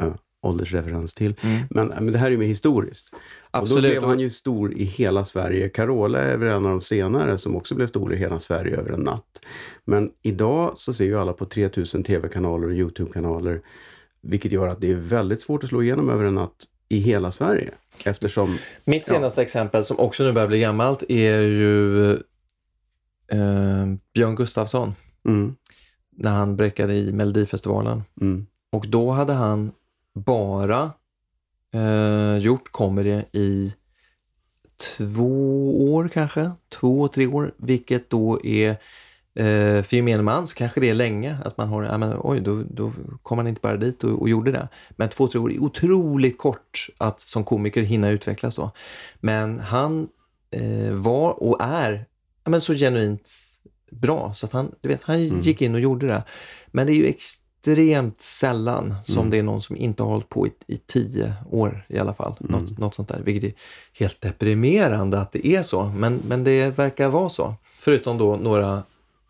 Äh, 0.00 0.06
äh, 0.06 0.12
åldersreferens 0.40 1.14
till. 1.14 1.34
Mm. 1.42 1.62
Men, 1.70 1.86
men 1.88 2.12
det 2.12 2.18
här 2.18 2.30
är 2.32 2.36
mer 2.36 2.46
historiskt. 2.46 3.10
Och 3.12 3.18
då 3.52 3.58
absolut. 3.58 3.90
blev 3.90 4.04
han 4.04 4.20
ju 4.20 4.30
stor 4.30 4.72
i 4.74 4.84
hela 4.84 5.24
Sverige. 5.24 5.68
Carola 5.68 6.18
är 6.18 6.36
väl 6.36 6.48
en 6.48 6.54
av 6.66 6.70
de 6.70 6.80
senare 6.80 7.38
som 7.38 7.56
också 7.56 7.74
blev 7.74 7.86
stor 7.86 8.14
i 8.14 8.16
hela 8.16 8.38
Sverige 8.38 8.76
över 8.76 8.90
en 8.90 9.00
natt. 9.00 9.40
Men 9.84 10.10
idag 10.22 10.72
så 10.76 10.92
ser 10.92 11.04
ju 11.04 11.18
alla 11.18 11.32
på 11.32 11.44
3000 11.44 12.02
tv-kanaler 12.02 12.66
och 12.66 12.74
YouTube-kanaler. 12.74 13.60
Vilket 14.20 14.52
gör 14.52 14.68
att 14.68 14.80
det 14.80 14.90
är 14.92 14.96
väldigt 14.96 15.42
svårt 15.42 15.62
att 15.64 15.68
slå 15.68 15.82
igenom 15.82 16.10
över 16.10 16.24
en 16.24 16.34
natt 16.34 16.64
i 16.88 16.98
hela 16.98 17.30
Sverige. 17.32 17.70
Eftersom, 18.04 18.58
Mitt 18.84 19.04
Ja. 19.08 19.14
senaste 19.14 19.42
exempel, 19.42 19.84
som 19.84 19.98
också 19.98 20.22
nu 20.24 20.32
börjar 20.32 20.48
bli 20.48 20.60
gammalt, 20.60 21.02
är 21.08 21.38
ju 21.40 22.10
eh, 23.26 23.86
Björn 24.14 24.34
Gustafsson. 24.36 24.94
mm, 25.28 25.54
När 26.10 26.30
han 26.30 26.56
bräckade 26.56 26.94
i 26.94 27.12
Melodifestivalen. 27.12 28.02
mm, 28.20 28.46
Och 28.72 28.86
då 28.88 29.10
hade 29.10 29.32
han 29.32 29.72
bara 30.18 30.92
eh, 31.74 32.36
gjort 32.36 32.72
comedy 32.72 33.22
i 33.32 33.74
två 34.96 35.92
år 35.94 36.08
kanske, 36.08 36.50
två, 36.68 37.08
tre 37.08 37.26
år, 37.26 37.54
vilket 37.56 38.10
då 38.10 38.44
är 38.44 38.70
eh, 39.34 39.82
för 39.82 39.94
gemene 39.94 40.22
man 40.22 40.46
så 40.46 40.54
kanske 40.54 40.80
det 40.80 40.90
är 40.90 40.94
länge 40.94 41.38
att 41.44 41.56
man 41.56 41.68
har, 41.68 41.82
ja, 41.82 41.98
men, 41.98 42.16
oj, 42.20 42.40
då, 42.40 42.64
då 42.70 42.92
kom 43.22 43.36
man 43.36 43.46
inte 43.46 43.60
bara 43.60 43.76
dit 43.76 44.04
och, 44.04 44.20
och 44.20 44.28
gjorde 44.28 44.52
det. 44.52 44.68
Men 44.90 45.08
två, 45.08 45.28
tre 45.28 45.40
år 45.40 45.52
är 45.52 45.58
otroligt 45.62 46.38
kort 46.38 46.86
att 46.98 47.20
som 47.20 47.44
komiker 47.44 47.82
hinna 47.82 48.10
utvecklas 48.10 48.54
då. 48.54 48.70
Men 49.20 49.60
han 49.60 50.08
eh, 50.50 50.92
var 50.92 51.42
och 51.42 51.56
är 51.60 52.06
ja, 52.44 52.50
men 52.50 52.60
så 52.60 52.74
genuint 52.74 53.28
bra 53.90 54.34
så 54.34 54.46
att 54.46 54.52
han, 54.52 54.74
du 54.80 54.88
vet, 54.88 55.00
han 55.02 55.16
Mm. 55.16 55.40
gick 55.40 55.62
in 55.62 55.74
och 55.74 55.80
gjorde 55.80 56.06
det. 56.06 56.22
Men 56.66 56.86
det 56.86 56.92
är 56.92 56.96
ju 56.96 57.06
extremt 57.58 58.20
sällan 58.22 58.94
som 59.04 59.18
Mm. 59.18 59.30
det 59.30 59.38
är 59.38 59.42
någon 59.42 59.62
som 59.62 59.76
inte 59.76 60.02
har 60.02 60.10
hållit 60.10 60.28
på 60.28 60.46
i, 60.46 60.52
i 60.66 60.76
tio 60.76 61.32
år 61.50 61.86
i 61.88 61.98
alla 61.98 62.14
fall. 62.14 62.36
Mm. 62.40 62.52
Något, 62.52 62.78
något 62.78 62.94
sånt 62.94 63.08
där, 63.08 63.20
vilket 63.24 63.50
är 63.50 63.58
helt 63.98 64.20
deprimerande 64.20 65.20
att 65.20 65.32
det 65.32 65.46
är 65.46 65.62
så. 65.62 65.84
Men, 65.84 66.20
men 66.28 66.44
det 66.44 66.78
verkar 66.78 67.08
vara 67.08 67.28
så. 67.28 67.54
Förutom 67.78 68.18
då 68.18 68.36
några 68.36 68.82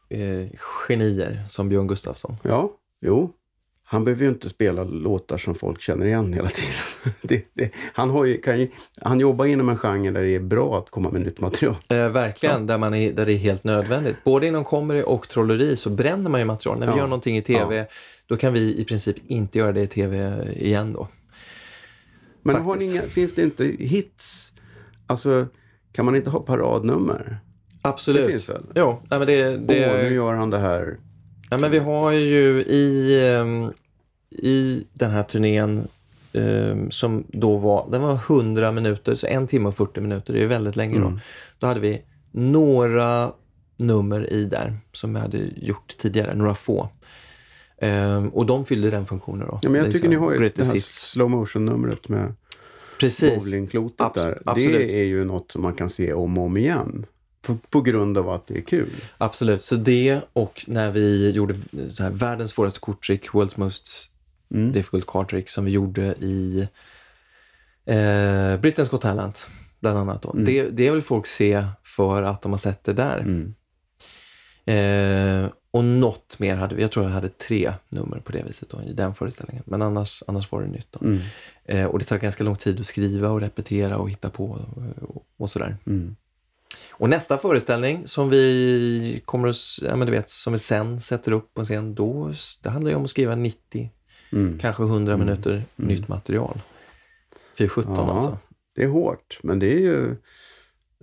eh, 0.08 0.46
genier 0.58 1.44
som 1.48 1.68
Björn 1.68 1.86
Gustafsson. 1.86 2.36
Ja, 2.42 2.70
jo. 3.00 3.30
Han 3.90 4.04
behöver 4.04 4.22
ju 4.22 4.28
inte 4.28 4.48
spela 4.48 4.84
låtar 4.84 5.36
som 5.38 5.54
folk 5.54 5.80
känner 5.80 6.06
igen 6.06 6.32
hela 6.32 6.48
tiden. 6.48 6.72
Det, 7.22 7.44
det, 7.54 7.70
han, 7.92 8.10
har 8.10 8.24
ju, 8.24 8.40
kan 8.40 8.60
ju, 8.60 8.70
han 9.00 9.20
jobbar 9.20 9.44
inom 9.46 9.68
en 9.68 9.76
genre 9.76 10.10
där 10.10 10.22
det 10.22 10.34
är 10.34 10.40
bra 10.40 10.78
att 10.78 10.90
komma 10.90 11.10
med 11.10 11.20
nytt 11.20 11.40
material. 11.40 11.76
Eh, 11.88 12.08
verkligen, 12.08 12.66
där, 12.66 12.78
man 12.78 12.94
är, 12.94 13.12
där 13.12 13.26
det 13.26 13.32
är 13.32 13.36
helt 13.36 13.64
nödvändigt. 13.64 14.16
Både 14.24 14.46
inom 14.46 14.64
comedy 14.64 15.02
och 15.02 15.28
trolleri 15.28 15.76
så 15.76 15.90
bränner 15.90 16.30
man 16.30 16.40
ju 16.40 16.46
material. 16.46 16.78
När 16.78 16.86
vi 16.86 16.92
Ja. 16.92 16.98
gör 16.98 17.04
någonting 17.06 17.36
i 17.36 17.42
tv, 17.42 17.86
då 18.26 18.36
kan 18.36 18.52
vi 18.52 18.76
i 18.80 18.84
princip 18.84 19.16
inte 19.26 19.58
göra 19.58 19.72
det 19.72 19.82
i 19.82 19.86
tv 19.86 20.44
igen 20.56 20.92
då. 20.92 21.08
Men 22.42 22.62
har 22.62 22.76
ni 22.76 22.84
inga, 22.84 23.02
finns 23.02 23.34
det 23.34 23.42
inte 23.42 23.64
hits? 23.64 24.52
Alltså, 25.06 25.46
kan 25.92 26.04
man 26.04 26.16
inte 26.16 26.30
ha 26.30 26.40
paradnummer? 26.40 27.38
Absolut. 27.82 28.22
Det 28.26 28.30
finns 28.32 28.48
väl? 28.48 28.62
Jo, 28.74 29.02
nej, 29.10 29.18
men 29.18 29.26
det, 29.28 29.56
det, 29.56 29.90
Åh, 29.90 29.96
nu 29.96 30.14
gör 30.14 30.32
han 30.32 30.50
det 30.50 30.58
här. 30.58 30.96
Ja, 31.50 31.58
men 31.58 31.70
vi 31.70 31.78
har 31.78 32.12
ju 32.12 32.62
i, 32.62 33.20
ehm, 33.30 33.72
i 34.30 34.84
den 34.92 35.10
här 35.10 35.22
turnén 35.22 35.88
ehm, 36.32 36.90
som 36.90 37.24
då 37.28 37.56
var, 37.56 37.88
den 37.90 38.02
var 38.02 38.14
100 38.14 38.72
minuter, 38.72 39.14
så 39.14 39.26
en 39.26 39.46
timme 39.46 39.68
och 39.68 39.76
40 39.76 40.00
minuter, 40.00 40.34
det 40.34 40.42
är 40.42 40.46
väldigt 40.46 40.76
länge 40.76 40.98
då. 41.00 41.06
Mm. 41.06 41.20
Då 41.58 41.66
hade 41.66 41.80
vi 41.80 42.02
några 42.32 43.32
nummer 43.76 44.32
i 44.32 44.44
där 44.44 44.76
som 44.92 45.14
vi 45.14 45.20
hade 45.20 45.38
gjort 45.56 45.96
tidigare, 45.98 46.34
några 46.34 46.54
få. 46.54 46.88
Ehm, 47.80 48.28
och 48.28 48.46
de 48.46 48.64
fyllde 48.64 48.90
den 48.90 49.06
funktionen 49.06 49.46
då. 49.46 49.58
Ja, 49.62 49.68
men 49.68 49.78
jag 49.78 49.88
är 49.88 49.92
tycker 49.92 50.08
ni 50.08 50.16
har 50.16 50.32
ju 50.32 50.48
det 50.48 50.64
här 50.64 50.76
slow 50.78 51.30
motion-numret 51.30 52.08
med 52.08 52.34
Precis. 53.00 53.44
bowlingklotet 53.44 54.00
Abs- 54.00 54.14
där. 54.14 54.42
absolut. 54.46 54.78
Det 54.78 55.00
är 55.00 55.04
ju 55.04 55.24
något 55.24 55.50
som 55.50 55.62
man 55.62 55.74
kan 55.74 55.88
se 55.88 56.12
om 56.12 56.38
och 56.38 56.44
om 56.44 56.56
igen. 56.56 57.06
På, 57.42 57.58
på 57.70 57.80
grund 57.80 58.18
av 58.18 58.30
att 58.30 58.46
det 58.46 58.58
är 58.58 58.62
kul. 58.62 58.90
Absolut, 59.18 59.62
så 59.62 59.74
det 59.74 60.20
och 60.32 60.64
när 60.66 60.90
vi 60.90 61.30
gjorde 61.30 61.54
så 61.90 62.02
här, 62.02 62.10
världens 62.10 62.50
svåraste 62.50 62.80
korttrick, 62.80 63.28
World's 63.28 63.52
Most 63.56 64.10
Mm. 64.54 64.72
Difficult 64.72 65.06
Card 65.06 65.30
Trick, 65.30 65.48
som 65.48 65.64
vi 65.64 65.70
gjorde 65.70 66.14
i 66.20 66.68
eh, 67.84 67.94
Britain's 68.60 68.90
Got 68.90 69.00
Talent, 69.00 69.48
bland 69.80 69.98
annat. 69.98 70.22
Då. 70.22 70.30
Mm. 70.30 70.44
Det, 70.44 70.70
det 70.70 70.90
vill 70.90 71.02
folk 71.02 71.26
se 71.26 71.64
för 71.82 72.22
att 72.22 72.42
de 72.42 72.52
har 72.52 72.58
sett 72.58 72.84
det 72.84 72.92
där. 72.92 73.18
Mm. 73.18 73.54
Eh, 74.64 75.50
och 75.70 75.84
något 75.84 76.38
mer 76.38 76.56
hade 76.56 76.74
vi, 76.74 76.82
jag 76.82 76.90
tror 76.90 77.04
jag 77.04 77.12
hade 77.12 77.28
tre 77.28 77.72
nummer 77.88 78.20
på 78.20 78.32
det 78.32 78.42
viset 78.46 78.70
då, 78.70 78.82
i 78.82 78.92
den 78.92 79.14
föreställningen. 79.14 79.64
Men 79.66 79.82
annars, 79.82 80.22
annars 80.26 80.52
var 80.52 80.62
det 80.62 80.68
nytt. 80.68 80.88
Då. 80.90 81.06
Mm. 81.06 81.20
Eh, 81.64 81.84
och 81.84 81.98
det 81.98 82.04
tar 82.04 82.18
ganska 82.18 82.44
lång 82.44 82.56
tid 82.56 82.80
att 82.80 82.86
skriva 82.86 83.28
och 83.28 83.40
repetera 83.40 83.98
och 83.98 84.10
hitta 84.10 84.30
på 84.30 84.66
och, 85.00 85.26
och 85.36 85.50
sådär. 85.50 85.76
Mm. 85.86 86.16
Och 86.90 87.08
nästa 87.08 87.38
föreställning 87.38 88.06
som 88.08 88.28
vi 88.30 89.22
kommer 89.24 89.48
att, 89.48 89.56
ja 89.82 89.96
men 89.96 90.06
du 90.06 90.12
vet, 90.12 90.30
som 90.30 90.52
vi 90.52 90.58
sen 90.58 91.00
sätter 91.00 91.32
upp 91.32 91.54
på 91.54 91.60
en 91.60 91.64
scen, 91.64 91.94
då, 91.94 92.32
det 92.62 92.70
handlar 92.70 92.90
ju 92.90 92.96
om 92.96 93.04
att 93.04 93.10
skriva 93.10 93.34
90, 93.34 93.90
Mm. 94.32 94.58
kanske 94.58 94.82
100 94.82 95.16
minuter 95.16 95.64
nytt 95.76 96.08
material. 96.08 96.60
417 97.58 97.94
Ja. 97.96 98.12
alltså. 98.14 98.38
Det 98.74 98.84
är 98.84 98.88
hårt, 98.88 99.38
men 99.42 99.58
det 99.58 99.72
är 99.72 99.78
ju 99.78 100.16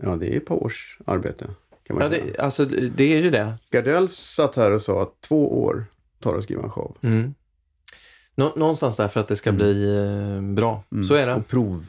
ja, 0.01 0.15
det 0.15 0.33
är 0.33 0.37
ett 0.37 0.45
par 0.45 0.55
års 0.63 0.99
arbete. 1.05 1.45
Kan 1.87 1.95
man 1.95 2.03
Ja, 2.05 2.09
säga. 2.09 2.23
det, 2.25 2.39
alltså 2.39 2.65
det 2.65 3.13
är 3.13 3.19
ju 3.19 3.29
det. 3.29 3.53
Gardell 3.71 4.09
satt 4.09 4.55
här 4.55 4.71
och 4.71 4.81
sa 4.81 5.01
att 5.03 5.21
två 5.21 5.63
år 5.63 5.85
tar 6.19 6.31
det 6.31 6.37
att 6.37 6.43
skriva 6.43 6.63
en 6.63 6.69
show. 6.69 6.97
Mm. 7.01 7.33
Nå, 8.35 8.53
någonstans 8.55 8.95
där 8.97 9.07
för 9.07 9.19
att 9.19 9.27
det 9.27 9.35
ska 9.35 9.49
Mm. 9.49 9.57
bli 9.57 9.97
eh, 9.97 10.41
bra. 10.55 10.83
Så 11.07 11.13
är 11.13 11.27
det. 11.27 11.33
Och 11.35 11.47
prov, 11.47 11.85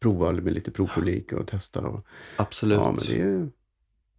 prova 0.00 0.32
med 0.32 0.52
lite 0.54 0.70
provpublik 0.70 1.32
och 1.32 1.46
testa. 1.46 1.80
Och, 1.80 2.06
Absolut. 2.36 2.78
ja, 2.78 2.92
men 2.92 3.00
det 3.08 3.20
är. 3.22 3.48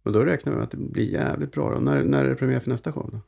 Och 0.04 0.12
då 0.12 0.24
räknar 0.24 0.52
vi 0.52 0.56
med 0.58 0.64
att 0.64 0.70
det 0.70 0.76
blir 0.76 1.12
jävligt 1.12 1.52
bra. 1.52 1.70
Då. 1.74 1.80
När, 1.80 2.02
när 2.04 2.24
är 2.24 2.28
det 2.28 2.34
premiär 2.34 2.60
för 2.60 2.70
nästa 2.70 2.92
show? 2.92 3.10
Då? 3.12 3.20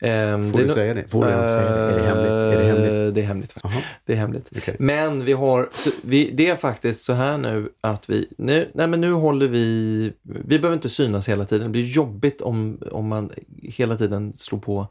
Ehm, 0.00 0.52
Får 0.52 0.58
det 0.58 0.64
du 0.64 0.72
säga 0.72 0.94
det? 0.94 1.08
Får 1.08 1.24
du 1.24 1.30
ens 1.30 1.54
säga 1.54 1.70
det? 1.76 1.92
Är 1.92 1.96
det 1.96 2.02
hemligt? 2.02 2.30
Är 2.30 2.58
det 2.58 2.64
hemligt? 2.64 3.08
Eh, 3.08 3.12
Det 3.14 3.20
är 3.20 3.24
hemligt. 3.26 3.60
Jaha, 3.62 3.82
Det 4.04 4.12
är 4.12 4.16
hemligt. 4.16 4.48
okej. 4.56 4.76
Men 4.78 5.24
vi 5.24 5.32
har, 5.32 5.68
vi, 6.02 6.30
det 6.30 6.48
är 6.48 6.56
faktiskt 6.56 7.00
så 7.04 7.12
här 7.12 7.38
nu 7.38 7.68
att 7.80 8.10
vi, 8.10 8.28
nu, 8.38 8.70
nej 8.74 8.86
men 8.88 9.00
nu 9.00 9.12
håller 9.12 9.48
vi, 9.48 10.12
vi 10.22 10.58
behöver 10.58 10.74
inte 10.74 10.88
synas 10.88 11.28
hela 11.28 11.44
tiden. 11.44 11.66
Det 11.66 11.70
blir 11.72 11.82
jobbigt 11.86 12.40
om, 12.40 12.78
om 12.90 13.08
man 13.08 13.30
hela 13.62 13.96
tiden 13.96 14.32
slår 14.36 14.58
på 14.58 14.88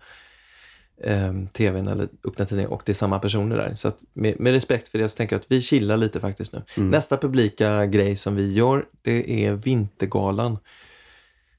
eh, 0.98 1.34
tvn 1.54 1.88
eller 1.88 2.08
öppnar 2.24 2.46
tidningen 2.46 2.72
och 2.72 2.82
det 2.86 2.91
är 2.91 2.94
samma 2.94 3.20
personer 3.20 3.58
där. 3.58 3.76
Så 3.76 3.91
med, 4.14 4.39
med 4.39 4.54
respekt 4.54 4.88
för 4.88 5.00
det 5.00 5.10
så 5.10 5.18
tänker 5.18 5.36
jag 5.36 5.39
att 5.39 5.52
vi 5.52 5.62
chillar 5.62 5.98
lite 5.98 6.20
faktiskt 6.20 6.54
nu. 6.54 6.62
Mm. 6.78 6.89
Nästa 6.89 7.18
publika 7.18 7.86
grej 7.86 8.16
som 8.16 8.36
vi 8.36 8.54
gör, 8.54 8.86
det 9.02 9.46
är 9.46 9.54
Vintergalan. 9.54 10.58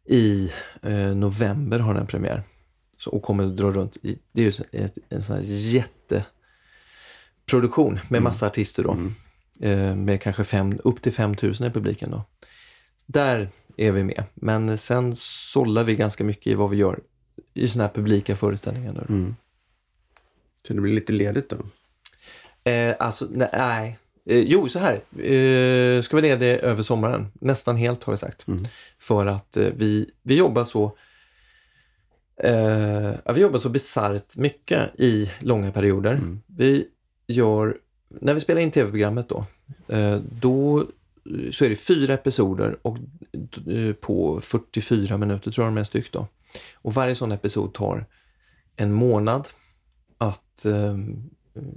I 0.07 0.53
eh, 0.83 1.15
november 1.15 1.79
har 1.79 1.95
den 1.95 2.07
premiär. 2.07 2.43
Så, 2.99 3.11
och 3.11 3.23
kommer 3.23 3.47
att 3.47 3.57
dra 3.57 3.71
runt 3.71 3.97
i, 4.03 4.19
det 4.33 4.47
är 4.47 4.51
ju 4.51 4.53
ett, 4.85 4.99
en 5.09 5.23
sån 5.23 5.37
här 5.37 5.43
jätteproduktion 5.47 8.01
med 8.09 8.23
massa 8.23 8.47
artister 8.47 8.83
då. 8.83 8.93
Mm. 8.93 9.15
Eh, 9.61 9.95
med 9.97 10.23
kanske 10.23 10.45
fem, 10.45 10.79
upp 10.85 11.03
till 11.03 11.13
5000 11.13 11.67
i 11.67 11.71
publiken 11.71 12.11
då. 12.11 12.25
Där 13.07 13.51
är 13.77 13.93
vi 13.93 14.05
med. 14.05 14.25
Men 14.35 14.79
sen 14.79 15.17
sållar 15.17 15.85
vi 15.85 15.95
ganska 15.95 16.25
mycket 16.25 16.47
i 16.47 16.55
vad 16.55 16.71
vi 16.71 16.77
gör 16.77 17.01
i 17.55 17.69
såna 17.69 17.85
här 17.85 17.91
publika 17.95 18.37
föreställningar 18.37 18.93
nu. 18.93 19.05
Mm. 19.09 19.37
Så 20.67 20.75
det 20.75 20.81
blir 20.81 20.93
lite 20.93 21.13
ledigt 21.13 21.49
då? 21.49 21.57
Eh, 22.71 22.95
alltså, 22.99 23.27
ne- 23.27 23.49
nej. 23.53 23.99
Eh, 24.25 24.39
jo, 24.41 24.69
så 24.69 24.79
här. 24.79 24.95
Eh, 25.23 26.03
ska 26.03 26.17
vi 26.17 26.23
leda 26.23 26.37
det 26.37 26.59
över 26.59 26.83
sommaren? 26.83 27.27
Nästan 27.35 27.77
helt 27.77 28.05
har 28.05 28.13
vi 28.13 28.17
sagt. 28.17 28.49
Mm. 28.49 28.65
För 28.99 29.27
att 29.27 29.57
eh, 29.57 29.69
vi, 29.77 30.11
vi 30.23 30.35
jobbar 30.37 30.65
så 30.65 30.97
eh, 32.37 33.35
vi 33.35 33.41
jobbar 33.41 33.59
så 33.59 33.69
bisarrt 33.69 34.37
mycket 34.37 35.01
i 35.01 35.31
långa 35.39 35.73
perioder. 35.73 36.13
Mm. 36.13 36.41
Vi 36.47 36.87
gör, 37.27 37.77
när 38.09 38.35
vi 38.35 38.41
spelar 38.41 38.61
in 38.61 38.71
tv-programmet 38.71 39.29
då, 39.29 39.47
eh, 39.89 40.21
då 40.41 40.79
eh, 40.81 41.51
så 41.51 41.65
är 41.65 41.69
det 41.69 41.77
fyra 41.77 42.15
episoder 42.15 42.77
och 42.83 42.99
på 44.01 44.41
44 44.41 45.19
minuter 45.19 45.51
tror 45.51 45.67
jag 45.67 45.75
de 45.75 45.81
är 45.81 45.85
styck 45.85 46.13
då. 46.13 46.27
Och 46.75 46.95
varje 46.95 47.15
sån 47.15 47.33
episod 47.33 47.75
tar 47.75 48.07
en 48.77 48.93
månad 48.93 49.49
att, 50.19 50.65
eh, 50.65 50.99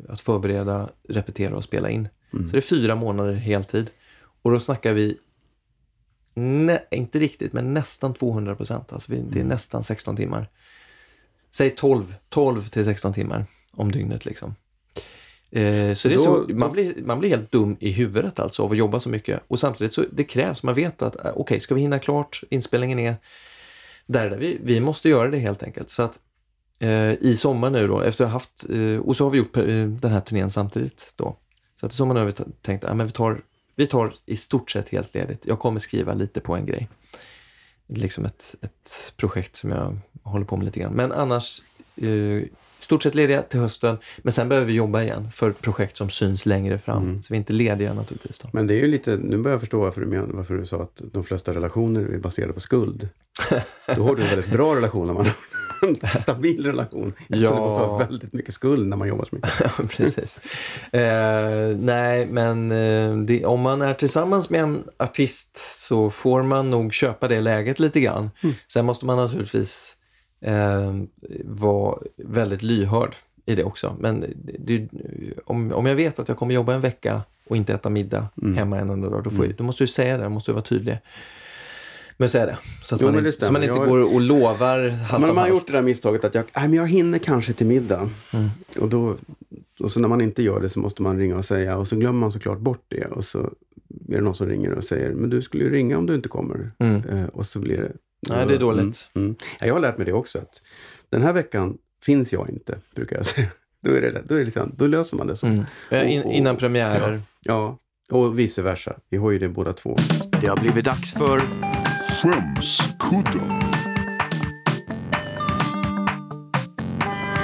att 0.10 0.22
förbereda, 0.22 0.90
repetera 1.10 1.56
och 1.56 1.64
spela 1.64 1.90
in. 1.90 2.08
Mm. 2.34 2.48
Så 2.48 2.52
det 2.52 2.60
är 2.60 2.62
fyra 2.62 2.96
månader 2.96 3.34
heltid. 3.34 3.90
Och 4.42 4.52
då 4.52 4.60
snackar 4.60 4.94
vi, 4.94 5.18
inte 6.92 7.20
riktigt, 7.20 7.54
men 7.54 7.74
nästan 7.74 8.14
200 8.14 8.56
procent. 8.56 8.94
Alltså 8.94 9.12
vi, 9.12 9.20
det 9.30 9.40
är 9.40 9.44
nästan 9.44 9.84
16 9.84 10.16
timmar. 10.16 10.50
Säg 11.52 11.70
12, 11.70 12.16
12 12.30 12.68
till 12.68 12.86
16 12.86 13.14
timmar 13.14 13.46
om 13.72 13.92
dygnet 13.92 14.26
liksom. 14.26 14.56
Eh, 15.52 15.94
så 15.94 16.10
Då- 16.10 16.18
så, 16.18 16.46
man, 16.54 16.72
blir, 16.72 16.94
man 17.06 17.20
blir 17.20 17.30
helt 17.30 17.52
dum 17.52 17.78
i 17.80 17.92
huvudet 17.92 18.40
alltså 18.40 18.64
av 18.64 18.72
att 18.72 18.78
jobba 18.78 19.00
så 19.00 19.10
mycket. 19.10 19.42
Och 19.48 19.60
samtidigt 19.60 19.94
så 19.94 20.04
det 20.12 20.24
krävs, 20.24 20.64
man 20.64 20.76
vet 20.76 21.02
att 21.02 21.26
eh, 21.26 21.32
okej, 21.36 21.60
ska 21.60 21.76
vi 21.76 21.82
hinna 21.82 22.00
klart, 22.00 22.42
inspelningen 22.50 23.00
är 23.00 23.16
där, 24.08 24.30
där 24.30 24.38
vi, 24.38 24.60
vi 24.64 24.80
måste 24.80 25.10
göra 25.10 25.30
det 25.30 25.38
helt 25.38 25.64
enkelt. 25.64 25.90
Så 25.90 26.04
att 26.04 26.20
eh, 26.80 27.14
i 27.14 27.38
sommar 27.40 27.70
nu 27.70 27.88
då, 27.88 28.02
efter 28.02 28.24
att 28.24 28.32
ha 28.32 28.36
haft, 28.36 28.66
eh, 28.70 29.00
och 29.00 29.16
så 29.16 29.24
har 29.24 29.32
vi 29.32 29.38
gjort 29.38 29.58
eh, 29.58 29.64
den 29.86 30.12
här 30.12 30.22
turnén 30.22 30.52
samtidigt 30.52 31.14
då. 31.16 31.36
Så 31.80 31.86
att 31.86 31.94
i 31.94 31.96
sommar 31.96 32.14
nu 32.14 32.20
har 32.20 32.28
vi 32.28 32.34
tänkt 32.62 32.84
att 32.84 33.08
vi, 33.08 33.12
tar, 33.12 33.42
vi 33.76 33.88
tar 33.88 34.14
i 34.26 34.36
stort 34.36 34.72
sett 34.72 34.90
helt 34.90 35.14
ledigt. 35.14 35.46
Jag 35.46 35.60
kommer 35.60 35.80
skriva 35.80 36.14
lite 36.14 36.40
på 36.40 36.56
en 36.56 36.66
grej. 36.66 36.90
Liksom 37.88 38.26
ett, 38.26 38.56
ett 38.62 39.14
projekt 39.18 39.56
som 39.56 39.70
jag 39.70 39.98
håller 40.24 40.46
på 40.46 40.58
med 40.58 40.66
lite 40.66 40.80
grann. 40.80 40.94
Men 40.94 41.12
annars 41.12 41.62
eh, 41.96 42.44
stort 42.88 43.04
sett 43.04 43.16
lediga 43.16 43.42
till 43.42 43.60
hösten. 43.60 43.98
Men 44.18 44.34
sen 44.34 44.50
behöver 44.50 44.68
vi 44.68 44.74
jobba 44.74 45.02
igen 45.02 45.32
för 45.32 45.52
projekt 45.52 45.98
som 45.98 46.10
syns 46.10 46.46
längre 46.46 46.80
fram. 46.80 47.04
Mm. 47.04 47.24
Så 47.24 47.34
vi 47.34 47.36
är 47.36 47.40
inte 47.40 47.54
lediga 47.54 47.94
naturligtvis. 47.94 48.40
Då. 48.40 48.50
Men 48.54 48.68
det 48.68 48.74
är 48.74 48.80
ju 48.80 48.88
lite, 48.88 49.18
nu 49.18 49.38
börjar 49.38 49.54
jag 49.54 49.60
förstå 49.60 49.80
varför 49.80 50.02
du, 50.02 50.08
men, 50.08 50.36
varför 50.36 50.54
du 50.54 50.66
sa 50.66 50.82
att 50.82 51.02
de 51.14 51.24
flesta 51.24 51.54
relationer 51.54 52.02
är 52.02 52.18
baserade 52.18 52.54
på 52.54 52.60
skuld. 52.60 53.10
Då 53.96 54.04
har 54.04 54.16
du 54.16 54.24
en 54.24 54.30
väldigt 54.30 54.52
bra 54.52 54.76
relation 54.76 55.08
när 55.08 55.14
man 55.14 55.26
en 55.82 56.20
stabil 56.20 56.66
relation. 56.66 57.14
Eftersom 57.18 57.44
Ja. 57.44 57.56
det 57.56 57.62
måste 57.62 57.80
vara 57.80 57.98
väldigt 57.98 58.34
mycket 58.34 58.54
skuld 58.54 58.88
när 58.88 58.98
man 58.98 59.08
jobbar 59.08 59.26
så 59.26 59.36
mycket. 59.36 59.90
Precis. 59.98 60.40
Eh, 60.94 61.78
nej, 61.78 62.26
men 62.26 62.72
eh, 62.72 63.18
det, 63.18 63.46
om 63.46 63.62
man 63.62 63.82
är 63.82 63.94
tillsammans 63.94 64.50
med 64.50 64.62
en 64.62 64.84
artist 64.98 65.60
så 65.78 66.10
får 66.10 66.44
man 66.44 66.70
nog 66.72 66.94
köpa 66.94 67.28
det 67.28 67.42
läget 67.42 67.80
lite 67.80 68.00
grann. 68.00 68.30
Mm. 68.44 68.56
Sen 68.74 68.86
måste 68.86 69.06
man 69.06 69.18
naturligtvis 69.18 69.97
eh, 70.42 70.96
vara 71.46 71.98
väldigt 72.16 72.64
lyhörd 72.64 73.16
i 73.46 73.56
det 73.56 73.64
också. 73.64 73.96
Men 74.00 74.26
det, 74.60 74.88
om, 75.46 75.72
om 75.74 75.86
jag 75.86 75.96
vet 75.96 76.20
att 76.20 76.28
jag 76.28 76.38
kommer 76.38 76.54
jobba 76.54 76.74
en 76.74 76.82
vecka 76.82 77.22
och 77.48 77.58
inte 77.58 77.74
äta 77.74 77.90
middag 77.90 78.28
Mm. 78.42 78.58
hemma 78.58 78.80
en 78.80 78.90
enda 78.90 79.10
dag, 79.10 79.24
då, 79.24 79.30
får, 79.30 79.46
jag- 79.46 79.56
då 79.56 79.64
måste 79.64 79.84
du 79.84 79.88
säga 79.88 80.18
det, 80.18 80.24
då 80.24 80.30
måste 80.30 80.52
du 80.52 80.54
vara 80.54 80.64
tydlig. 80.64 80.98
Men 82.20 82.30
säga 82.30 82.46
det. 82.46 82.58
Så 82.84 82.96
att 82.96 83.02
Jo, 83.02 83.12
man, 83.12 83.32
så 83.34 83.52
man 83.54 83.64
inte 83.64 83.80
Jag- 83.80 83.88
går 83.90 84.14
och 84.16 84.22
lovar 84.22 84.90
halvt 84.90 85.26
Men 85.26 85.36
man 85.36 85.38
har 85.44 85.48
gjort 85.50 85.68
det 85.68 85.74
där 85.74 85.82
misstaget 85.82 86.24
att 86.24 86.36
jag, 86.36 86.44
nej, 86.56 86.68
men 86.68 86.74
jag 86.78 86.88
hinner 86.88 87.18
kanske 87.20 87.54
till 87.54 87.68
middag. 87.68 88.10
Mm. 88.34 88.50
Och, 88.82 88.90
då, 88.90 89.16
och 89.80 89.92
så 89.92 90.00
när 90.00 90.08
man 90.08 90.22
inte 90.22 90.44
gör 90.44 90.60
det 90.62 90.70
så 90.70 90.80
måste 90.80 91.02
man 91.02 91.18
ringa 91.20 91.38
och 91.38 91.46
säga 91.46 91.78
och 91.78 91.88
så 91.88 91.96
glömmer 91.96 92.20
man 92.20 92.32
såklart 92.32 92.60
bort 92.60 92.84
det. 92.88 93.06
Och 93.06 93.24
så 93.26 93.40
är 94.10 94.16
det 94.16 94.22
någon 94.22 94.36
som 94.36 94.48
ringer 94.48 94.72
och 94.72 94.84
säger, 94.84 95.12
men 95.12 95.30
du 95.30 95.42
skulle 95.42 95.64
ju 95.64 95.70
ringa 95.72 95.98
om 95.98 96.06
du 96.06 96.16
inte 96.16 96.30
kommer. 96.30 96.72
Mm. 96.80 97.04
Eh, 97.10 97.26
och 97.26 97.46
så 97.46 97.60
blir 97.60 97.78
det... 97.78 97.92
Nej, 98.30 98.46
det 98.46 98.54
är 98.56 98.60
dåligt. 98.60 99.10
Mm, 99.14 99.26
mm. 99.26 99.36
Ja, 99.60 99.68
jag 99.68 99.74
har 99.74 99.80
lärt 99.82 99.98
mig 99.98 100.06
det 100.06 100.14
också. 100.14 100.38
Att 100.40 100.62
den 101.10 101.22
här 101.22 101.34
veckan 101.34 101.78
finns 102.06 102.34
jag 102.34 102.50
inte, 102.50 102.78
brukar 102.96 103.16
jag 103.16 103.26
säga. 103.36 103.48
Då, 103.84 103.92
är 103.92 104.02
det, 104.02 104.22
då, 104.28 104.36
är 104.36 104.40
det 104.40 104.46
liksom, 104.46 104.72
då 104.78 104.88
löser 104.88 105.18
man 105.18 105.28
det 105.28 105.36
så. 105.36 105.48
Mm. 105.48 105.66
In, 105.92 106.20
Och- 106.22 106.26
och- 106.26 106.34
innan 106.34 106.58
premiärer. 106.58 107.22
Ja, 107.44 107.78
och 108.12 108.40
vice 108.40 108.62
versa. 108.62 108.94
Vi 109.10 109.18
har 109.18 109.32
ju 109.32 109.40
det 109.40 109.50
båda 109.50 109.74
två. 109.74 109.96
Det 110.42 110.48
har 110.48 110.58
blivit 110.58 110.86
dags 110.86 111.14
för 111.14 111.42
Skämskudden. 112.22 113.50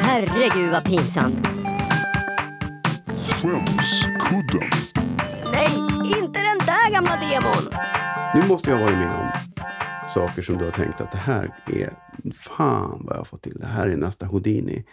Herregud 0.01 0.71
vad 0.71 0.83
pinsamt. 0.85 1.47
Skämskudden. 3.29 4.69
Nej, 5.53 5.69
inte 6.19 6.39
den 6.39 6.57
där 6.65 6.91
gamla 6.91 7.11
demon. 7.15 7.73
Nu 8.35 8.47
måste 8.47 8.69
jag 8.69 8.77
varit 8.79 8.97
med 8.97 9.07
om 9.15 9.52
saker 10.13 10.41
som 10.41 10.57
du 10.57 10.63
har 10.63 10.71
tänkt 10.71 11.01
att 11.01 11.11
det 11.11 11.17
här 11.17 11.51
är, 11.65 11.93
fan 12.33 13.01
vad 13.03 13.13
jag 13.13 13.19
har 13.19 13.25
fått 13.25 13.41
till. 13.41 13.59
Det 13.59 13.67
här 13.67 13.87
är 13.87 13.97
nästa 13.97 14.25
Houdini. 14.25 14.83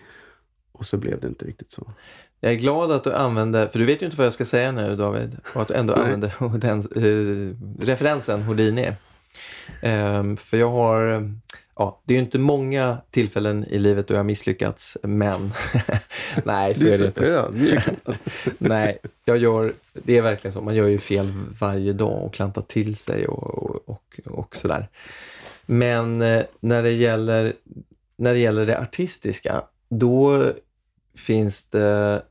Och 0.72 0.84
så 0.84 0.96
blev 0.96 1.20
det 1.20 1.28
inte 1.28 1.44
riktigt 1.44 1.70
så. 1.70 1.92
Jag 2.40 2.52
är 2.52 2.56
glad 2.56 2.92
att 2.92 3.04
du 3.04 3.12
använde, 3.12 3.68
för 3.68 3.78
du 3.78 3.84
vet 3.84 4.02
ju 4.02 4.06
inte 4.06 4.16
vad 4.16 4.26
jag 4.26 4.32
ska 4.32 4.44
säga 4.44 4.72
nu 4.72 4.96
David, 4.96 5.36
och 5.54 5.62
att 5.62 5.68
du 5.68 5.74
ändå 5.74 5.94
använde 5.94 6.32
den, 6.40 6.78
eh, 6.78 7.56
referensen 7.86 8.42
Houdini. 8.42 8.92
Ehm, 9.82 10.36
för 10.36 10.56
jag 10.56 10.70
har, 10.70 11.32
ja, 11.80 12.00
det 12.04 12.14
är 12.14 12.18
ju 12.18 12.24
inte 12.24 12.38
många 12.38 12.98
tillfällen 13.10 13.64
i 13.64 13.78
livet 13.78 14.08
då 14.08 14.14
jag 14.14 14.18
har 14.18 14.24
misslyckats, 14.24 14.96
men 15.02 15.52
nej, 16.44 16.74
så 16.74 16.86
är 16.86 16.98
det 16.98 17.06
inte. 17.06 17.26
ödmjuk. 17.26 17.82
Nej, 18.58 18.98
jag 19.24 19.38
gör, 19.38 19.74
det 19.92 20.16
är 20.16 20.22
verkligen 20.22 20.52
så. 20.52 20.60
Man 20.60 20.74
gör 20.74 20.88
ju 20.88 20.98
fel 20.98 21.32
varje 21.60 21.92
dag 21.92 22.24
och 22.24 22.34
klantar 22.34 22.62
till 22.62 22.96
sig 22.96 23.26
och, 23.26 23.68
och, 23.68 23.88
och, 23.88 24.38
och 24.38 24.56
sådär. 24.56 24.88
Men 25.66 26.22
eh, 26.22 26.42
när 26.60 26.82
det, 26.82 26.92
gäller, 26.92 27.52
när 28.16 28.32
det 28.34 28.40
gäller 28.40 28.66
det 28.66 28.78
artistiska, 28.78 29.62
då 29.88 30.52
finns 31.16 31.64
det 31.64 32.22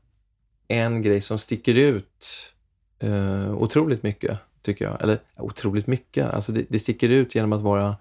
en 0.68 1.02
grej 1.02 1.20
som 1.20 1.38
sticker 1.38 1.74
ut 1.74 2.52
eh, 2.98 3.54
otroligt 3.54 4.02
mycket, 4.02 4.38
tycker 4.62 4.84
jag. 4.84 5.02
Eller 5.02 5.18
otroligt 5.36 5.86
mycket, 5.86 6.30
alltså 6.30 6.52
det, 6.52 6.64
det 6.68 6.78
sticker 6.78 7.08
ut 7.08 7.34
genom 7.34 7.52
att 7.52 7.62
vara 7.62 7.96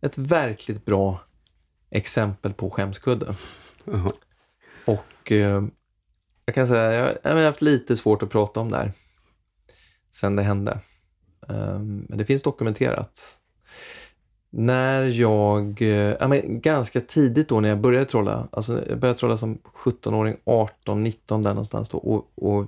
ett 0.00 0.18
verkligt 0.18 0.84
bra 0.84 1.20
exempel 1.90 2.52
på 2.52 2.70
skämskudde. 2.70 3.34
Jaha. 3.84 4.10
Och 4.84 5.32
eh, 5.32 5.62
jag 6.44 6.54
kan 6.54 6.68
säga, 6.68 6.92
jag, 6.92 7.18
jag 7.22 7.34
har 7.34 7.44
haft 7.44 7.62
lite 7.62 7.96
svårt 7.96 8.22
att 8.22 8.30
prata 8.30 8.60
om 8.60 8.70
det 8.70 8.76
här 8.76 8.92
sen 10.18 10.36
det 10.36 10.42
hände. 10.42 10.78
Um, 11.40 12.06
men 12.08 12.18
det 12.18 12.24
finns 12.24 12.42
dokumenterat. 12.42 13.38
När 14.50 15.02
jag, 15.02 15.82
eh, 15.82 16.28
men 16.28 16.60
ganska 16.60 17.00
tidigt 17.00 17.48
då 17.48 17.60
när 17.60 17.68
jag 17.68 17.80
började 17.80 18.04
trolla, 18.04 18.48
alltså 18.52 18.88
jag 18.88 18.98
började 18.98 19.18
trolla 19.18 19.38
som 19.38 19.58
17-åring, 19.64 20.36
18, 20.44 21.04
19 21.04 21.42
där 21.42 21.50
någonstans 21.50 21.88
då 21.88 21.98
och, 21.98 22.30
och 22.34 22.66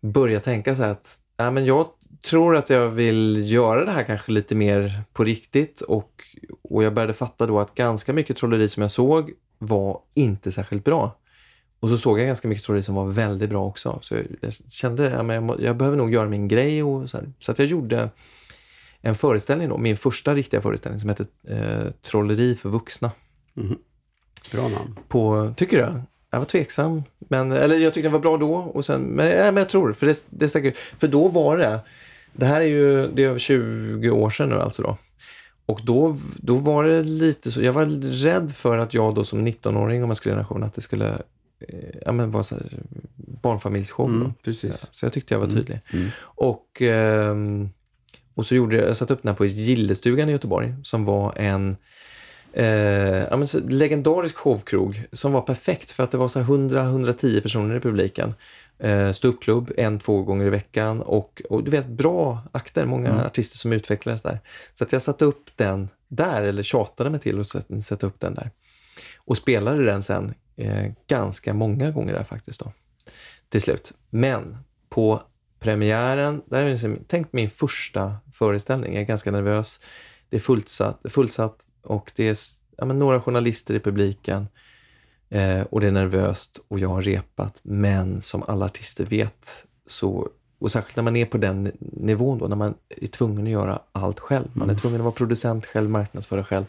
började 0.00 0.44
tänka 0.44 0.76
så 0.76 0.82
här 0.82 0.90
att 0.90 1.18
ja, 1.36 1.50
men 1.50 1.64
jag 1.64 1.86
tror 2.22 2.56
att 2.56 2.70
jag 2.70 2.88
vill 2.88 3.52
göra 3.52 3.84
det 3.84 3.90
här 3.90 4.04
kanske 4.04 4.32
lite 4.32 4.54
mer 4.54 5.02
på 5.12 5.24
riktigt 5.24 5.80
och, 5.80 6.24
och 6.62 6.84
jag 6.84 6.94
började 6.94 7.14
fatta 7.14 7.46
då 7.46 7.60
att 7.60 7.74
ganska 7.74 8.12
mycket 8.12 8.36
trolleri 8.36 8.68
som 8.68 8.82
jag 8.82 8.90
såg 8.90 9.32
var 9.58 10.00
inte 10.14 10.52
särskilt 10.52 10.84
bra. 10.84 11.18
Och 11.80 11.88
så 11.88 11.98
såg 11.98 12.20
jag 12.20 12.26
ganska 12.26 12.48
mycket 12.48 12.64
trolleri 12.64 12.82
som 12.82 12.94
var 12.94 13.06
väldigt 13.06 13.50
bra 13.50 13.66
också. 13.66 13.98
Så 14.02 14.14
jag, 14.14 14.24
jag 14.40 14.52
kände 14.52 15.06
att 15.06 15.26
ja, 15.26 15.34
jag, 15.34 15.60
jag 15.60 15.76
behöver 15.76 15.96
nog 15.96 16.12
göra 16.12 16.28
min 16.28 16.48
grej. 16.48 16.82
Och 16.82 17.10
så, 17.10 17.16
här. 17.16 17.32
så 17.38 17.52
att 17.52 17.58
jag 17.58 17.68
gjorde 17.68 18.10
en 19.00 19.14
föreställning 19.14 19.68
då, 19.68 19.78
min 19.78 19.96
första 19.96 20.34
riktiga 20.34 20.60
föreställning 20.60 21.00
som 21.00 21.08
hette 21.08 21.26
eh, 21.48 21.90
Trolleri 22.02 22.54
för 22.56 22.68
vuxna. 22.68 23.10
Bra 24.52 24.68
namn. 24.68 24.98
På, 25.08 25.54
tycker 25.56 25.76
du? 25.76 26.02
Jag 26.30 26.38
var 26.38 26.46
tveksam, 26.46 27.02
men, 27.18 27.52
eller 27.52 27.76
jag 27.76 27.94
tyckte 27.94 28.06
den 28.06 28.12
var 28.12 28.18
bra 28.18 28.36
då. 28.36 28.54
Och 28.54 28.84
sen, 28.84 29.02
men, 29.02 29.26
ja, 29.26 29.44
men 29.44 29.56
jag 29.56 29.68
tror, 29.68 29.92
för 29.92 30.06
det, 30.06 30.24
det 30.30 30.48
stack 30.48 30.64
ut. 30.64 30.76
För 30.76 31.08
då 31.08 31.28
var 31.28 31.58
det, 31.58 31.80
det 32.32 32.46
här 32.46 32.60
är 32.60 32.64
ju 32.64 33.08
det 33.08 33.24
är 33.24 33.28
över 33.28 33.38
20 33.38 34.10
år 34.10 34.30
sedan 34.30 34.48
nu 34.48 34.60
alltså 34.60 34.82
då. 34.82 34.96
Och 35.66 35.80
då, 35.84 36.16
då 36.36 36.56
var 36.56 36.84
det 36.84 37.02
lite 37.02 37.50
så, 37.50 37.62
jag 37.62 37.72
var 37.72 37.86
rädd 38.24 38.52
för 38.52 38.78
att 38.78 38.94
jag 38.94 39.14
då 39.14 39.24
som 39.24 39.46
19-åring, 39.46 40.04
om 40.04 40.10
jag 40.10 40.16
skulle 40.16 40.44
show, 40.44 40.64
att 40.64 40.74
det 40.74 40.80
skulle 40.80 41.08
eh, 41.68 41.98
ja, 42.06 42.12
men 42.12 42.30
vara 42.30 42.42
så 42.42 42.54
här, 42.54 42.66
barnfamiljsshow. 43.42 44.08
Mm, 44.08 44.32
precis. 44.44 44.86
Så 44.90 45.06
jag 45.06 45.12
tyckte 45.12 45.34
jag 45.34 45.38
var 45.38 45.46
tydlig. 45.46 45.80
Mm. 45.92 46.08
Och, 46.20 46.82
ehm, 46.82 47.70
och 48.34 48.46
så 48.46 48.54
gjorde 48.54 48.76
jag, 48.76 48.88
jag 48.88 48.96
satte 48.96 49.12
upp 49.12 49.22
den 49.22 49.28
här 49.28 49.36
på 49.36 49.46
Gillestugan 49.46 50.28
i 50.28 50.32
Göteborg 50.32 50.74
som 50.82 51.04
var 51.04 51.32
en 51.36 51.76
eh, 52.52 52.66
ja, 53.30 53.36
men 53.36 53.48
så, 53.48 53.60
legendarisk 53.60 54.36
showkrog 54.36 55.04
som 55.12 55.32
var 55.32 55.40
perfekt 55.40 55.90
för 55.90 56.02
att 56.02 56.10
det 56.10 56.18
var 56.18 56.28
så 56.28 56.40
här 56.40 56.46
100-110 56.46 57.40
personer 57.40 57.76
i 57.76 57.80
publiken. 57.80 58.34
Eh, 58.82 59.12
Ståuppklubb 59.12 59.72
en, 59.76 59.98
två 59.98 60.22
gånger 60.22 60.46
i 60.46 60.50
veckan 60.50 61.02
och, 61.02 61.42
och 61.50 61.64
du 61.64 61.70
vet 61.70 61.86
bra 61.86 62.42
akter, 62.52 62.84
många 62.84 63.24
artister 63.26 63.58
som 63.58 63.72
utvecklades 63.72 64.22
där. 64.22 64.40
Så 64.74 64.84
att 64.84 64.92
jag 64.92 65.02
satte 65.02 65.24
upp 65.24 65.50
den 65.56 65.88
där, 66.08 66.42
eller 66.42 66.62
tjatade 66.62 67.10
mig 67.10 67.20
till 67.20 67.40
att 67.40 67.48
sätta, 67.84 68.06
upp 68.06 68.20
den 68.20 68.34
där. 68.34 68.50
Och 69.24 69.36
spelade 69.36 69.84
den 69.84 70.02
sen 70.02 70.34
eh, 70.56 70.92
ganska 71.06 71.54
många 71.54 71.90
gånger 71.90 72.12
där 72.12 72.24
faktiskt 72.24 72.60
då 72.60 72.72
till 73.48 73.62
slut. 73.62 73.92
Men 74.10 74.56
på 74.88 75.22
premiären, 75.60 76.42
där 76.46 76.62
är 76.62 76.70
liksom, 76.70 76.98
tänk 77.06 77.32
min 77.32 77.50
första 77.50 78.16
föreställning, 78.32 78.92
jag 78.92 79.02
är 79.02 79.06
ganska 79.06 79.30
nervös. 79.30 79.80
Det 80.28 80.36
är 80.36 80.40
fullsatt, 80.40 81.00
fullsatt 81.04 81.70
och 81.82 82.12
det 82.16 82.28
är 82.28 82.36
ja, 82.76 82.84
några 82.84 83.20
journalister 83.20 83.74
i 83.74 83.80
publiken 83.80 84.46
eh, 85.32 85.60
och 85.60 85.80
det 85.80 85.86
är 85.86 85.92
nervöst 85.92 86.60
och 86.68 86.78
jag 86.78 86.88
har 86.88 87.02
repat. 87.02 87.60
Men 87.62 88.22
som 88.22 88.42
alla 88.42 88.66
artister 88.66 89.04
vet, 89.04 89.66
så, 89.86 90.28
och 90.58 90.72
särskilt 90.72 90.96
när 90.96 91.02
man 91.02 91.16
är 91.16 91.26
på 91.26 91.38
den 91.38 91.72
nivån 91.80 92.38
då, 92.38 92.48
när 92.48 92.56
man 92.56 92.74
är 92.88 93.06
tvungen 93.06 93.46
att 93.46 93.52
göra 93.52 93.80
allt 93.92 94.20
själv. 94.20 94.48
Man 94.52 94.70
är 94.70 94.74
tvungen 94.74 95.00
att 95.00 95.04
vara 95.04 95.14
producent 95.14 95.66
själv, 95.66 95.90
marknadsföra 95.90 96.44
själv, 96.44 96.64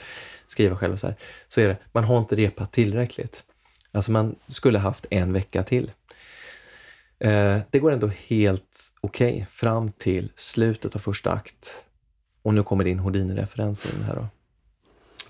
skriva 0.47 0.75
själv 0.75 0.93
och 0.93 0.99
så 0.99 1.07
här. 1.07 1.15
Så 1.47 1.61
är 1.61 1.67
det, 1.67 1.77
man 1.91 2.03
har 2.03 2.17
inte 2.17 2.35
repat 2.35 2.71
tillräckligt. 2.71 3.43
Alltså 3.91 4.11
man 4.11 4.35
skulle 4.47 4.79
haft 4.79 5.05
en 5.09 5.33
vecka 5.33 5.63
till. 5.63 5.91
Eh, 7.19 7.59
det 7.69 7.79
går 7.79 7.91
ändå 7.91 8.07
helt 8.27 8.93
okej 9.01 9.47
fram 9.49 9.91
till 9.91 10.31
slutet 10.35 10.95
av 10.95 10.99
första 10.99 11.31
akt. 11.31 11.69
Och 12.41 12.53
nu 12.53 12.63
kommer 12.63 12.83
din 12.83 12.99
Houdini-referens 12.99 13.95
in 13.95 14.03
här 14.03 14.15
då. 14.15 14.27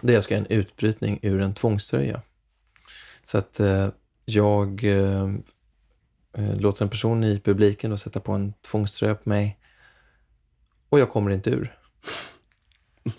Där 0.02 0.14
jag 0.14 0.24
ska 0.24 0.34
göra 0.34 0.46
en 0.46 0.58
utbrytning 0.58 1.20
ur 1.22 1.42
en 1.42 1.54
tvångströja. 1.54 2.22
Så 3.26 3.38
att 3.38 3.60
eh, 3.60 3.88
jag 4.26 4.84
eh, 4.84 5.30
eh, 6.34 6.58
låter 6.58 6.84
en 6.84 6.90
person 6.90 7.24
i 7.24 7.40
publiken 7.40 7.92
då 7.92 7.98
sätta 7.98 8.20
på 8.20 8.32
en 8.32 8.54
tvångströja 8.62 9.16
på 9.16 9.30
mig. 9.30 9.60
Och 10.90 11.00
jag 11.00 11.10
kommer 11.10 11.32
inte 11.32 11.50
ur. 11.50 11.78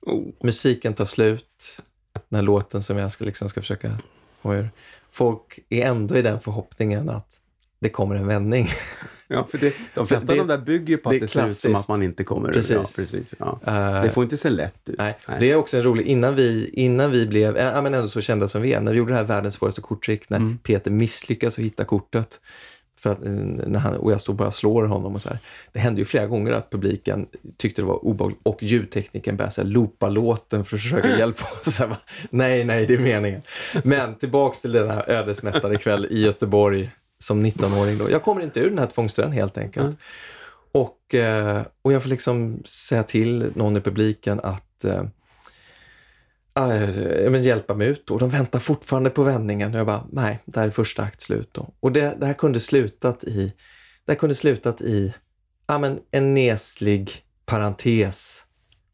Oh. 0.00 0.28
Musiken 0.42 0.94
tar 0.94 1.04
slut. 1.04 1.80
Den 2.12 2.36
här 2.36 2.42
låten 2.42 2.82
som 2.82 2.96
jag 2.96 3.12
ska, 3.12 3.24
liksom 3.24 3.48
ska 3.48 3.60
försöka 3.60 3.98
få 4.40 4.54
ur. 4.54 4.70
Folk 5.10 5.58
är 5.68 5.86
ändå 5.86 6.16
i 6.16 6.22
den 6.22 6.40
förhoppningen 6.40 7.08
att 7.08 7.38
det 7.78 7.88
kommer 7.88 8.14
en 8.14 8.26
vändning. 8.26 8.68
Ja, 9.36 9.44
för 9.50 9.58
det, 9.58 9.74
de 9.94 10.06
flesta 10.06 10.26
det- 10.34 10.40
av 10.40 10.46
de 10.46 10.56
där 10.56 10.64
bygger 10.64 10.86
ju 10.88 10.96
på 10.96 11.10
att 11.10 11.20
det 11.20 11.28
ser 11.28 11.46
ut 11.48 11.56
som 11.56 11.74
att 11.74 11.88
man 11.88 12.02
inte 12.02 12.24
kommer. 12.24 12.52
Precis. 12.52 12.70
Ja, 12.70 12.84
precis 12.96 13.34
ja. 13.38 13.60
Eh, 13.66 14.02
Det 14.02 14.10
får 14.10 14.24
inte 14.24 14.36
se 14.36 14.50
lätt 14.50 14.88
ut. 14.88 14.98
Nej, 14.98 15.18
det 15.40 15.50
är 15.50 15.56
också 15.56 15.76
en 15.76 15.82
rolig, 15.82 16.06
innan 16.06 16.34
vi, 16.34 16.70
innan 16.72 17.10
vi 17.10 17.26
blev, 17.26 17.56
äh, 17.56 17.82
men 17.82 17.94
ändå 17.94 18.08
så 18.08 18.20
kända 18.20 18.48
som 18.48 18.62
vi 18.62 18.72
är, 18.72 18.80
när 18.80 18.92
vi 18.92 18.98
gjorde 18.98 19.12
det 19.12 19.16
här 19.16 19.24
världens 19.24 19.54
svåraste 19.54 19.80
korttrick, 19.80 20.30
när 20.30 20.36
Mm. 20.36 20.58
Peter 20.58 20.90
misslyckas 20.90 21.58
att 21.58 21.64
hitta 21.64 21.84
kortet, 21.84 22.40
För 23.00 23.10
att, 23.10 23.24
eh, 23.24 23.30
när 23.30 23.78
han, 23.78 23.94
och 23.96 24.12
jag 24.12 24.20
stod 24.20 24.36
bara 24.36 24.48
och 24.48 24.54
slår 24.54 24.84
honom 24.84 25.14
och 25.14 25.22
så 25.22 25.28
här. 25.28 25.38
Det 25.72 25.78
hände 25.78 26.00
ju 26.00 26.04
flera 26.04 26.26
gånger 26.26 26.52
att 26.52 26.70
publiken 26.70 27.26
tyckte 27.56 27.82
det 27.82 27.86
var 27.86 28.04
obehagligt 28.04 28.40
och 28.42 28.62
ljudtekniken 28.62 29.36
började 29.36 29.54
så 29.54 29.60
här 29.62 29.68
loopa 29.68 30.08
låten 30.08 30.64
för 30.64 30.76
att 30.76 30.82
försöka 30.82 31.08
hjälpa 31.18 31.44
oss. 31.44 31.74
Så 31.74 31.86
här, 31.86 31.96
nej, 32.30 32.64
nej, 32.64 32.86
det 32.86 32.94
är 32.94 32.98
meningen. 32.98 33.42
Men 33.84 34.14
tillbaks 34.14 34.60
till 34.60 34.72
den 34.72 34.90
här 34.90 35.10
ödesmättade 35.10 35.76
kväll 35.76 36.06
i 36.10 36.20
Göteborg 36.24 36.90
som 37.18 37.46
19-åring. 37.46 37.98
Då. 37.98 38.10
Jag 38.10 38.22
kommer 38.22 38.42
inte 38.42 38.60
ur 38.60 38.68
den 38.68 38.78
här 38.78 38.86
tvångströjan 38.86 39.32
helt 39.32 39.58
enkelt. 39.58 39.86
Mm. 39.86 39.96
Och, 40.72 41.14
eh, 41.14 41.62
och 41.82 41.92
jag 41.92 42.02
får 42.02 42.08
liksom 42.08 42.62
säga 42.66 43.02
till 43.02 43.52
någon 43.54 43.76
i 43.76 43.80
publiken 43.80 44.40
att 44.40 44.84
eh, 44.84 45.02
men 47.30 47.42
hjälpa 47.42 47.74
mig 47.74 47.88
ut. 47.88 48.10
Och 48.10 48.18
de 48.18 48.30
väntar 48.30 48.58
fortfarande 48.58 49.10
på 49.10 49.22
vändningen. 49.22 49.74
Och 49.74 49.80
jag 49.80 49.86
bara, 49.86 50.06
nej, 50.12 50.38
det 50.44 50.60
här 50.60 50.66
är 50.66 50.70
första 50.70 51.02
akt 51.02 51.20
slut. 51.20 51.48
Då. 51.52 51.68
Och 51.80 51.92
det, 51.92 52.16
det 52.20 52.26
här 52.26 52.34
kunde 52.34 52.60
slutat 52.60 53.24
i, 53.24 53.52
det 54.04 54.12
här 54.12 54.18
kunde 54.18 54.34
slutat 54.34 54.80
i 54.80 55.14
ja, 55.66 55.78
men 55.78 56.00
en 56.10 56.34
neslig 56.34 57.24
parentes 57.46 58.44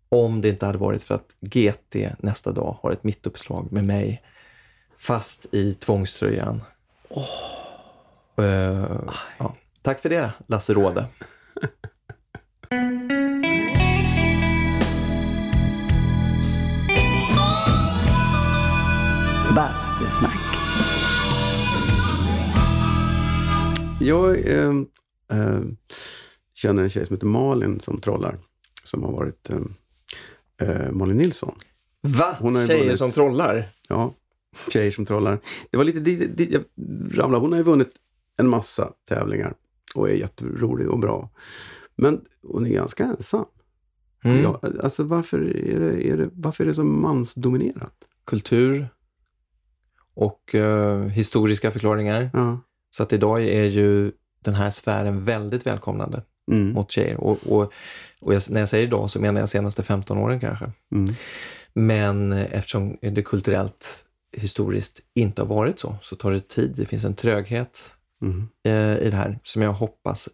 om 0.09 0.41
det 0.41 0.49
inte 0.49 0.67
hade 0.67 0.79
varit 0.79 1.03
för 1.03 1.15
att 1.15 1.29
GT 1.41 1.97
nästa 2.19 2.53
dag 2.53 2.79
har 2.83 2.93
ett 2.93 3.05
mittuppslag 3.05 3.73
med 3.73 3.85
mig 3.85 4.23
fast 4.99 5.47
i 5.53 5.75
tvångströjan. 5.75 6.63
Eh, 8.37 9.01
ja. 9.39 9.57
Tack 9.83 10.01
för 10.01 10.09
det, 10.09 10.33
Lasse 10.47 10.75
Råde. 10.75 11.07
Bastusnack. 19.57 20.39
Jag 24.01 24.47
eh, 24.47 24.71
eh, 25.33 25.61
känner 26.55 26.83
en 26.83 26.91
tjej 26.91 27.07
som 27.07 27.17
heter 27.17 27.27
Malin 27.27 27.81
som 27.81 28.01
trollar. 28.01 28.39
Som 28.85 29.03
har 29.03 29.13
varit 29.13 29.51
eh, 29.51 29.59
eh, 30.69 30.91
Malin 30.93 31.17
Nilsson. 31.17 31.55
Va? 32.03 32.37
Hon 32.41 32.55
har 32.57 32.67
Tjejer 32.67 32.83
vunnit. 32.85 32.99
som 32.99 33.11
trollar? 33.11 33.69
Ja, 33.89 34.15
tjejer 34.73 34.91
som 34.91 35.07
trollar. 35.07 35.39
Det 35.71 35.77
var 35.77 35.85
lite 35.85 36.01
dit, 36.01 36.37
dit 36.37 36.51
jag 36.53 36.63
ramlade. 37.19 37.41
Hon 37.43 37.53
har 37.53 37.59
ju 37.59 37.65
vunnit 37.65 37.91
en 38.37 38.49
massa 38.49 38.93
tävlingar 39.09 39.55
och 39.95 40.11
är 40.11 40.15
jätterolig 40.15 40.89
och 40.89 40.99
bra. 40.99 41.31
Men 41.97 42.21
hon 42.43 42.67
är 42.67 42.71
ganska 42.71 43.05
ensam. 43.05 43.45
Mm. 44.25 44.43
Ja, 44.43 44.61
alltså 44.83 45.05
varför 45.05 45.39
är, 45.57 45.81
det, 45.81 46.09
är 46.09 46.17
det, 46.17 46.31
varför 46.33 46.65
är 46.65 46.69
det 46.69 46.75
så 46.75 46.85
mansdominerat? 46.85 47.95
Kultur 48.27 48.89
och 50.15 50.55
eh, 50.55 51.05
historiska 51.05 51.71
förklaringar. 51.71 52.31
Ja. 52.33 52.61
Så 52.91 53.03
att 53.03 53.13
idag 53.13 53.43
är 53.43 53.65
ju 53.65 54.13
den 54.41 54.55
här 54.55 54.71
sfären 54.71 55.25
väldigt 55.25 55.67
välkomnande 55.67 56.23
Mm. 56.53 56.73
mot 56.73 56.91
tjejer. 56.91 57.17
Och, 57.17 57.39
och, 57.47 57.73
och 58.21 58.35
jag, 58.35 58.43
när 58.51 58.61
jag 58.61 58.69
säger 58.69 58.87
idag 58.87 59.11
så 59.11 59.21
menar 59.21 59.41
jag 59.41 59.49
senaste 59.49 59.83
15 59.83 60.19
åren 60.19 60.41
kanske. 60.41 60.73
Mm. 60.93 61.15
Men 61.73 62.33
eftersom 62.33 62.97
det 63.01 63.23
kulturellt 63.23 64.05
historiskt 64.33 65.01
inte 65.15 65.43
har 65.43 65.49
varit 65.49 65.79
så, 65.79 65.97
så 66.03 66.17
tar 66.17 66.33
det 66.33 66.49
tid. 66.49 66.73
Det 66.77 66.87
finns 66.87 67.05
en 67.05 67.15
tröghet 67.15 67.94
Mm. 68.25 68.49
eh, 68.65 69.07
i 69.07 69.11
det 69.11 69.17
här 69.17 69.39
som 69.43 69.63
jag 69.63 69.73
hoppas, 69.73 70.29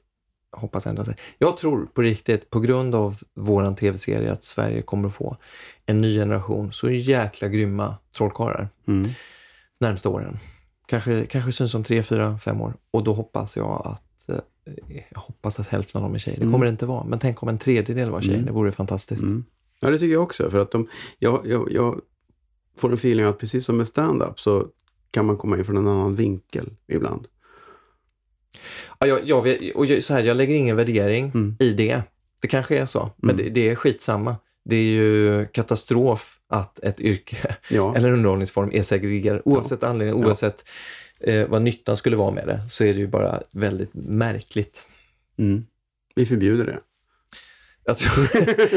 hoppas 0.52 0.86
ändra 0.86 1.04
sig. 1.04 1.16
Jag 1.38 1.56
tror 1.56 1.86
på 1.94 2.02
riktigt, 2.02 2.50
på 2.50 2.60
grund 2.60 2.94
av 2.94 3.18
våran 3.34 3.76
tv-serie, 3.76 4.32
att 4.32 4.44
Sverige 4.44 4.82
kommer 4.82 5.08
att 5.08 5.14
få 5.14 5.36
en 5.86 6.00
ny 6.00 6.16
generation 6.16 6.72
så 6.72 6.90
jäkla 6.90 7.48
grymma 7.48 7.94
trollkarlar 8.16 8.68
Mm. 8.86 9.08
närmsta 9.80 10.08
åren. 10.08 10.38
Kanske, 10.86 11.26
kanske 11.26 11.52
syns 11.52 11.74
om 11.74 11.84
tre, 11.84 12.02
fyra, 12.02 12.38
fem 12.38 12.60
år. 12.60 12.74
Och 12.90 13.04
då 13.04 13.12
hoppas 13.12 13.56
jag 13.56 13.82
att 13.84 14.28
eh, 14.28 14.36
jag 15.12 15.20
hoppas 15.20 15.60
att 15.60 15.66
hälften 15.68 15.98
av 15.98 16.08
dem 16.08 16.14
är 16.14 16.18
tjejer. 16.18 16.36
Det 16.38 16.42
Mm. 16.42 16.52
kommer 16.52 16.66
det 16.66 16.70
inte 16.70 16.86
vara. 16.86 17.04
Men 17.04 17.18
tänk 17.18 17.42
om 17.42 17.48
en 17.48 17.58
tredjedel 17.58 18.10
var 18.10 18.20
tjejer. 18.20 18.34
Mm. 18.34 18.46
Det 18.46 18.52
vore 18.52 18.72
fantastiskt. 18.72 19.22
Mm. 19.22 19.44
Ja, 19.80 19.90
det 19.90 19.98
tycker 19.98 20.12
jag 20.12 20.22
också. 20.22 20.50
För 20.50 20.58
att 20.58 20.70
de, 20.70 20.88
jag, 21.18 21.46
jag, 21.46 21.72
jag 21.72 22.00
får 22.76 22.88
en 22.88 22.94
feeling 22.94 23.26
att 23.26 23.38
precis 23.38 23.64
som 23.64 23.76
med 23.76 23.86
stand-up 23.88 24.40
så 24.40 24.66
kan 25.10 25.26
man 25.26 25.36
komma 25.36 25.58
in 25.58 25.64
från 25.64 25.76
en 25.76 25.88
annan 25.88 26.14
vinkel 26.14 26.70
ibland. 26.86 27.26
Ja, 28.98 29.06
jag, 29.06 29.20
jag, 29.24 29.58
och 29.74 29.86
jag, 29.86 30.02
så 30.04 30.14
här, 30.14 30.20
jag 30.22 30.36
lägger 30.36 30.54
ingen 30.54 30.76
värdering 30.76 31.24
Mm. 31.34 31.56
i 31.60 31.72
det. 31.72 32.02
Det 32.40 32.48
kanske 32.48 32.78
är 32.78 32.86
så, 32.86 33.10
men 33.16 33.30
Mm. 33.34 33.44
det, 33.44 33.50
det 33.50 33.68
är 33.68 33.74
skitsamma. 33.74 34.36
Det 34.64 34.76
är 34.76 34.82
ju 34.82 35.46
katastrof 35.46 36.38
att 36.48 36.78
ett 36.78 37.00
yrke 37.00 37.36
Ja, 37.70 37.96
eller 37.96 38.08
en 38.08 38.14
underhållningsform 38.14 38.70
är 38.72 38.82
segregerad. 38.82 39.42
Oavsett 39.44 39.82
anledning, 39.82 40.22
Ja. 40.22 40.26
oavsett 40.28 40.68
eh, 41.20 41.46
vad 41.48 41.62
nyttan 41.62 41.96
skulle 41.96 42.16
vara 42.16 42.30
med 42.30 42.46
det, 42.46 42.60
så 42.70 42.84
är 42.84 42.94
det 42.94 43.00
ju 43.00 43.06
bara 43.06 43.42
väldigt 43.52 43.90
märkligt. 43.94 44.86
mm. 45.38 45.66
vi 46.14 46.26
förbjuder 46.26 46.64
det. 46.64 46.78
Jag, 47.84 47.98
tror, 47.98 48.28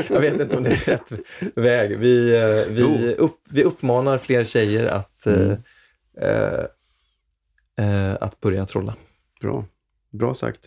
jag 0.13 0.21
vet 0.21 0.39
inte 0.41 0.57
om 0.57 0.63
det 0.63 0.69
är 0.69 0.75
rätt 0.75 1.11
väg. 1.55 1.97
Vi, 1.99 2.35
eh, 2.35 2.73
vi, 2.73 3.15
upp, 3.17 3.39
vi 3.49 3.63
uppmanar 3.63 4.17
fler 4.17 4.43
tjejer 4.43 4.85
att, 4.87 5.25
eh, 5.27 5.33
Mm. 5.41 5.57
eh, 6.21 6.65
eh, 8.09 8.17
att 8.21 8.39
börja 8.39 8.65
trolla. 8.65 8.95
Bra. 9.41 9.65
Bra 10.13 10.33
sagt. 10.33 10.59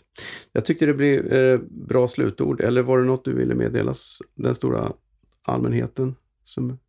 Jag 0.51 0.65
tyckte 0.65 0.85
det 0.85 0.93
blev 0.93 1.33
eh, 1.33 1.59
bra 1.69 2.07
slutord. 2.07 2.61
Eller 2.61 2.81
var 2.81 2.99
det 2.99 3.05
något 3.05 3.25
du 3.25 3.33
ville 3.33 3.55
meddela 3.55 3.93
den 4.35 4.55
stora 4.55 4.91
allmänheten 5.43 6.15
som 6.43 6.79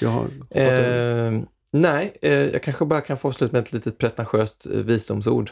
jag 0.00 0.08
har 0.08 0.22
hoppat 0.22 0.56
över? 0.56 1.32
Eh, 1.32 1.42
nej, 1.72 2.16
eh, 2.22 2.32
jag 2.32 2.62
kanske 2.62 2.84
bara 2.84 3.00
kan 3.00 3.18
få 3.18 3.28
avsluta 3.28 3.52
med 3.52 3.62
ett 3.62 3.72
litet 3.72 3.98
pretentiöst 3.98 4.66
eh, 4.66 4.72
visdomsord. 4.72 5.50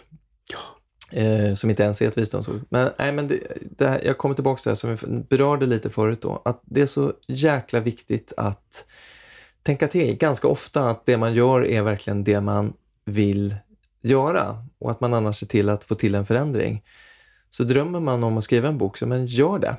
Eh, 1.12 1.54
som 1.54 1.70
inte 1.70 1.82
ens 1.82 2.02
är 2.02 2.08
ett 2.08 2.18
visdomsord. 2.18 2.60
Men, 2.68 2.90
nej, 2.98 3.12
men 3.12 3.28
det, 3.28 3.40
det 3.76 3.88
här, 3.88 4.00
jag 4.04 4.18
kommer 4.18 4.34
tillbaka 4.34 4.62
till 4.62 4.70
det 4.70 4.76
som 4.76 4.96
vi 4.96 5.22
berörde 5.28 5.66
lite 5.66 5.90
förut 5.90 6.22
då. 6.22 6.42
Att 6.44 6.62
det 6.64 6.80
är 6.80 6.86
så 6.86 7.12
jäkla 7.28 7.80
viktigt 7.80 8.32
att 8.36 8.84
tänka 9.62 9.88
till 9.88 10.16
ganska 10.16 10.48
ofta 10.48 10.90
att 10.90 11.06
det 11.06 11.16
man 11.16 11.34
gör 11.34 11.66
är 11.66 11.82
verkligen 11.82 12.24
det 12.24 12.40
man 12.40 12.72
vill 13.04 13.54
göra 14.04 14.64
och 14.78 14.90
att 14.90 15.00
man 15.00 15.14
annars 15.14 15.36
ser 15.36 15.46
till 15.46 15.68
att 15.68 15.84
få 15.84 15.94
till 15.94 16.14
en 16.14 16.26
förändring. 16.26 16.84
Så 17.50 17.64
drömmer 17.64 18.00
man 18.00 18.24
om 18.24 18.38
att 18.38 18.44
skriva 18.44 18.68
en 18.68 18.78
bok, 18.78 18.98
så 18.98 19.06
men 19.06 19.26
gör 19.26 19.58
det. 19.58 19.76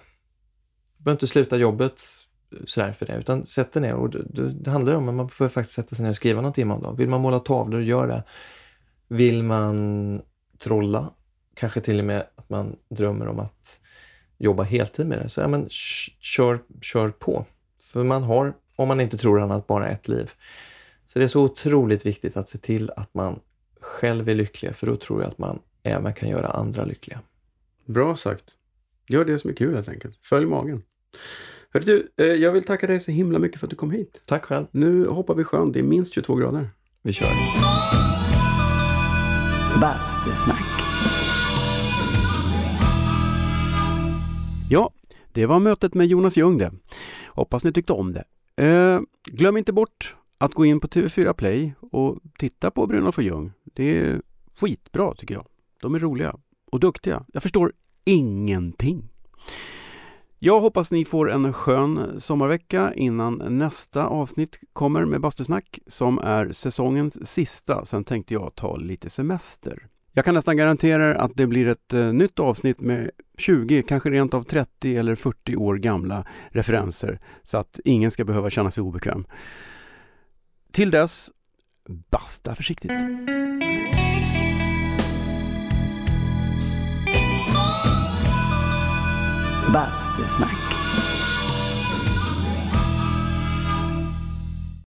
Du 0.97 1.03
behöver 1.03 1.15
inte 1.15 1.27
sluta 1.27 1.57
jobbet 1.57 2.03
eh, 2.51 2.57
sådär 2.65 2.91
för 2.91 3.05
det, 3.05 3.15
utan 3.15 3.45
sätt 3.45 3.73
dig 3.73 3.81
ner. 3.81 3.93
Och 3.93 4.09
det, 4.09 4.23
det, 4.23 4.51
det 4.53 4.71
handlar 4.71 4.93
om 4.93 5.09
att 5.09 5.15
man 5.15 5.27
behöver 5.27 5.49
faktiskt 5.53 5.75
sätta 5.75 5.95
sig 5.95 6.03
ner 6.03 6.09
och 6.09 6.15
skriva 6.15 6.41
någon 6.41 6.53
timme 6.53 6.73
om 6.73 6.81
dagen. 6.81 6.95
Vill 6.95 7.09
man 7.09 7.21
måla 7.21 7.39
tavlor, 7.39 7.81
gör 7.81 8.07
det. 8.07 8.23
Vill 9.07 9.43
man 9.43 10.21
trolla, 10.59 11.09
kanske 11.55 11.81
till 11.81 11.99
och 11.99 12.05
med 12.05 12.27
att 12.35 12.49
man 12.49 12.75
drömmer 12.89 13.27
om 13.27 13.39
att 13.39 13.79
jobba 14.37 14.63
heltid 14.63 15.05
med 15.07 15.19
det, 15.19 15.29
så 15.29 15.41
ja, 15.41 15.47
men 15.47 15.67
sh- 15.67 16.11
kör, 16.19 16.59
kör 16.81 17.09
på. 17.09 17.45
För 17.83 18.03
man 18.03 18.23
har, 18.23 18.53
om 18.75 18.87
man 18.87 18.99
inte 19.01 19.17
tror 19.17 19.41
annat, 19.41 19.67
bara 19.67 19.87
ett 19.87 20.07
liv. 20.07 20.31
Så 21.05 21.19
det 21.19 21.25
är 21.25 21.29
så 21.29 21.43
otroligt 21.43 22.05
viktigt 22.05 22.37
att 22.37 22.49
se 22.49 22.57
till 22.57 22.91
att 22.95 23.13
man 23.13 23.39
själv 23.85 24.29
är 24.29 24.35
lycklig, 24.35 24.75
för 24.75 24.87
då 24.87 24.95
tror 24.95 25.21
jag 25.21 25.31
att 25.31 25.37
man 25.37 25.59
även 25.83 26.13
kan 26.13 26.29
göra 26.29 26.47
andra 26.47 26.85
lyckliga. 26.85 27.19
Bra 27.85 28.15
sagt. 28.15 28.43
Gör 29.09 29.25
det 29.25 29.39
som 29.39 29.49
är 29.49 29.53
kul 29.53 29.75
helt 29.75 29.89
enkelt. 29.89 30.19
Följ 30.21 30.45
magen. 30.45 30.83
Hörru 31.73 31.85
du, 31.85 32.25
eh, 32.25 32.33
jag 32.33 32.51
vill 32.51 32.63
tacka 32.63 32.87
dig 32.87 32.99
så 32.99 33.11
himla 33.11 33.39
mycket 33.39 33.59
för 33.59 33.67
att 33.67 33.69
du 33.69 33.75
kom 33.75 33.91
hit. 33.91 34.21
Tack 34.27 34.45
själv. 34.45 34.65
Nu 34.71 35.07
hoppar 35.07 35.35
vi 35.35 35.43
sjön. 35.43 35.71
Det 35.71 35.79
är 35.79 35.83
minst 35.83 36.13
22 36.13 36.35
grader. 36.35 36.69
Vi 37.01 37.13
kör. 37.13 37.27
Bastusnack. 39.81 40.65
Ja, 44.69 44.91
det 45.31 45.45
var 45.45 45.59
mötet 45.59 45.93
med 45.93 46.07
Jonas 46.07 46.37
Ljung 46.37 46.57
det. 46.57 46.71
Hoppas 47.27 47.63
ni 47.63 47.73
tyckte 47.73 47.93
om 47.93 48.13
det. 48.13 48.23
Eh, 48.65 48.99
glöm 49.23 49.57
inte 49.57 49.73
bort 49.73 50.15
att 50.37 50.53
gå 50.53 50.65
in 50.65 50.79
på 50.79 50.87
TV4 50.87 51.33
Play 51.33 51.73
och 51.79 52.17
titta 52.37 52.71
på 52.71 52.87
Brynolf 52.87 53.17
och 53.17 53.23
Ljung. 53.23 53.51
Det 53.63 53.99
är 53.99 54.21
skitbra 54.59 55.13
tycker 55.13 55.35
jag. 55.35 55.45
De 55.81 55.95
är 55.95 55.99
roliga 55.99 56.35
och 56.71 56.79
duktiga. 56.79 57.25
Jag 57.33 57.43
förstår 57.43 57.73
ingenting. 58.05 59.09
Jag 60.39 60.61
hoppas 60.61 60.91
ni 60.91 61.05
får 61.05 61.31
en 61.31 61.53
skön 61.53 62.21
sommarvecka 62.21 62.93
innan 62.95 63.57
nästa 63.57 64.05
avsnitt 64.05 64.59
kommer 64.73 65.05
med 65.05 65.21
Bastusnack 65.21 65.79
som 65.87 66.19
är 66.19 66.51
säsongens 66.51 67.27
sista. 67.29 67.85
Sen 67.85 68.03
tänkte 68.03 68.33
jag 68.33 68.55
ta 68.55 68.75
lite 68.75 69.09
semester. 69.09 69.87
Jag 70.13 70.25
kan 70.25 70.35
nästan 70.35 70.57
garantera 70.57 71.15
att 71.15 71.31
det 71.35 71.47
blir 71.47 71.67
ett 71.67 71.93
eh, 71.93 72.13
nytt 72.13 72.39
avsnitt 72.39 72.81
med 72.81 73.09
20, 73.37 73.83
kanske 73.83 74.09
rent 74.09 74.33
av 74.33 74.43
30 74.43 74.97
eller 74.97 75.15
40 75.15 75.55
år 75.55 75.75
gamla 75.75 76.25
referenser 76.49 77.19
så 77.43 77.57
att 77.57 77.79
ingen 77.85 78.11
ska 78.11 78.25
behöva 78.25 78.49
känna 78.49 78.71
sig 78.71 78.81
obekväm. 78.81 79.25
Till 80.75 80.91
dess, 80.91 81.31
basta 82.11 82.55
försiktigt. 82.55 82.91
Bastusnack. 89.73 90.44